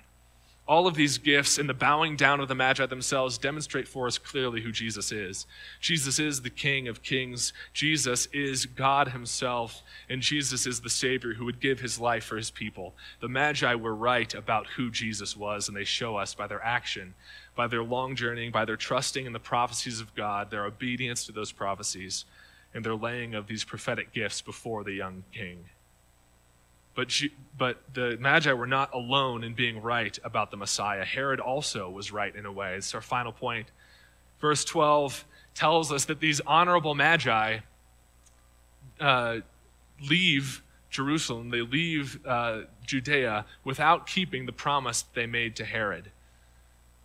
All 0.68 0.87
of 0.87 0.96
these 0.96 1.16
gifts 1.16 1.57
and 1.57 1.66
the 1.66 1.72
bowing 1.72 2.14
down 2.14 2.40
of 2.40 2.48
the 2.48 2.54
Magi 2.54 2.85
themselves 2.85 3.38
demonstrate 3.38 3.88
for 3.88 4.07
us 4.07 4.18
clearly 4.18 4.61
who 4.61 4.70
Jesus 4.70 5.11
is. 5.11 5.46
Jesus 5.81 6.18
is 6.18 6.42
the 6.42 6.50
King 6.50 6.88
of 6.88 7.02
kings. 7.02 7.54
Jesus 7.72 8.26
is 8.35 8.66
God 8.66 9.09
Himself, 9.09 9.83
and 10.11 10.20
Jesus 10.20 10.66
is 10.66 10.83
the 10.83 10.90
Savior 10.90 11.33
who 11.33 11.46
would 11.46 11.59
give 11.59 11.81
His 11.81 11.98
life 11.98 12.24
for 12.24 12.37
His 12.37 12.50
people. 12.50 12.94
The 13.20 13.31
Magi 13.31 13.74
were 13.76 13.94
right 13.94 14.33
about 14.35 14.66
who 14.66 14.90
Jesus 14.90 15.35
was, 15.35 15.68
and 15.68 15.76
they 15.76 15.85
show 15.85 16.18
us 16.18 16.35
by 16.35 16.46
their 16.46 16.62
action, 16.62 17.14
by 17.57 17.66
their 17.66 17.83
long 17.83 18.14
journeying, 18.14 18.52
by 18.52 18.66
their 18.66 18.76
trusting 18.76 19.24
in 19.24 19.33
the 19.33 19.38
prophecies 19.38 20.02
of 20.02 20.14
God, 20.14 20.50
their 20.50 20.66
obedience 20.66 21.24
to 21.24 21.33
those 21.33 21.50
prophecies, 21.50 22.26
and 22.74 22.85
their 22.85 22.94
laying 22.94 23.35
of 23.35 23.46
these 23.46 23.64
prophetic 23.64 24.12
gifts 24.12 24.42
before 24.42 24.85
the 24.85 24.92
young 24.92 25.24
King. 25.33 25.64
But, 26.98 27.12
but 27.56 27.80
the 27.94 28.16
Magi 28.18 28.52
were 28.52 28.66
not 28.66 28.92
alone 28.92 29.44
in 29.44 29.54
being 29.54 29.80
right 29.80 30.18
about 30.24 30.50
the 30.50 30.56
Messiah. 30.56 31.04
Herod 31.04 31.38
also 31.38 31.88
was 31.88 32.11
right 32.11 32.34
in 32.34 32.44
a 32.44 32.50
way. 32.50 32.74
It's 32.74 32.92
our 32.92 33.00
final 33.00 33.30
point. 33.30 33.68
Verse 34.40 34.64
12 34.64 35.24
tells 35.54 35.92
us 35.92 36.06
that 36.06 36.18
these 36.18 36.40
honorable 36.40 36.96
Magi 36.96 37.61
uh, 38.98 39.37
leave 40.11 40.61
Jerusalem, 40.90 41.50
they 41.50 41.61
leave 41.61 42.18
uh, 42.26 42.62
Judea 42.84 43.46
without 43.62 44.08
keeping 44.08 44.46
the 44.46 44.52
promise 44.52 45.02
they 45.14 45.26
made 45.26 45.54
to 45.54 45.64
Herod. 45.64 46.11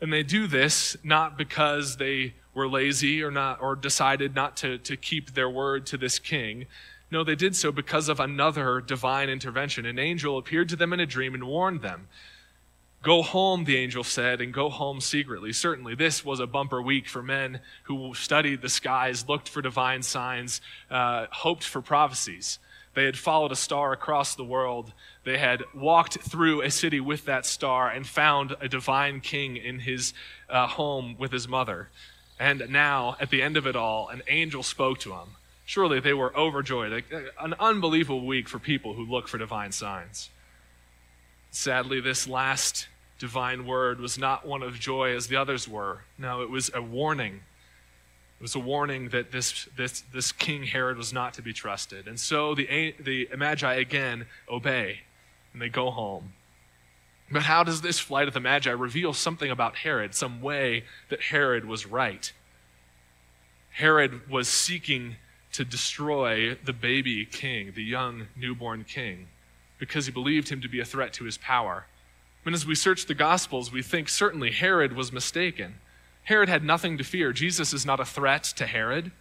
And 0.02 0.12
they 0.12 0.24
do 0.24 0.48
this 0.48 0.98
not 1.04 1.38
because 1.38 1.98
they 1.98 2.34
were 2.56 2.68
lazy 2.68 3.22
or 3.22 3.30
not 3.30 3.62
or 3.62 3.76
decided 3.76 4.34
not 4.34 4.58
to, 4.58 4.80
to 4.80 4.98
keep 4.98 5.36
their 5.36 5.52
word 5.52 5.86
to 5.86 5.98
this 5.98 6.18
king, 6.18 6.66
no, 7.14 7.24
they 7.24 7.36
did 7.36 7.56
so 7.56 7.72
because 7.72 8.10
of 8.10 8.20
another 8.20 8.82
divine 8.82 9.30
intervention. 9.30 9.86
An 9.86 10.00
angel 10.00 10.40
appeared 10.40 10.68
to 10.70 10.76
them 10.76 10.92
in 10.94 11.00
a 11.00 11.06
dream 11.06 11.36
and 11.36 11.44
warned 11.44 11.84
them. 11.84 12.08
Go 13.04 13.22
home, 13.22 13.66
the 13.66 13.78
angel 13.78 14.04
said, 14.04 14.42
and 14.42 14.52
go 14.52 14.70
home 14.70 15.00
secretly. 15.00 15.54
Certainly, 15.54 15.94
this 15.96 16.26
was 16.26 16.40
a 16.40 16.48
bumper 16.48 16.82
week 16.82 17.08
for 17.08 17.22
men 17.22 17.60
who 17.84 18.16
studied 18.16 18.64
the 18.64 18.70
skies, 18.70 19.30
looked 19.30 19.48
for 19.48 19.62
divine 19.62 20.02
signs, 20.02 20.60
uh, 20.90 21.28
hoped 21.30 21.64
for 21.64 21.82
prophecies. 21.82 22.58
They 22.96 23.06
had 23.06 23.18
followed 23.18 23.52
a 23.52 23.56
star 23.56 23.92
across 23.92 24.34
the 24.34 24.44
world. 24.44 24.92
They 25.24 25.38
had 25.38 25.64
walked 25.74 26.18
through 26.20 26.62
a 26.62 26.72
city 26.72 27.00
with 27.00 27.26
that 27.26 27.46
star 27.46 27.90
and 27.90 28.08
found 28.08 28.56
a 28.60 28.68
divine 28.68 29.22
king 29.22 29.56
in 29.56 29.80
his 29.80 30.14
uh, 30.50 30.66
home 30.66 31.16
with 31.20 31.32
his 31.32 31.48
mother. 31.48 31.90
And 32.40 32.70
now, 32.70 33.18
at 33.20 33.30
the 33.30 33.44
end 33.44 33.56
of 33.56 33.68
it 33.68 33.76
all, 33.76 34.10
an 34.10 34.24
angel 34.28 34.64
spoke 34.64 34.98
to 35.00 35.12
him 35.12 35.36
Surely 35.66 36.00
they 36.00 36.14
were 36.14 36.36
overjoyed. 36.36 37.06
Uh, 37.12 37.20
an 37.40 37.54
unbelievable 37.60 38.26
week 38.26 38.50
for 38.50 38.60
people 38.60 38.94
who 38.94 39.06
look 39.06 39.28
for 39.28 39.38
divine 39.38 39.72
signs. 39.72 40.30
Sadly, 41.52 42.02
this 42.02 42.28
last 42.28 42.88
divine 43.20 43.66
word 43.66 44.00
was 44.00 44.18
not 44.18 44.46
one 44.46 44.64
of 44.64 44.80
joy 44.80 45.16
as 45.16 45.28
the 45.28 45.36
others 45.36 45.68
were. 45.68 46.02
No, 46.18 46.42
it 46.42 46.50
was 46.50 46.70
a 46.74 46.82
warning. 46.82 47.36
It 48.40 48.42
was 48.42 48.56
a 48.56 48.60
warning 48.60 49.10
that 49.10 49.32
this, 49.32 49.70
this, 49.78 50.02
this 50.12 50.32
King 50.32 50.64
Herod 50.64 50.98
was 50.98 51.14
not 51.14 51.34
to 51.36 51.42
be 51.42 51.54
trusted. 51.54 52.08
And 52.08 52.20
so 52.20 52.56
the, 52.56 52.94
the 53.00 53.30
Magi 53.38 53.76
again 53.76 54.26
obey, 54.50 55.02
and 55.54 55.62
they 55.62 55.70
go 55.70 55.92
home. 55.92 56.34
But 57.32 57.44
how 57.44 57.64
does 57.64 57.82
this 57.82 58.00
flight 58.00 58.28
of 58.28 58.34
the 58.34 58.40
Magi 58.42 58.72
reveal 58.72 59.14
something 59.14 59.50
about 59.50 59.78
Herod, 59.78 60.14
some 60.14 60.42
way 60.42 60.84
that 61.10 61.22
Herod 61.22 61.66
was 61.66 61.86
right? 61.86 62.34
Herod 63.70 64.30
was 64.30 64.50
seeking 64.50 65.16
to 65.54 65.64
destroy 65.64 66.56
the 66.56 66.74
baby 66.74 67.26
king, 67.26 67.72
the 67.76 67.84
young 67.84 68.28
newborn 68.36 68.84
king, 68.84 69.28
because 69.78 70.06
he 70.06 70.12
believed 70.12 70.50
him 70.50 70.62
to 70.62 70.68
be 70.68 70.80
a 70.80 70.86
threat 70.86 71.14
to 71.14 71.26
his 71.26 71.38
power. 71.38 71.86
And 72.46 72.54
as 72.54 72.66
we 72.66 72.76
search 72.76 73.06
the 73.06 73.14
Gospels, 73.14 73.72
we 73.72 73.82
think 73.82 74.10
certainly 74.10 74.52
Herod 74.52 74.94
was 74.94 75.14
mistaken. 75.14 75.76
Herod 76.24 76.50
had 76.50 76.64
nothing 76.64 76.98
to 76.98 77.04
fear. 77.04 77.32
Jesus 77.32 77.74
is 77.74 77.86
not 77.86 78.00
a 78.00 78.06
threat 78.06 78.44
to 78.58 78.66
Herod. 78.66 79.12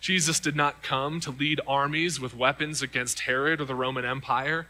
Jesus 0.00 0.40
did 0.40 0.56
not 0.56 0.82
come 0.82 1.20
to 1.20 1.30
lead 1.30 1.60
armies 1.66 2.20
with 2.20 2.36
weapons 2.36 2.82
against 2.82 3.20
Herod 3.20 3.60
or 3.60 3.64
the 3.64 3.74
Roman 3.74 4.04
Empire. 4.04 4.66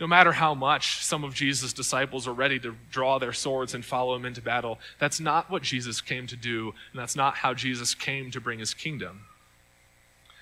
No 0.00 0.06
matter 0.06 0.32
how 0.32 0.54
much 0.54 1.04
some 1.04 1.24
of 1.24 1.34
Jesus' 1.34 1.72
disciples 1.72 2.28
are 2.28 2.32
ready 2.32 2.60
to 2.60 2.76
draw 2.90 3.18
their 3.18 3.32
swords 3.32 3.74
and 3.74 3.84
follow 3.84 4.14
him 4.14 4.24
into 4.24 4.40
battle, 4.40 4.78
that's 5.00 5.18
not 5.18 5.50
what 5.50 5.62
Jesus 5.62 6.00
came 6.00 6.28
to 6.28 6.36
do, 6.36 6.72
and 6.92 7.00
that's 7.00 7.16
not 7.16 7.34
how 7.34 7.52
Jesus 7.52 7.94
came 7.94 8.30
to 8.30 8.40
bring 8.40 8.60
his 8.60 8.74
kingdom. 8.74 9.22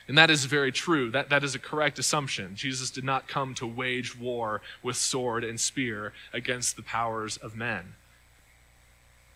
And 0.09 0.17
that 0.17 0.31
is 0.31 0.45
very 0.45 0.71
true. 0.71 1.11
That, 1.11 1.31
that 1.31 1.43
is 1.43 1.55
a 1.55 1.59
correct 1.59 1.99
assumption. 1.99 2.55
Jesus 2.55 2.91
did 2.91 3.05
not 3.05 3.27
come 3.27 3.55
to 3.55 3.67
wage 3.67 4.17
war 4.17 4.63
with 4.83 4.97
sword 4.97 5.43
and 5.43 5.59
spear 5.59 6.13
against 6.33 6.77
the 6.77 6.83
powers 6.83 7.37
of 7.37 7.57
men. 7.57 7.95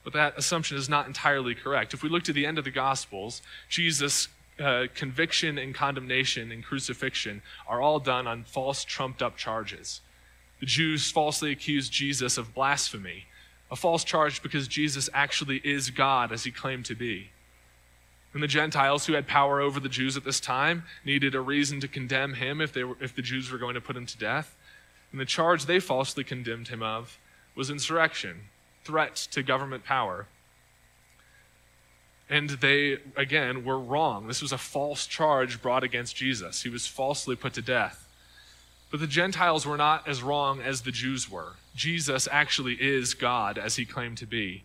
But 0.04 0.12
that 0.12 0.38
assumption 0.38 0.76
is 0.76 0.88
not 0.88 1.06
entirely 1.06 1.54
correct. 1.54 1.92
If 1.92 2.02
we 2.02 2.08
look 2.08 2.22
to 2.24 2.32
the 2.32 2.46
end 2.46 2.58
of 2.58 2.64
the 2.64 2.70
Gospels, 2.70 3.42
Jesus' 3.68 4.28
uh, 4.58 4.86
conviction 4.94 5.58
and 5.58 5.74
condemnation 5.74 6.52
and 6.52 6.64
crucifixion 6.64 7.42
are 7.66 7.80
all 7.80 7.98
done 7.98 8.26
on 8.26 8.44
false, 8.44 8.84
trumped 8.84 9.22
up 9.22 9.36
charges. 9.36 10.00
The 10.60 10.66
Jews 10.66 11.10
falsely 11.10 11.50
accused 11.50 11.92
Jesus 11.92 12.38
of 12.38 12.54
blasphemy, 12.54 13.24
a 13.70 13.76
false 13.76 14.04
charge 14.04 14.42
because 14.42 14.68
Jesus 14.68 15.08
actually 15.12 15.60
is 15.64 15.90
God 15.90 16.32
as 16.32 16.44
he 16.44 16.50
claimed 16.50 16.84
to 16.86 16.94
be. 16.94 17.30
And 18.32 18.42
the 18.42 18.48
Gentiles 18.48 19.06
who 19.06 19.14
had 19.14 19.26
power 19.26 19.60
over 19.60 19.80
the 19.80 19.88
Jews 19.88 20.16
at 20.16 20.24
this 20.24 20.38
time 20.38 20.84
needed 21.04 21.34
a 21.34 21.40
reason 21.40 21.80
to 21.80 21.88
condemn 21.88 22.34
him 22.34 22.60
if, 22.60 22.72
they 22.72 22.84
were, 22.84 22.96
if 23.00 23.14
the 23.14 23.22
Jews 23.22 23.50
were 23.50 23.58
going 23.58 23.74
to 23.74 23.80
put 23.80 23.96
him 23.96 24.06
to 24.06 24.18
death. 24.18 24.56
And 25.10 25.20
the 25.20 25.24
charge 25.24 25.66
they 25.66 25.80
falsely 25.80 26.22
condemned 26.22 26.68
him 26.68 26.82
of 26.82 27.18
was 27.56 27.70
insurrection, 27.70 28.42
threat 28.84 29.16
to 29.32 29.42
government 29.42 29.84
power. 29.84 30.26
And 32.28 32.50
they, 32.50 32.98
again, 33.16 33.64
were 33.64 33.78
wrong. 33.78 34.28
This 34.28 34.40
was 34.40 34.52
a 34.52 34.58
false 34.58 35.08
charge 35.08 35.60
brought 35.60 35.82
against 35.82 36.14
Jesus. 36.14 36.62
He 36.62 36.68
was 36.68 36.86
falsely 36.86 37.34
put 37.34 37.54
to 37.54 37.62
death. 37.62 38.06
But 38.92 39.00
the 39.00 39.08
Gentiles 39.08 39.66
were 39.66 39.76
not 39.76 40.06
as 40.08 40.22
wrong 40.22 40.60
as 40.60 40.82
the 40.82 40.92
Jews 40.92 41.28
were. 41.28 41.54
Jesus 41.74 42.28
actually 42.30 42.74
is 42.74 43.14
God, 43.14 43.58
as 43.58 43.76
he 43.76 43.84
claimed 43.84 44.18
to 44.18 44.26
be. 44.26 44.62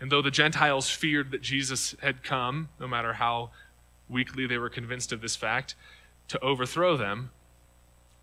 And 0.00 0.12
though 0.12 0.22
the 0.22 0.30
Gentiles 0.30 0.88
feared 0.88 1.30
that 1.32 1.42
Jesus 1.42 1.94
had 2.00 2.22
come, 2.22 2.68
no 2.78 2.86
matter 2.86 3.14
how 3.14 3.50
weakly 4.08 4.46
they 4.46 4.58
were 4.58 4.70
convinced 4.70 5.12
of 5.12 5.20
this 5.20 5.36
fact, 5.36 5.74
to 6.28 6.40
overthrow 6.40 6.96
them, 6.96 7.30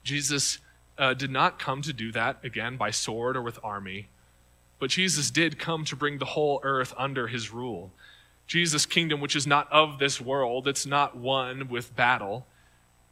Jesus 0.04 0.60
uh, 0.98 1.14
did 1.14 1.32
not 1.32 1.60
come 1.60 1.82
to 1.82 1.92
do 1.92 2.12
that, 2.12 2.38
again, 2.44 2.78
by 2.78 2.92
sword 2.92 3.36
or 3.36 3.42
with 3.42 3.60
army. 3.64 4.08
But 4.80 4.90
Jesus 4.90 5.32
did 5.32 5.60
come 5.60 5.84
to 5.86 5.96
bring 5.96 6.18
the 6.18 6.26
whole 6.26 6.60
earth 6.64 6.94
under 6.98 7.28
his 7.28 7.52
rule. 7.52 7.92
Jesus' 8.48 8.86
kingdom, 8.86 9.20
which 9.20 9.36
is 9.36 9.48
not 9.48 9.72
of 9.72 9.98
this 9.98 10.22
world, 10.22 10.68
it's 10.68 10.86
not 10.86 11.18
one 11.18 11.68
with 11.68 11.96
battle, 11.96 12.46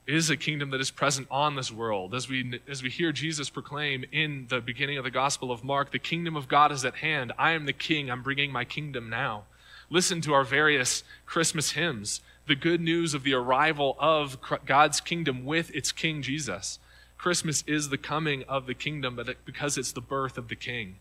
is 0.05 0.29
a 0.29 0.37
kingdom 0.37 0.71
that 0.71 0.81
is 0.81 0.91
present 0.91 1.27
on 1.31 1.55
this 1.55 1.71
world. 1.71 2.13
As 2.13 2.27
we, 2.27 2.59
as 2.67 2.83
we 2.83 2.89
hear 2.89 3.11
Jesus 3.11 3.49
proclaim 3.49 4.03
in 4.11 4.47
the 4.49 4.59
beginning 4.59 4.97
of 4.97 5.03
the 5.03 5.11
Gospel 5.11 5.51
of 5.51 5.63
Mark, 5.63 5.91
the 5.91 5.99
kingdom 5.99 6.35
of 6.35 6.47
God 6.47 6.71
is 6.71 6.83
at 6.83 6.95
hand. 6.95 7.31
I 7.37 7.51
am 7.51 7.65
the 7.65 7.73
king. 7.73 8.11
I'm 8.11 8.23
bringing 8.23 8.51
my 8.51 8.65
kingdom 8.65 9.09
now. 9.09 9.43
Listen 9.89 10.21
to 10.21 10.33
our 10.33 10.43
various 10.43 11.03
Christmas 11.25 11.71
hymns, 11.71 12.21
the 12.47 12.55
good 12.55 12.81
news 12.81 13.13
of 13.13 13.23
the 13.23 13.33
arrival 13.33 13.95
of 13.99 14.37
God's 14.65 14.99
kingdom 14.99 15.45
with 15.45 15.73
its 15.73 15.91
King 15.91 16.21
Jesus. 16.21 16.79
Christmas 17.17 17.63
is 17.67 17.89
the 17.89 17.97
coming 17.97 18.43
of 18.49 18.65
the 18.65 18.73
kingdom 18.73 19.15
but 19.15 19.37
because 19.45 19.77
it's 19.77 19.93
the 19.93 20.01
birth 20.01 20.37
of 20.37 20.49
the 20.49 20.55
king. 20.55 20.97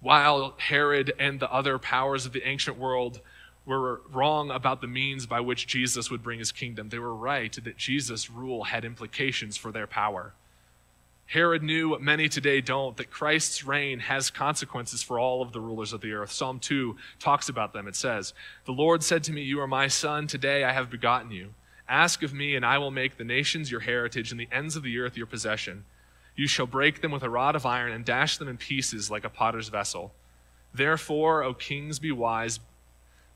While 0.00 0.54
Herod 0.56 1.12
and 1.18 1.40
the 1.40 1.52
other 1.52 1.78
powers 1.78 2.24
of 2.24 2.32
the 2.32 2.46
ancient 2.46 2.78
world 2.78 3.20
were 3.76 4.00
wrong 4.10 4.50
about 4.50 4.80
the 4.80 4.86
means 4.86 5.26
by 5.26 5.40
which 5.40 5.66
Jesus 5.66 6.10
would 6.10 6.22
bring 6.22 6.38
his 6.38 6.52
kingdom. 6.52 6.88
They 6.88 6.98
were 6.98 7.14
right 7.14 7.52
that 7.52 7.76
Jesus' 7.76 8.30
rule 8.30 8.64
had 8.64 8.84
implications 8.84 9.56
for 9.56 9.70
their 9.70 9.86
power. 9.86 10.32
Herod 11.26 11.62
knew 11.62 11.90
what 11.90 12.00
many 12.00 12.26
today 12.30 12.62
don't 12.62 12.96
that 12.96 13.10
Christ's 13.10 13.62
reign 13.62 13.98
has 14.00 14.30
consequences 14.30 15.02
for 15.02 15.20
all 15.20 15.42
of 15.42 15.52
the 15.52 15.60
rulers 15.60 15.92
of 15.92 16.00
the 16.00 16.12
earth. 16.12 16.32
Psalm 16.32 16.58
2 16.58 16.96
talks 17.18 17.50
about 17.50 17.74
them. 17.74 17.86
It 17.86 17.96
says, 17.96 18.32
The 18.64 18.72
Lord 18.72 19.02
said 19.02 19.22
to 19.24 19.32
me, 19.32 19.42
You 19.42 19.60
are 19.60 19.66
my 19.66 19.88
son. 19.88 20.26
Today 20.26 20.64
I 20.64 20.72
have 20.72 20.88
begotten 20.88 21.30
you. 21.30 21.52
Ask 21.86 22.22
of 22.22 22.32
me, 22.32 22.56
and 22.56 22.64
I 22.64 22.78
will 22.78 22.90
make 22.90 23.18
the 23.18 23.24
nations 23.24 23.70
your 23.70 23.80
heritage 23.80 24.30
and 24.30 24.40
the 24.40 24.48
ends 24.50 24.74
of 24.74 24.82
the 24.82 24.98
earth 24.98 25.18
your 25.18 25.26
possession. 25.26 25.84
You 26.34 26.46
shall 26.46 26.66
break 26.66 27.02
them 27.02 27.10
with 27.10 27.22
a 27.22 27.30
rod 27.30 27.56
of 27.56 27.66
iron 27.66 27.92
and 27.92 28.04
dash 28.04 28.38
them 28.38 28.48
in 28.48 28.56
pieces 28.56 29.10
like 29.10 29.24
a 29.24 29.30
potter's 29.30 29.68
vessel. 29.68 30.14
Therefore, 30.72 31.42
O 31.42 31.52
kings, 31.52 31.98
be 31.98 32.12
wise 32.12 32.60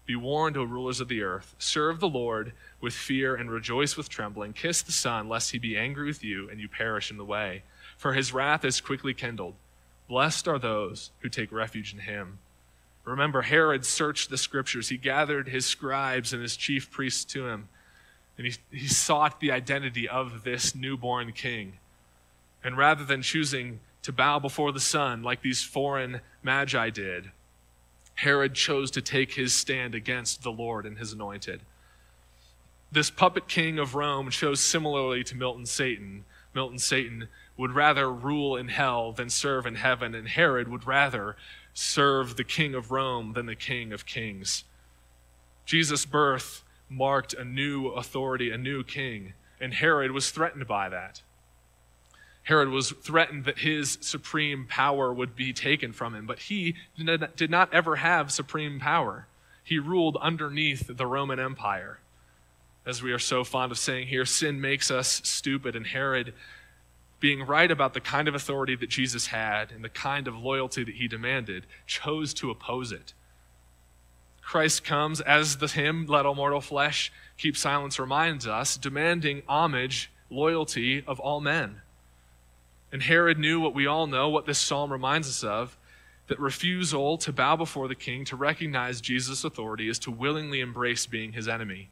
be 0.05 0.16
warned, 0.16 0.57
O 0.57 0.64
rulers 0.64 1.00
of 1.00 1.09
the 1.09 1.22
earth. 1.22 1.55
Serve 1.59 2.00
the 2.00 2.09
Lord 2.09 2.53
with 2.80 2.92
fear 2.92 3.34
and 3.34 3.50
rejoice 3.50 3.96
with 3.96 4.09
trembling. 4.09 4.53
Kiss 4.53 4.82
the 4.82 4.92
Son, 4.92 5.28
lest 5.28 5.53
he 5.53 5.59
be 5.59 5.76
angry 5.76 6.07
with 6.07 6.24
you 6.24 6.48
and 6.50 6.61
you 6.61 6.68
perish 6.68 7.11
in 7.11 7.16
the 7.16 7.24
way. 7.24 7.62
For 7.96 8.14
his 8.14 8.32
wrath 8.32 8.64
is 8.64 8.80
quickly 8.80 9.14
kindled. 9.14 9.55
Blessed 10.09 10.48
are 10.48 10.59
those 10.59 11.11
who 11.20 11.28
take 11.28 11.53
refuge 11.53 11.92
in 11.92 12.00
him. 12.00 12.38
Remember, 13.05 13.42
Herod 13.42 13.84
searched 13.84 14.30
the 14.30 14.36
scriptures. 14.36 14.88
He 14.88 14.96
gathered 14.96 15.48
his 15.48 15.66
scribes 15.66 16.32
and 16.32 16.42
his 16.42 16.57
chief 16.57 16.90
priests 16.90 17.24
to 17.32 17.46
him. 17.46 17.68
And 18.38 18.46
he, 18.46 18.55
he 18.70 18.88
sought 18.88 19.40
the 19.40 19.53
identity 19.53 20.09
of 20.09 20.44
this 20.44 20.74
newborn 20.74 21.32
king. 21.32 21.74
And 22.64 22.76
rather 22.76 23.05
than 23.05 23.22
choosing 23.22 23.80
to 24.03 24.12
bow 24.12 24.38
before 24.38 24.72
the 24.72 24.80
Son 24.80 25.22
like 25.22 25.42
these 25.42 25.62
foreign 25.62 26.20
magi 26.42 26.90
did, 26.90 27.30
Herod 28.14 28.54
chose 28.54 28.90
to 28.92 29.02
take 29.02 29.34
his 29.34 29.54
stand 29.54 29.94
against 29.94 30.42
the 30.42 30.52
Lord 30.52 30.86
and 30.86 30.98
his 30.98 31.12
anointed. 31.12 31.60
This 32.90 33.10
puppet 33.10 33.48
king 33.48 33.78
of 33.78 33.94
Rome 33.94 34.30
chose 34.30 34.60
similarly 34.60 35.24
to 35.24 35.34
Milton 35.34 35.66
Satan. 35.66 36.24
Milton 36.54 36.78
Satan 36.78 37.28
would 37.56 37.72
rather 37.72 38.12
rule 38.12 38.56
in 38.56 38.68
hell 38.68 39.12
than 39.12 39.30
serve 39.30 39.66
in 39.66 39.76
heaven, 39.76 40.14
and 40.14 40.28
Herod 40.28 40.68
would 40.68 40.86
rather 40.86 41.36
serve 41.72 42.36
the 42.36 42.44
king 42.44 42.74
of 42.74 42.90
Rome 42.90 43.32
than 43.32 43.46
the 43.46 43.56
king 43.56 43.92
of 43.92 44.04
kings. 44.04 44.64
Jesus' 45.64 46.04
birth 46.04 46.64
marked 46.88 47.32
a 47.32 47.44
new 47.44 47.88
authority, 47.88 48.50
a 48.50 48.58
new 48.58 48.84
king, 48.84 49.32
and 49.60 49.72
Herod 49.72 50.10
was 50.10 50.30
threatened 50.30 50.66
by 50.66 50.88
that. 50.90 51.22
Herod 52.45 52.70
was 52.70 52.90
threatened 52.90 53.45
that 53.45 53.59
his 53.59 53.99
supreme 54.01 54.66
power 54.68 55.12
would 55.12 55.36
be 55.36 55.53
taken 55.53 55.93
from 55.93 56.14
him, 56.14 56.26
but 56.26 56.40
he 56.40 56.74
did 57.36 57.51
not 57.51 57.72
ever 57.72 57.97
have 57.97 58.32
supreme 58.32 58.80
power. 58.80 59.26
He 59.62 59.78
ruled 59.78 60.16
underneath 60.16 60.88
the 60.88 61.07
Roman 61.07 61.38
Empire. 61.38 62.01
As 62.84 63.01
we 63.01 63.12
are 63.12 63.18
so 63.20 63.45
fond 63.45 63.70
of 63.70 63.78
saying 63.78 64.09
here, 64.09 64.24
sin 64.24 64.61
makes 64.61 64.90
us 64.90 65.20
stupid, 65.24 65.76
and 65.76 65.86
Herod, 65.86 66.34
being 67.20 67.47
right 67.47 67.70
about 67.70 67.95
the 67.95 68.01
kind 68.01 68.26
of 68.26 68.34
authority 68.34 68.74
that 68.74 68.90
Jesus 68.90 69.28
had 69.28 69.70
and 69.70 69.84
the 69.84 69.88
kind 69.88 70.26
of 70.26 70.36
loyalty 70.36 70.82
that 70.82 70.97
he 70.97 71.07
demanded, 71.07 71.64
chose 71.86 72.34
to 72.34 72.51
oppose 72.51 72.90
it. 72.90 73.14
Christ 74.40 74.82
comes 74.82 75.20
as 75.20 75.59
the 75.59 75.68
hymn, 75.68 76.07
Let 76.07 76.26
All 76.26 76.34
Mortal 76.34 76.61
Flesh 76.61 77.12
Keep 77.38 77.57
Silence 77.57 78.01
reminds 78.01 78.49
us, 78.49 78.76
demanding 78.76 79.43
homage, 79.49 80.11
loyalty 80.28 81.05
of 81.07 81.20
all 81.20 81.40
men. 81.40 81.82
And 82.93 83.03
Herod 83.03 83.38
knew 83.38 83.59
what 83.59 83.74
we 83.74 83.86
all 83.86 84.07
know, 84.07 84.28
what 84.28 84.45
this 84.47 84.59
psalm 84.59 84.93
reminds 84.93 85.26
us 85.26 85.43
of 85.43 85.76
that 86.28 86.38
refusal 86.38 87.18
to 87.18 87.32
bow 87.32 87.57
before 87.57 87.88
the 87.88 87.95
king, 87.95 88.24
to 88.26 88.36
recognize 88.36 89.01
Jesus' 89.01 89.45
authority, 89.45 89.88
is 89.88 89.99
to 90.01 90.11
willingly 90.11 90.61
embrace 90.61 91.07
being 91.07 91.32
his 91.32 91.49
enemy. 91.49 91.88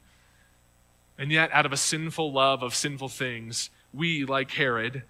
And 1.19 1.33
yet, 1.33 1.51
out 1.53 1.67
of 1.67 1.73
a 1.73 1.77
sinful 1.77 2.33
love 2.33 2.63
of 2.63 2.75
sinful 2.75 3.09
things, 3.09 3.71
we, 3.93 4.25
like 4.25 4.51
Herod, 4.53 5.03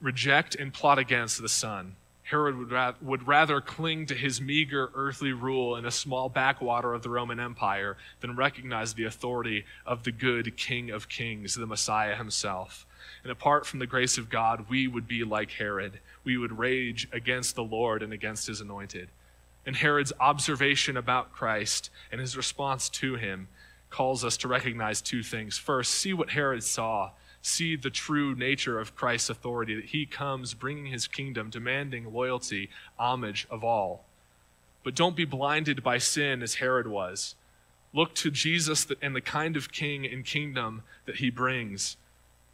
reject 0.00 0.54
and 0.54 0.72
plot 0.72 0.98
against 0.98 1.42
the 1.42 1.48
Son. 1.48 1.96
Herod 2.22 2.56
would, 2.56 2.70
ra- 2.70 2.94
would 3.02 3.26
rather 3.26 3.60
cling 3.60 4.06
to 4.06 4.14
his 4.14 4.40
meager 4.40 4.90
earthly 4.94 5.32
rule 5.32 5.74
in 5.74 5.84
a 5.84 5.90
small 5.90 6.28
backwater 6.28 6.94
of 6.94 7.02
the 7.02 7.10
Roman 7.10 7.40
Empire 7.40 7.96
than 8.20 8.36
recognize 8.36 8.94
the 8.94 9.04
authority 9.04 9.64
of 9.84 10.04
the 10.04 10.12
good 10.12 10.56
King 10.56 10.90
of 10.90 11.08
Kings, 11.08 11.56
the 11.56 11.66
Messiah 11.66 12.14
himself. 12.14 12.86
And 13.22 13.32
apart 13.32 13.66
from 13.66 13.78
the 13.78 13.86
grace 13.86 14.18
of 14.18 14.30
God, 14.30 14.66
we 14.68 14.88
would 14.88 15.06
be 15.06 15.24
like 15.24 15.50
Herod. 15.52 16.00
We 16.24 16.36
would 16.36 16.58
rage 16.58 17.08
against 17.12 17.54
the 17.54 17.64
Lord 17.64 18.02
and 18.02 18.12
against 18.12 18.46
his 18.46 18.60
anointed. 18.60 19.08
And 19.66 19.76
Herod's 19.76 20.12
observation 20.18 20.96
about 20.96 21.32
Christ 21.32 21.90
and 22.10 22.20
his 22.20 22.36
response 22.36 22.88
to 22.90 23.16
him 23.16 23.48
calls 23.90 24.24
us 24.24 24.36
to 24.38 24.48
recognize 24.48 25.02
two 25.02 25.22
things. 25.22 25.58
First, 25.58 25.92
see 25.92 26.12
what 26.12 26.30
Herod 26.30 26.62
saw. 26.62 27.10
See 27.42 27.74
the 27.74 27.90
true 27.90 28.34
nature 28.34 28.78
of 28.78 28.94
Christ's 28.94 29.30
authority, 29.30 29.74
that 29.74 29.86
he 29.86 30.04
comes 30.06 30.54
bringing 30.54 30.86
his 30.86 31.06
kingdom, 31.06 31.50
demanding 31.50 32.12
loyalty, 32.12 32.68
homage 32.98 33.46
of 33.50 33.64
all. 33.64 34.04
But 34.84 34.94
don't 34.94 35.16
be 35.16 35.24
blinded 35.24 35.82
by 35.82 35.98
sin 35.98 36.42
as 36.42 36.56
Herod 36.56 36.86
was. 36.86 37.34
Look 37.92 38.14
to 38.16 38.30
Jesus 38.30 38.86
and 39.02 39.16
the 39.16 39.20
kind 39.20 39.56
of 39.56 39.72
king 39.72 40.06
and 40.06 40.24
kingdom 40.24 40.82
that 41.06 41.16
he 41.16 41.30
brings. 41.30 41.96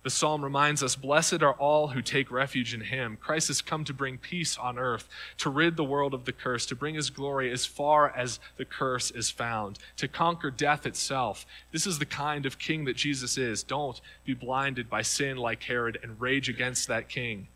The 0.07 0.11
psalm 0.11 0.45
reminds 0.45 0.85
us 0.85 0.95
Blessed 0.95 1.43
are 1.43 1.55
all 1.55 1.89
who 1.89 2.01
take 2.01 2.31
refuge 2.31 2.73
in 2.73 2.81
him. 2.81 3.19
Christ 3.21 3.49
has 3.49 3.61
come 3.61 3.83
to 3.83 3.93
bring 3.93 4.19
peace 4.19 4.57
on 4.57 4.79
earth, 4.79 5.09
to 5.39 5.51
rid 5.51 5.77
the 5.77 5.83
world 5.83 6.15
of 6.15 6.27
the 6.27 6.33
curse, 6.33 6.65
to 6.67 6.77
bring 6.77 6.95
his 6.95 7.11
glory 7.11 7.51
as 7.51 7.67
far 7.67 8.11
as 8.11 8.39
the 8.57 8.65
curse 8.65 9.11
is 9.11 9.31
found, 9.31 9.81
to 9.97 10.07
conquer 10.07 10.53
death 10.53 10.87
itself. 10.87 11.45
This 11.73 11.89
is 11.89 11.99
the 11.99 12.07
kind 12.07 12.47
of 12.47 12.57
king 12.57 12.85
that 12.85 12.95
Jesus 12.95 13.37
is. 13.37 13.65
Don't 13.65 14.01
be 14.25 14.33
blinded 14.33 14.89
by 14.89 15.03
sin 15.03 15.39
like 15.39 15.65
Herod 15.65 15.99
and 16.05 16.21
rage 16.21 16.49
against 16.49 16.87
that 16.87 17.09
king. 17.09 17.49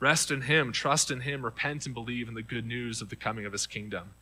Rest 0.00 0.32
in 0.32 0.42
him, 0.42 0.72
trust 0.72 1.12
in 1.12 1.20
him, 1.20 1.44
repent 1.44 1.86
and 1.86 1.94
believe 1.94 2.26
in 2.26 2.34
the 2.34 2.42
good 2.42 2.66
news 2.66 3.00
of 3.00 3.08
the 3.08 3.14
coming 3.14 3.46
of 3.46 3.52
his 3.52 3.68
kingdom. 3.68 4.14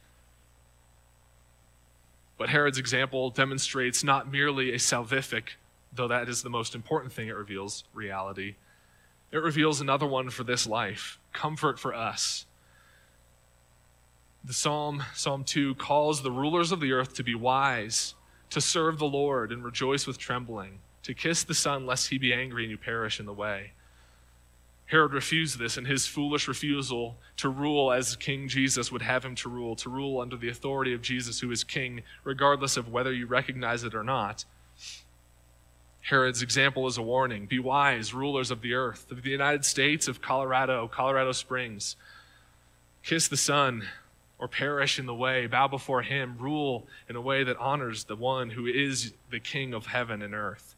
But 2.37 2.51
Herod's 2.51 2.77
example 2.77 3.31
demonstrates 3.31 4.05
not 4.05 4.31
merely 4.31 4.73
a 4.73 4.77
salvific 4.77 5.55
though 5.97 6.09
that 6.09 6.29
is 6.29 6.43
the 6.43 6.51
most 6.51 6.75
important 6.75 7.13
thing 7.13 7.29
it 7.29 7.37
reveals 7.37 7.85
reality. 7.95 8.57
It 9.33 9.39
reveals 9.39 9.81
another 9.81 10.07
one 10.07 10.31
for 10.31 10.45
this 10.45 10.67
life 10.67 11.19
comfort 11.33 11.79
for 11.79 11.95
us. 11.95 12.47
The 14.45 14.55
Psalm, 14.55 15.03
Psalm 15.15 15.43
2, 15.43 15.75
calls 15.75 16.23
the 16.23 16.31
rulers 16.31 16.71
of 16.71 16.81
the 16.81 16.93
earth 16.93 17.15
to 17.15 17.25
be 17.25 17.35
wise, 17.35 18.15
to 18.51 18.61
serve 18.61 18.99
the 18.99 19.07
Lord 19.07 19.51
and 19.51 19.65
rejoice 19.65 20.07
with 20.07 20.19
trembling, 20.19 20.79
to 21.03 21.15
kiss 21.15 21.43
the 21.43 21.55
Son 21.55 21.85
lest 21.85 22.11
he 22.11 22.19
be 22.19 22.33
angry 22.33 22.63
and 22.63 22.71
you 22.71 22.79
perish 22.79 23.19
in 23.19 23.27
the 23.27 23.33
way. 23.33 23.73
Herod 24.87 25.13
refused 25.13 25.59
this, 25.59 25.77
and 25.77 25.87
his 25.87 26.07
foolish 26.07 26.47
refusal 26.47 27.17
to 27.39 27.49
rule 27.49 27.91
as 27.91 28.15
King 28.15 28.47
Jesus 28.47 28.93
would 28.93 29.03
have 29.03 29.25
him 29.25 29.35
to 29.37 29.49
rule, 29.49 29.75
to 29.77 29.91
rule 29.91 30.21
under 30.21 30.37
the 30.37 30.49
authority 30.49 30.95
of 30.95 31.03
Jesus, 31.03 31.41
who 31.41 31.51
is 31.51 31.65
king, 31.65 32.03
regardless 32.23 32.77
of 32.77 32.89
whether 32.89 33.13
you 33.13 33.27
recognize 33.27 33.83
it 33.83 33.97
or 33.97 34.05
not, 34.05 34.45
Herod's 36.07 36.41
example 36.41 36.87
is 36.87 36.99
a 36.99 37.03
warning. 37.03 37.47
Be 37.47 37.59
wise, 37.59 38.15
rulers 38.15 38.53
of 38.53 38.61
the 38.61 38.75
earth, 38.75 39.11
of 39.11 39.25
the 39.25 39.31
United 39.31 39.65
States, 39.65 40.07
of 40.07 40.23
Colorado, 40.23 40.87
Colorado 40.87 41.33
Springs. 41.33 41.97
Kiss 43.03 43.27
the 43.27 43.37
Son 43.37 43.89
or 44.39 44.47
perish 44.47 45.01
in 45.01 45.07
the 45.07 45.15
way. 45.15 45.49
Bow 45.49 45.67
before 45.67 46.03
him. 46.03 46.37
Rule 46.39 46.87
in 47.09 47.17
a 47.17 47.21
way 47.21 47.43
that 47.43 47.57
honors 47.57 48.05
the 48.05 48.15
one 48.15 48.51
who 48.51 48.67
is 48.67 49.15
the 49.33 49.41
King 49.41 49.75
of 49.75 49.87
heaven 49.87 50.23
and 50.23 50.33
earth. 50.33 50.77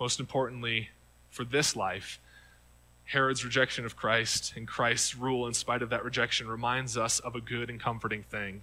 Most 0.00 0.18
importantly, 0.18 0.90
for 1.30 1.44
this 1.44 1.76
life, 1.76 2.18
Herod's 3.04 3.44
rejection 3.44 3.84
of 3.84 3.94
Christ 3.94 4.54
and 4.56 4.66
Christ's 4.66 5.14
rule 5.14 5.46
in 5.46 5.54
spite 5.54 5.80
of 5.80 5.90
that 5.90 6.04
rejection 6.04 6.48
reminds 6.48 6.96
us 6.96 7.20
of 7.20 7.36
a 7.36 7.40
good 7.40 7.70
and 7.70 7.78
comforting 7.78 8.24
thing 8.24 8.62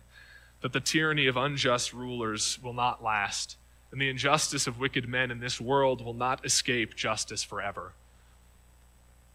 that 0.60 0.74
the 0.74 0.82
tyranny 0.82 1.28
of 1.28 1.38
unjust 1.38 1.94
rulers 1.94 2.60
will 2.62 2.74
not 2.74 3.02
last 3.02 3.56
and 3.92 4.00
the 4.00 4.10
injustice 4.10 4.68
of 4.68 4.80
wicked 4.80 5.08
men 5.08 5.32
in 5.32 5.40
this 5.40 5.60
world 5.60 6.04
will 6.04 6.14
not 6.14 6.46
escape 6.46 6.96
justice 6.96 7.44
forever. 7.44 7.94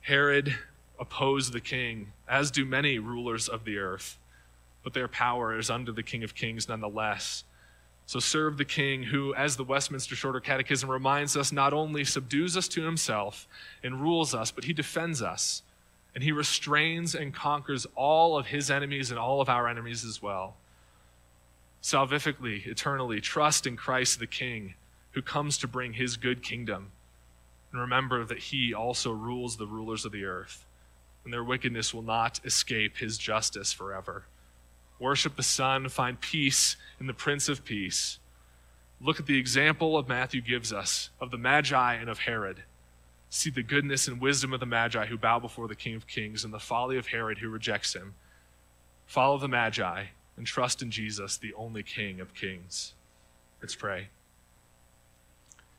Herod 0.03 0.55
opposed 0.99 1.53
the 1.53 1.61
king, 1.61 2.13
as 2.29 2.51
do 2.51 2.65
many 2.65 2.99
rulers 2.99 3.49
of 3.49 3.65
the 3.65 3.79
earth, 3.79 4.19
but 4.83 4.95
their 4.95 5.09
power 5.09 5.59
is 5.59 5.71
under 5.71 5.91
the 5.91 6.03
King 6.03 6.23
of 6.23 6.35
Kings 6.35 6.69
nonetheless. 6.69 7.45
So 8.07 8.21
serve 8.21 8.59
the 8.59 8.67
king 8.67 9.05
who, 9.05 9.35
as 9.35 9.57
the 9.57 9.65
Westminster 9.65 10.15
Shorter 10.15 10.41
Catechism 10.41 10.91
reminds 10.91 11.37
us, 11.37 11.53
not 11.53 11.73
only 11.73 12.05
subdues 12.05 12.57
us 12.57 12.69
to 12.69 12.83
himself 12.83 13.49
and 13.83 14.03
rules 14.03 14.35
us, 14.35 14.51
but 14.51 14.65
he 14.65 14.75
defends 14.75 15.23
us. 15.23 15.63
And 16.15 16.23
he 16.23 16.31
restrains 16.31 17.15
and 17.15 17.35
conquers 17.35 17.87
all 17.97 18.37
of 18.37 18.47
his 18.47 18.71
enemies 18.71 19.11
and 19.11 19.19
all 19.19 19.41
of 19.41 19.49
our 19.49 19.67
enemies 19.67 20.05
as 20.05 20.23
well 20.23 20.55
salvifically, 21.85 22.67
eternally, 22.67 23.21
trust 23.21 23.67
in 23.67 23.77
Christ 23.77 24.19
the 24.19 24.27
King 24.27 24.73
who 25.11 25.21
comes 25.21 25.59
to 25.59 25.69
bring 25.69 25.93
his 25.93 26.17
good 26.17 26.43
kingdom. 26.43 26.91
And 27.71 27.81
remember 27.81 28.25
that 28.25 28.39
he 28.39 28.73
also 28.73 29.13
rules 29.13 29.57
the 29.57 29.67
rulers 29.67 30.07
of 30.07 30.13
the 30.13 30.25
earth, 30.25 30.65
and 31.25 31.33
their 31.33 31.45
wickedness 31.45 31.93
will 31.93 32.03
not 32.03 32.41
escape 32.43 32.97
his 32.97 33.19
justice 33.19 33.75
forever. 33.75 34.25
Worship 34.99 35.37
the 35.37 35.43
Son, 35.43 35.91
find 35.91 36.19
peace 36.19 36.77
in 36.99 37.07
the 37.07 37.13
Prince 37.13 37.51
of 37.51 37.67
Peace. 37.67 38.19
Look 38.99 39.21
at 39.21 39.27
the 39.27 39.39
example 39.39 39.99
of 39.99 40.09
Matthew 40.09 40.41
gives 40.41 40.73
us 40.73 41.11
of 41.21 41.31
the 41.31 41.37
Magi 41.37 41.95
and 41.95 42.09
of 42.09 42.21
Herod. 42.21 42.63
See 43.29 43.51
the 43.51 43.63
goodness 43.63 44.09
and 44.09 44.23
wisdom 44.23 44.55
of 44.55 44.61
the 44.61 44.67
Magi 44.67 45.05
who 45.05 45.19
bow 45.19 45.39
before 45.39 45.69
the 45.69 45.75
King 45.75 45.97
of 45.97 46.07
Kings 46.07 46.45
and 46.45 46.55
the 46.55 46.59
folly 46.59 46.97
of 46.97 47.09
Herod 47.09 47.39
who 47.39 47.51
rejects 47.51 47.95
him. 47.95 48.15
Follow 49.07 49.37
the 49.37 49.49
Magi 49.49 50.07
and 50.37 50.47
trust 50.47 50.83
in 50.83 50.91
Jesus, 50.91 51.37
the 51.37 51.55
only 51.55 51.83
King 51.83 52.21
of 52.21 52.35
kings. 52.35 52.95
Let's 53.61 53.75
pray. 53.75 54.09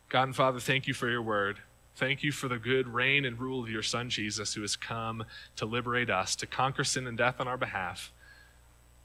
God 0.09 0.23
and 0.23 0.35
Father, 0.35 0.59
thank 0.59 0.87
you 0.87 0.93
for 0.93 1.09
your 1.09 1.21
word. 1.21 1.59
Thank 1.95 2.23
you 2.23 2.31
for 2.31 2.47
the 2.47 2.57
good 2.57 2.87
reign 2.87 3.25
and 3.25 3.39
rule 3.39 3.63
of 3.63 3.69
your 3.69 3.81
Son, 3.81 4.09
Jesus, 4.09 4.53
who 4.53 4.61
has 4.61 4.75
come 4.75 5.23
to 5.55 5.65
liberate 5.65 6.09
us, 6.09 6.35
to 6.37 6.45
conquer 6.45 6.83
sin 6.83 7.07
and 7.07 7.17
death 7.17 7.35
on 7.39 7.47
our 7.47 7.57
behalf, 7.57 8.11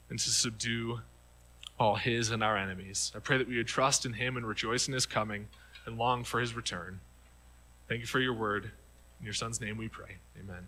and 0.09 0.19
to 0.19 0.29
subdue 0.29 0.99
all 1.79 1.95
his 1.95 2.31
and 2.31 2.43
our 2.43 2.57
enemies. 2.57 3.11
I 3.15 3.19
pray 3.19 3.37
that 3.37 3.47
we 3.47 3.57
would 3.57 3.67
trust 3.67 4.05
in 4.05 4.13
him 4.13 4.35
and 4.35 4.45
rejoice 4.45 4.87
in 4.87 4.93
his 4.93 5.05
coming 5.05 5.47
and 5.85 5.97
long 5.97 6.23
for 6.23 6.39
his 6.39 6.53
return. 6.53 6.99
Thank 7.87 8.01
you 8.01 8.07
for 8.07 8.19
your 8.19 8.33
word. 8.33 8.71
In 9.19 9.25
your 9.25 9.33
Son's 9.33 9.61
name 9.61 9.77
we 9.77 9.87
pray. 9.87 10.17
Amen. 10.39 10.67